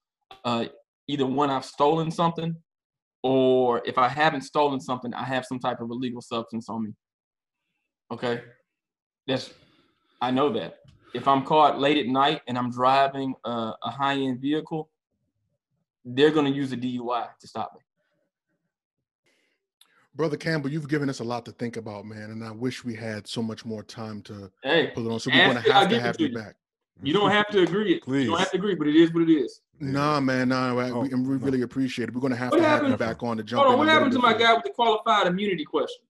[0.44, 0.66] uh,
[1.08, 2.56] either one I've stolen something,
[3.22, 6.90] or if I haven't stolen something, I have some type of illegal substance on me.
[8.10, 8.42] Okay,
[9.26, 9.52] that's
[10.20, 10.78] I know that.
[11.14, 14.90] If I'm caught late at night and I'm driving a, a high-end vehicle,
[16.04, 17.80] they're gonna use a DUI to stop me.
[20.14, 22.94] Brother Campbell, you've given us a lot to think about, man, and I wish we
[22.94, 25.20] had so much more time to Hey, pull it on.
[25.20, 26.34] So we're gonna have to have you you.
[26.34, 26.54] back.
[27.02, 27.94] You don't have to agree.
[27.94, 28.24] You Please.
[28.24, 29.60] You don't have to agree, but it is what it is.
[29.80, 31.44] Nah, man, nah, I- Oh, we, and we no.
[31.44, 32.14] really appreciate it.
[32.14, 34.12] We're gonna have What to have you back on to jump Hold on, what happened
[34.12, 36.04] to my guy with the qualified immunity question?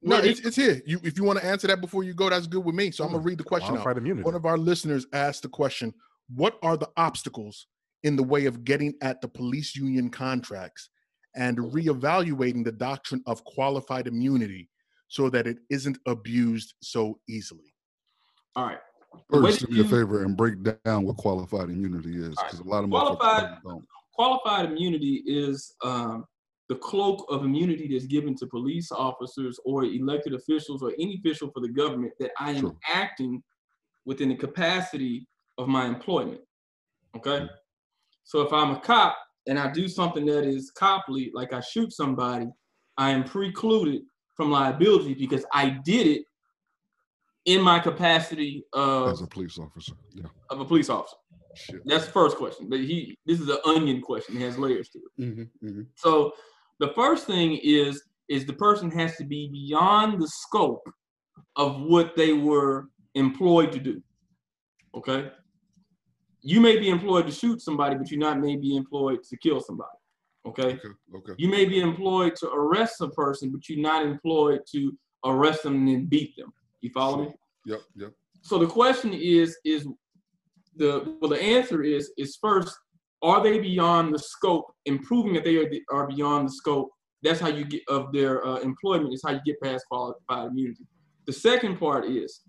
[0.00, 0.80] No, Where it's, it's here.
[0.86, 2.90] You if you want to answer that before you go, that's good with me.
[2.90, 3.82] So I'm gonna read the question out.
[3.82, 4.24] Qualified immunity.
[4.24, 5.92] One of our listeners asked the question:
[6.34, 7.66] What are the obstacles
[8.04, 10.90] in the way of getting at the police union contracts
[11.34, 14.70] and reevaluating the doctrine of qualified immunity
[15.08, 17.74] so that it isn't abused so easily?
[18.54, 18.78] All right.
[19.30, 22.50] First, do me a favor and break down what qualified immunity is, All right.
[22.52, 23.84] because a lot of Qualified- don't.
[24.14, 26.24] Qualified immunity is um,
[26.68, 31.50] the cloak of immunity that's given to police officers or elected officials or any official
[31.52, 32.76] for the government that I am Sure.
[32.92, 33.42] acting
[34.06, 35.26] within the capacity
[35.56, 36.40] of my employment.
[37.16, 37.48] Okay.
[38.24, 39.16] So if I'm a cop
[39.46, 42.48] and I do something that is coply, like I shoot somebody,
[42.96, 44.02] I am precluded
[44.36, 46.24] from liability because I did it
[47.44, 50.26] in my capacity of, As a police officer, yeah.
[50.50, 51.16] of a police officer.
[51.54, 51.80] Shit.
[51.86, 52.68] That's the first question.
[52.68, 54.36] But he this is an onion question.
[54.36, 55.22] It has layers to it.
[55.22, 55.82] Mm-hmm, mm-hmm.
[55.96, 56.32] So
[56.78, 60.88] the first thing is is the person has to be beyond the scope
[61.56, 64.02] of what they were employed to do.
[64.94, 65.30] Okay?
[66.42, 69.88] You may be employed to shoot somebody, but you're not maybe employed to kill somebody.
[70.46, 70.74] Okay?
[70.74, 71.32] Okay, okay.
[71.36, 75.74] You may be employed to arrest a person, but you're not employed to arrest them
[75.74, 76.52] and then beat them.
[76.80, 77.34] You follow me?
[77.66, 78.12] Yep, yep.
[78.42, 79.86] So the question is, is
[80.76, 82.76] the well, the answer is is first,
[83.22, 84.66] are they beyond the scope?
[84.86, 86.90] Improving that they are, are beyond the scope.
[87.22, 89.12] That's how you get of their uh, employment.
[89.12, 90.86] Is how you get past qualified immunity.
[91.26, 92.42] The second part is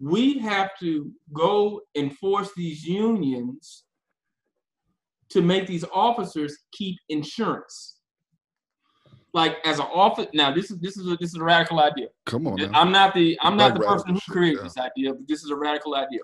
[0.00, 3.84] we have to go and force these unions
[5.30, 7.95] to make these officers keep insurance.
[9.36, 12.06] Like as an office, now this is this is a, this is a radical idea.
[12.24, 12.70] Come on now.
[12.72, 14.62] I'm not the I'm not Like the person who created yeah.
[14.64, 16.20] this idea, but this is a radical idea.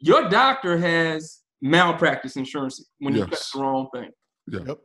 [0.00, 3.52] Your doctor has malpractice insurance when you cut Yes.
[3.52, 4.10] the wrong thing.
[4.48, 4.80] Yep.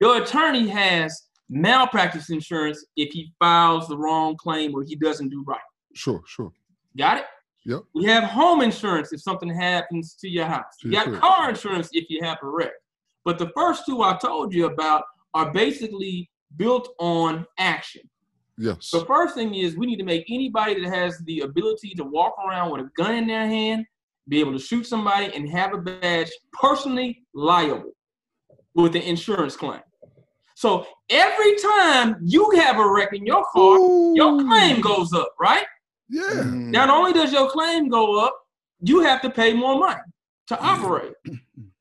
[0.00, 5.44] Your attorney has malpractice insurance if he files the wrong claim or he doesn't do
[5.46, 5.60] right.
[5.94, 6.52] Sure, sure.
[6.96, 7.24] Got it?
[7.66, 7.82] Yep.
[7.94, 10.78] We have home insurance if something happens to your house.
[10.80, 12.72] To You your got car insurance if you have a wreck.
[13.26, 15.04] But the first two I told you about
[15.34, 18.02] are basically built on action.
[18.58, 18.90] Yes.
[18.90, 22.34] The first thing is we need to make anybody that has the ability to walk
[22.46, 23.86] around with a gun in their hand,
[24.28, 27.92] be able to shoot somebody and have a badge personally liable
[28.74, 29.80] with an insurance claim.
[30.54, 33.78] So every time you have a wreck in your car,
[34.14, 35.66] your claim goes up, right?
[36.08, 36.22] Yeah.
[36.22, 36.70] Mm.
[36.70, 38.38] Not only does your claim go up,
[38.80, 40.00] you have to pay more money
[40.48, 41.14] to operate.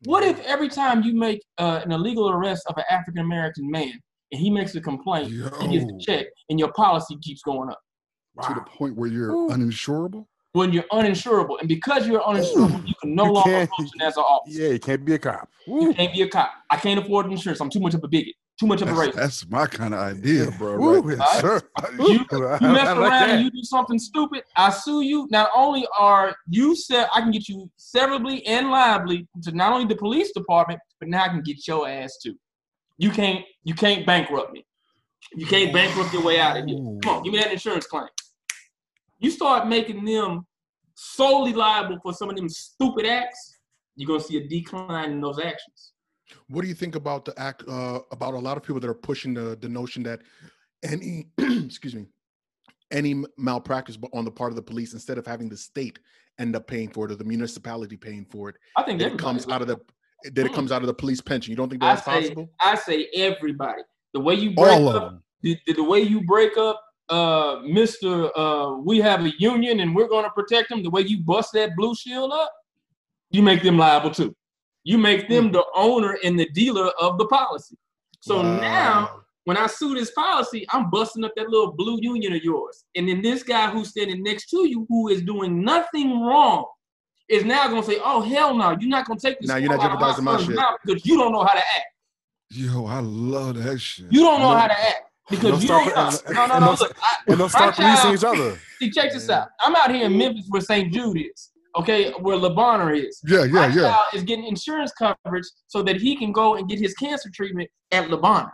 [0.06, 4.00] What if every time you make uh, an illegal arrest of an African American man
[4.32, 5.96] and he makes a complaint, he gets Yo.
[5.96, 7.80] a check, and your policy keeps going up?
[8.48, 9.50] To the point where you're Ooh.
[9.50, 10.26] uninsurable.
[10.54, 14.24] When you're uninsurable, and because you're uninsurable, you can no You longer function as an
[14.24, 14.62] officer.
[14.62, 15.50] Yeah, you can't be a cop.
[15.68, 16.52] You can't be a cop.
[16.70, 17.60] I can't afford insurance.
[17.62, 18.36] I'm too much of a bigot.
[18.60, 19.14] Too much of a That's, racist.
[19.16, 20.78] that's my kind of idea, bro.
[20.78, 21.18] Woo, Right?
[21.18, 21.62] yes, sir.
[22.00, 23.30] You, you mess like around that.
[23.30, 25.28] and you do something stupid, I sue you.
[25.32, 29.86] Not only are you se- I can get you severably and liably to not only
[29.88, 32.36] the police department, but now I can get your ass too.
[33.02, 34.64] You can't you can't bankrupt me.
[35.34, 36.78] You can't bankrupt your way out of here.
[37.02, 38.06] Come on, give me that insurance claim.
[39.18, 40.46] You start making them
[40.94, 43.58] solely liable for some of them stupid acts,
[43.96, 45.94] you're gonna see a decline in those actions.
[46.48, 48.94] What do you think about the act uh, about a lot of people that are
[48.94, 50.22] pushing the the notion that
[50.84, 52.06] any excuse me
[52.92, 55.98] any malpractice on the part of the police instead of having the state
[56.40, 59.18] end up paying for it or the municipality paying for it I think that it
[59.18, 59.80] comes out of the
[60.24, 60.54] that it Mm.
[60.56, 63.08] comes out of the police pension you don't think I that's say, possible I say
[63.16, 63.82] everybody.
[64.14, 65.24] The way you break All up, of them.
[65.42, 70.08] the, the, way you break up, uh, Mister, uh, we have a union and we're
[70.10, 70.84] going to protect them.
[70.84, 72.52] The way you bust that blue shield up,
[73.30, 74.36] you make them liable too.
[74.84, 77.78] You make them the owner and the dealer of the policy.
[78.20, 82.44] So now, when I sue this policy, I'm busting up that little blue union of
[82.44, 82.84] yours.
[82.96, 86.66] And then this guy who's standing next to you, who is doing nothing wrong,
[87.32, 89.56] is now going to say, "Oh hell no, you're not going to take this." Now
[89.56, 90.60] you're not jeopardizing my son's shit.
[90.86, 91.86] because you don't know how to act.
[92.52, 94.08] Yo, I love that shit.
[94.12, 96.34] You don't know how to act because Don't you don't know.
[96.34, 96.66] No, no, no.
[96.68, 98.60] don't- Look, I, And they'll start my policing each other.
[98.80, 99.48] See, check this out.
[99.62, 100.92] I'm out here in Memphis where St.
[100.94, 101.52] Jude is.
[101.78, 103.22] Okay, where Le Bonheur is.
[103.26, 103.82] Yeah, My yeah, yeah.
[103.94, 107.70] child is getting insurance coverage so that he can go and get his cancer treatment
[107.94, 108.52] at Le Bonheur,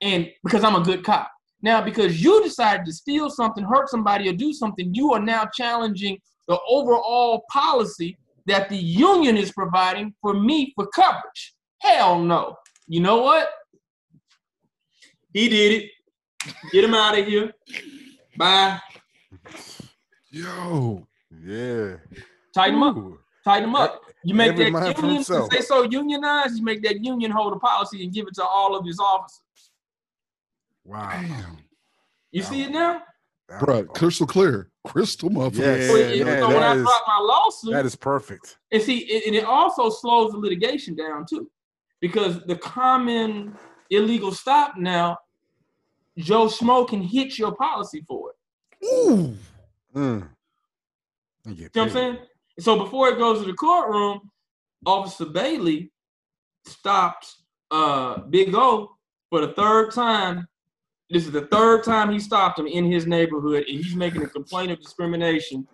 [0.00, 1.30] and because I'm a good cop.
[1.60, 5.46] Now, because you decided to steal something, hurt somebody, or do something, you are now
[5.52, 6.18] challenging
[6.48, 8.16] the overall policy
[8.46, 11.54] that the union is providing for me for coverage.
[11.80, 12.56] Hell no.
[12.86, 13.48] You know what?
[15.32, 15.90] He did it.
[16.72, 17.52] Get him out of here.
[18.38, 18.80] Bye.
[20.30, 21.06] Yo.
[21.44, 21.96] Yeah.
[22.54, 22.96] Tighten him up.
[23.44, 24.00] Tighten them up.
[24.24, 28.02] You make Every that union, they so unionized, you make that union hold a policy
[28.02, 29.40] and give it to all of his officers.
[30.84, 31.10] Wow.
[31.12, 31.58] Damn.
[32.32, 33.02] You see it now?
[33.48, 34.70] That Bro, crystal clear.
[34.84, 35.58] Crystal motherfucker.
[35.58, 35.88] Yes.
[35.90, 38.58] So, Yeah, it- man, so when that I is- drop my lawsuit, that is perfect.
[38.72, 41.48] and see, it, and it also slows the litigation down too,
[42.00, 43.56] because the common
[43.90, 45.18] illegal stop now,
[46.18, 48.86] Joe Schmo can hit your policy for it.
[48.86, 49.36] Ooh.
[49.94, 50.28] Mm.
[51.44, 52.18] You know what I'm saying?
[52.58, 54.30] So before it goes to the courtroom,
[54.84, 55.92] Officer Bailey
[56.64, 57.32] stopped
[57.70, 58.96] uh, Big O
[59.30, 60.48] for the third time.
[61.08, 64.28] This is the third time he stopped him in his neighborhood, and he's making a
[64.28, 65.66] complaint of discrimination.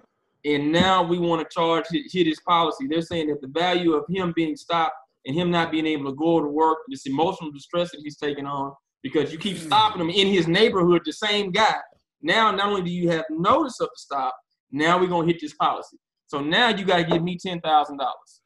[0.45, 2.87] And now we want to charge hit, his policy.
[2.87, 4.95] They're saying that the value of him being stopped
[5.25, 8.45] and him not being able to go to work, this emotional distress that he's taking
[8.45, 8.73] on,
[9.03, 11.77] because you keep stopping him in his neighborhood, the same guy.
[12.21, 14.37] Now, not only do you have notice of the stop,
[14.71, 15.97] now we're gonna hit this policy.
[16.27, 18.41] So now you gotta give me ten thousand dollars.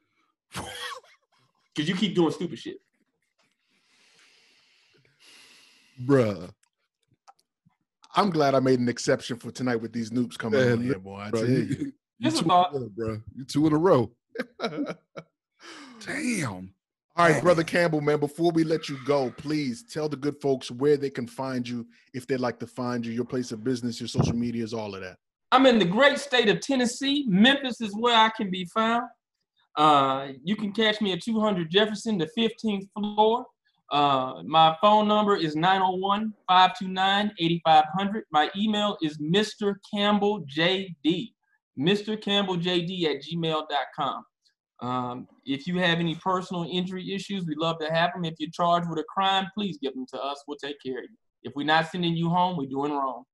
[1.77, 2.79] Cause you keep doing stupid shit.
[6.05, 6.51] Bruh.
[8.17, 10.99] I'm glad i made an exception for tonight with these Nupes coming Man, on here
[10.99, 11.77] boy I Bro, tell you, you.
[11.79, 12.75] you Just two thought.
[12.75, 13.21] in a row, bro.
[13.35, 14.11] You two in a row.
[16.07, 16.73] Damn.
[17.19, 18.21] All right, brother Campbell, man.
[18.21, 21.87] Before we let you go, please tell the good folks where they can find you
[22.15, 25.01] if they'd like to find you, your place of business, your social medias, all of
[25.01, 25.17] that.
[25.53, 27.25] I'm in the great state of Tennessee.
[27.29, 29.05] Memphis is where I can be found.
[29.77, 33.47] Uh, you can catch me at 200 Jefferson, the 15th floor.
[33.91, 38.25] Uh, my phone number is 901 529 8500.
[38.33, 39.77] My email is Mr.
[39.93, 41.33] Campbell JD.
[41.79, 42.21] Mr.
[42.21, 44.25] Campbell JD at gmail.com.
[44.81, 48.25] Um, if you have any personal injury issues, we love to have them.
[48.25, 50.43] If you're charged with a crime, please give them to us.
[50.47, 51.17] We'll take care of you.
[51.43, 53.25] If we're not sending you home, we're doing wrong.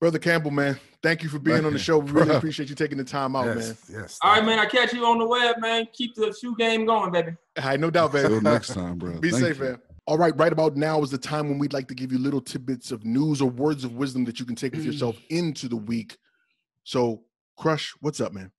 [0.00, 1.98] Brother Campbell, man, thank you for being on the show.
[1.98, 3.58] We really appreciate you taking the time out, man.
[3.58, 4.18] Yes, yes.
[4.22, 4.58] All right, man.
[4.58, 5.86] I catch you on the web, man.
[5.92, 7.32] Keep the shoe game going, baby.
[7.58, 8.54] All right, no doubt, Till man.
[8.54, 9.18] next time, bro.
[9.20, 9.64] Be Thank safe, you.
[9.64, 9.78] man.
[10.06, 12.40] All right, right about now is the time when we'd like to give you little
[12.40, 15.76] tidbits of news or words of wisdom that you can take with yourself into the
[15.76, 16.16] week.
[16.84, 17.22] So,
[17.58, 18.50] Crush, what's up, man?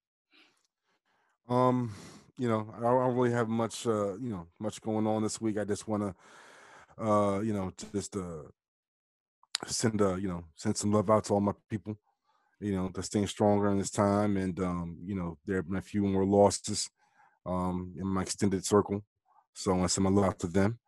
[1.50, 1.92] Um,
[2.38, 5.58] you know, I don't really have much, uh, you know, much going on this week.
[5.58, 8.44] I just want to, uh, you know, just uh,
[9.68, 11.98] send, uh, you know, send some love out to all my people.
[12.60, 15.78] You know, they're staying stronger in this time, and um, you know, there have been
[15.78, 16.90] a few more losses,
[17.46, 19.04] um, in my extended circle.
[19.54, 20.80] So I want to send my love out to them.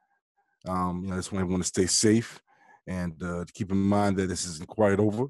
[0.68, 2.42] Um, you know, I just want everyone to stay safe
[2.88, 5.28] and uh, to keep in mind that this isn't quite over.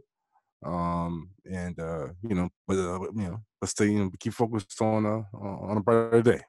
[0.66, 4.82] Um, and uh, you know, but uh, you know, but stay, you know, keep focused
[4.82, 6.42] on uh on a brighter day.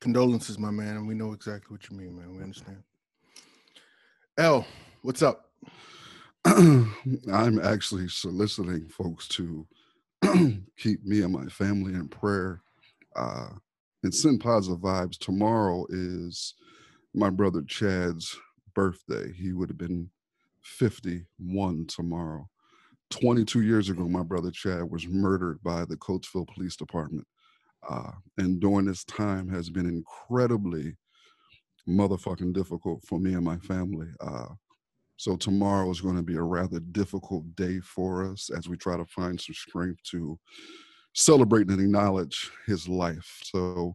[0.00, 2.36] Condolences, my man, and we know exactly what you mean, man.
[2.36, 2.82] We understand.
[4.38, 4.66] L,
[5.02, 5.50] what's up?
[6.46, 9.66] I'm actually soliciting folks to
[10.78, 12.62] keep me and my family in prayer
[13.16, 13.48] uh,
[14.02, 15.18] and send positive vibes.
[15.18, 16.54] Tomorrow is
[17.14, 18.34] my brother Chad's
[18.74, 19.32] birthday.
[19.32, 20.10] He would have been
[20.62, 22.48] 51 tomorrow.
[23.10, 27.26] 22 years ago, my brother Chad was murdered by the Coatesville Police Department.
[27.88, 30.96] Uh, and during this time has been incredibly
[31.88, 34.08] motherfucking difficult for me and my family.
[34.20, 34.46] Uh,
[35.20, 38.96] so tomorrow is going to be a rather difficult day for us as we try
[38.96, 40.38] to find some strength to
[41.14, 43.38] celebrate and acknowledge his life.
[43.42, 43.94] So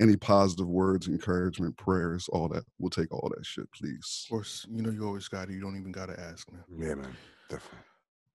[0.00, 4.26] any positive words, encouragement, prayers, all that, we'll take all that shit, please.
[4.26, 5.54] Of course, you know you always got it.
[5.54, 6.62] You don't even got to ask, man.
[6.78, 7.16] Yeah, man,
[7.48, 7.80] definitely.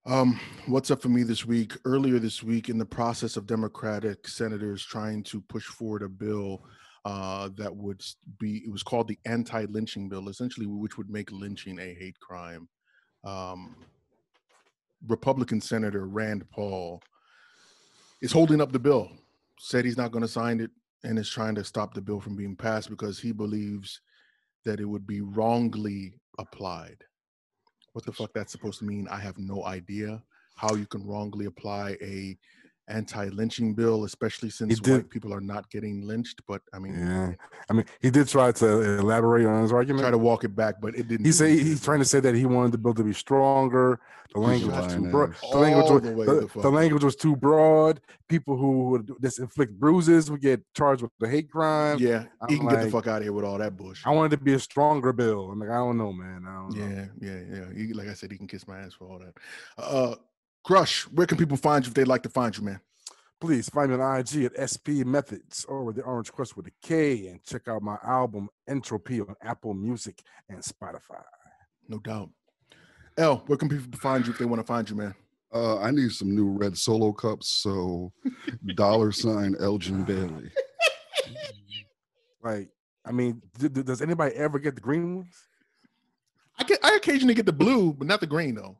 [0.06, 0.38] Um,
[0.68, 1.78] what's up for me this week?
[1.86, 6.66] Earlier this week, in the process of Democratic senators trying to push forward a bill
[7.06, 8.04] uh, that would
[8.40, 12.68] be, it was called the anti-lynching bill, essentially, which would make lynching a hate crime.
[13.24, 13.76] Um,
[15.08, 17.02] Republican Senator Rand Paul
[18.22, 19.10] is holding up the bill,
[19.60, 20.72] said he's not going to sign it,
[21.04, 24.02] and is trying to stop the bill from being passed because he believes
[24.66, 26.98] that it would be wrongly applied.
[27.94, 29.08] What the fuck that's supposed to mean?
[29.10, 30.22] I have no idea
[30.56, 32.38] how you can wrongly apply a
[32.90, 36.42] anti-lynching bill, especially since did- white people are not getting lynched.
[36.48, 37.32] But I mean, Yeah,
[37.70, 40.02] I mean, he did try to elaborate on his argument.
[40.02, 41.26] try to walk it back, but it didn't.
[41.26, 44.00] He say he's trying to say that he wanted the bill to be stronger.
[44.34, 45.34] The language was too broad.
[45.42, 48.00] The language, was, the the, the language was too broad.
[48.28, 51.98] People who would just inflict bruises would get charged with the hate crime.
[52.00, 54.06] yeah, he I'm can get the fuck out of here with all that bullshit.
[54.06, 55.50] I wanted to be a stronger bill.
[55.52, 56.46] I'm like, I don't know, man.
[56.48, 56.86] I don't know.
[56.86, 57.66] Yeah, yeah, yeah.
[57.76, 59.34] He, like I said, he can kiss my ass for all that.
[59.80, 60.16] Uh,
[60.64, 62.80] Crush, where can people find you if they'd like to find you, man?
[63.42, 66.72] Please find me on IG at SP Methods or with the Orange Crust with a
[66.84, 71.24] K and check out my album Entropy on Apple Music and Spotify.
[71.88, 72.30] No doubt.
[73.18, 75.16] L, where can people find you if they want to find you, man?
[75.54, 78.12] Uh, I need some new red solo cups, so
[78.76, 80.52] dollar sign Elgin Bailey.
[82.44, 82.70] Like,
[83.06, 85.36] I mean, d- d- does anybody ever get the green ones?
[86.58, 88.78] I get, I occasionally get the blue, but not the green though.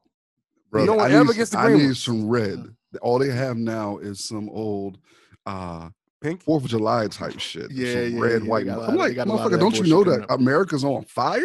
[0.72, 2.04] Brother, one I ever need, gets the I need ones.
[2.04, 2.64] some red.
[3.02, 4.98] All they have now is some old
[5.46, 5.90] uh
[6.22, 6.44] Pink?
[6.44, 7.72] Fourth of July type shit.
[7.72, 8.66] Yeah, some yeah, red, yeah, white.
[8.66, 8.92] they and got a blue.
[8.92, 11.06] I'm like, they got a lot of motherfucker, don't you know bullshit that America's on
[11.06, 11.42] fire?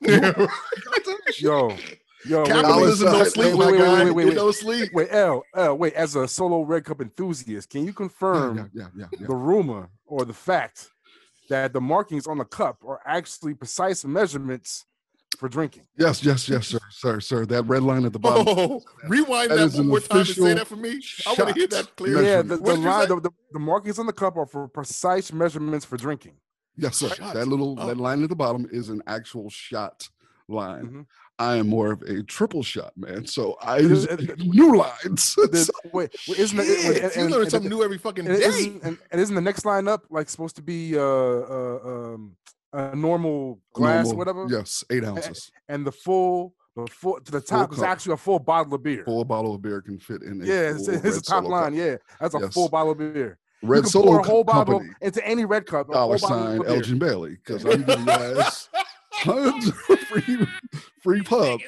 [0.02, 0.48] You-
[1.40, 1.76] Yo,
[2.26, 4.34] yo, wait, Capitalism Dollar don't sign- sleep, wait, wait, wait, wait, wait, wait.
[4.34, 4.90] don't sleep.
[4.94, 5.92] wait, L, L, wait.
[5.94, 9.26] As a solo red cup enthusiast, can you yeah, confirm yeah, yeah, yeah.
[9.26, 10.88] the rumor or the fact
[11.50, 14.86] that the markings on the cup are actually precise measurements
[15.34, 15.86] for drinking?
[15.98, 17.46] Yes, yes, yes, sir, sir, sir.
[17.46, 18.44] That red line at the bottom.
[18.48, 21.00] Oh, rewind That that, is one an more time and say that for me.
[21.26, 22.22] I want to hear that clear.
[22.22, 25.32] Yeah, the, What the line, the, the, the markings on the cup are for precise
[25.32, 26.34] measurements for drinking.
[26.76, 27.08] Yes, sir.
[27.08, 27.34] Shots.
[27.34, 27.86] That little Oh.
[27.86, 30.08] that line at the bottom is an actual shot
[30.48, 30.86] line.
[30.86, 31.06] Mhm.
[31.38, 34.76] I am more of a triple shot man, so I It use is- it- new
[34.76, 35.34] lines.
[35.34, 36.64] The- So- wait, wait, isn't it?
[36.64, 38.44] Shit, wait, and- you and- learn and- something new every fucking and day.
[38.44, 41.78] isn't, and, and isn't the next line up like supposed to be uh, uh
[42.14, 42.36] um
[42.74, 44.46] a normal glass, normal- whatever?
[44.48, 45.50] Yes, eight ounces.
[45.68, 47.88] And the full, the full to the top is cup.
[47.88, 49.04] actually a full bottle of beer.
[49.04, 50.42] Full bottle of beer can fit in.
[50.42, 51.72] A yeah, it's, full it's a top Solo line.
[51.72, 51.78] cup.
[51.78, 52.52] Yeah, that's a Yes.
[52.54, 53.38] full bottle of beer.
[53.62, 55.88] You Red can Solo pour a whole bottle into any red cup.
[55.90, 56.64] dollar sign.
[56.66, 58.68] Elgin Bailey, because I'm giving you guys
[59.22, 59.74] tons of
[60.08, 60.46] free
[61.02, 61.60] free pub.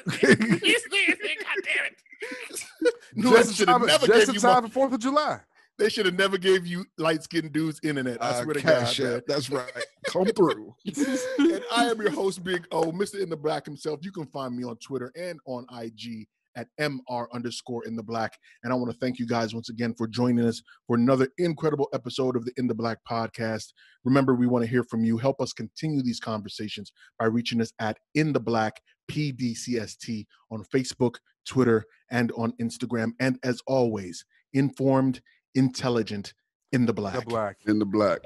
[3.15, 4.39] No, Just they in should have time, never just gave in you.
[4.41, 5.39] time mo- for Fourth of July.
[5.77, 8.17] They should have never gave you light skinned dudes internet.
[8.21, 9.05] I Uh, swear to Cash God.
[9.11, 9.21] man.
[9.27, 9.71] That's right.
[10.07, 10.73] Come through.
[10.85, 13.21] and I am your host, Big O, Mr.
[13.21, 13.99] In the Black himself.
[14.01, 18.35] You can find me on Twitter and on IG at MR underscore in the black.
[18.63, 21.87] And I want to thank you guys once again for joining us for another incredible
[21.93, 23.65] episode of the In the Black podcast.
[24.03, 25.19] Remember, we want to hear from you.
[25.19, 28.81] Help us continue these conversations by reaching us at In the Black
[29.11, 31.15] PDCST on Facebook,
[31.47, 33.11] Twitter, and on Instagram.
[33.19, 35.21] And as always, informed,
[35.55, 36.33] intelligent,
[36.71, 37.15] in the black.
[37.15, 37.57] The black.
[37.65, 38.19] In the black.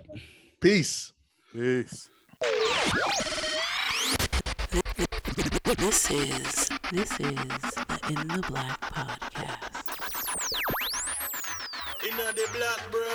[0.60, 1.14] Peace.
[1.54, 2.10] Peace.
[5.78, 9.72] This is this is the In the Black podcast.
[12.08, 13.08] In the black, bro.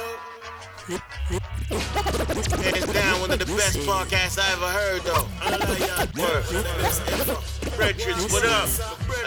[2.62, 5.27] Hands down, one of the best podcasts I ever heard, though.
[5.41, 7.66] I like y'all.
[7.77, 8.69] Brethren, what up?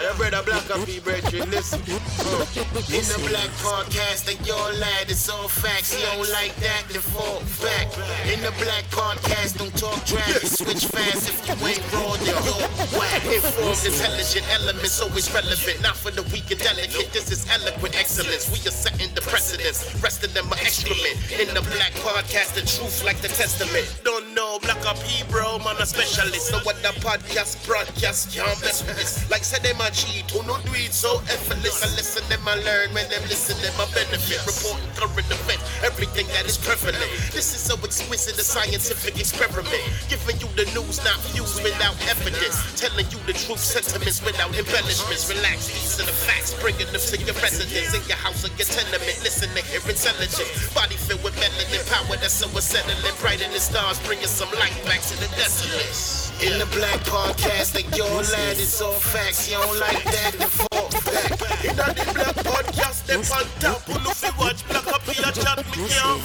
[0.00, 1.50] I am brother Black here, brethren.
[1.50, 1.78] Listen.
[1.86, 2.42] Uh,
[2.90, 5.94] in the Black Podcast, and your lad, it's all facts.
[5.94, 7.86] He don't like that, then fall back.
[8.26, 11.30] In the Black Podcast, don't talk drag, switch fast.
[11.30, 12.66] If you ain't raw, then you're
[12.98, 13.22] whack.
[13.30, 15.82] Informed, intelligent elements, always relevant.
[15.82, 17.12] Not for the weak and delicate.
[17.12, 18.50] This is eloquent excellence.
[18.50, 19.94] We are setting the precedence.
[20.02, 21.14] Rest of them are excrement.
[21.38, 23.86] In the Black Podcast, the truth like the testament.
[24.02, 26.50] Don't know, Black up here, bro, man, a specialist.
[26.50, 28.56] Know what the podcast broadcast can't
[28.88, 29.28] with this.
[29.28, 31.84] Like said them a cheat, who no do it so effortless.
[31.84, 34.40] I listen them, I learn when them listen them, I benefit.
[34.48, 37.04] Reporting current event, everything that is prevalent.
[37.36, 39.84] This is so exquisite, a scientific experiment.
[40.08, 42.56] Giving you the news, not views without evidence.
[42.80, 45.28] Telling you the truth, sentiments without embellishments.
[45.28, 48.68] Relax, these are the facts, bringing them to your residence, in your house or your
[48.68, 49.20] tenement.
[49.20, 50.48] Listen to hear intelligence.
[50.72, 52.96] Body filled with melanin power that's so settling.
[53.20, 56.19] Bright in the stars, bringing some light back to the desolate.
[56.40, 59.50] In the black podcast, like your lad is all facts.
[59.50, 61.32] You don't like that, then fall back.
[61.60, 63.82] In the black podcast, they on top.
[63.84, 66.16] Who know you watch black up here, chat me can't.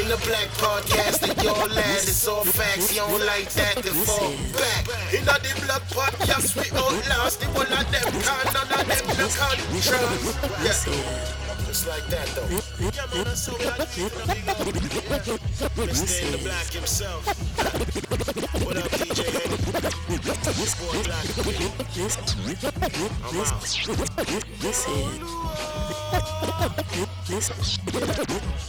[0.00, 2.94] In the black podcast, like your lad is all facts.
[2.94, 4.88] You don't like that, then fall back.
[5.12, 5.36] In the
[5.68, 8.08] black podcast, we outlast the whole of them.
[8.24, 10.88] Can't none of them no contrast.
[10.88, 11.49] Yeah.
[11.70, 12.48] Like that though.
[12.80, 13.52] Yeah, man, that's so.
[15.86, 16.26] Mr.
[16.26, 17.24] In the black himself.
[18.66, 19.22] What up, DJ?
[20.58, 21.24] This boy black.
[23.22, 23.62] I'm out.
[24.58, 25.20] this is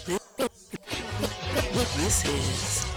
[0.05, 0.21] this,
[1.97, 2.90] this is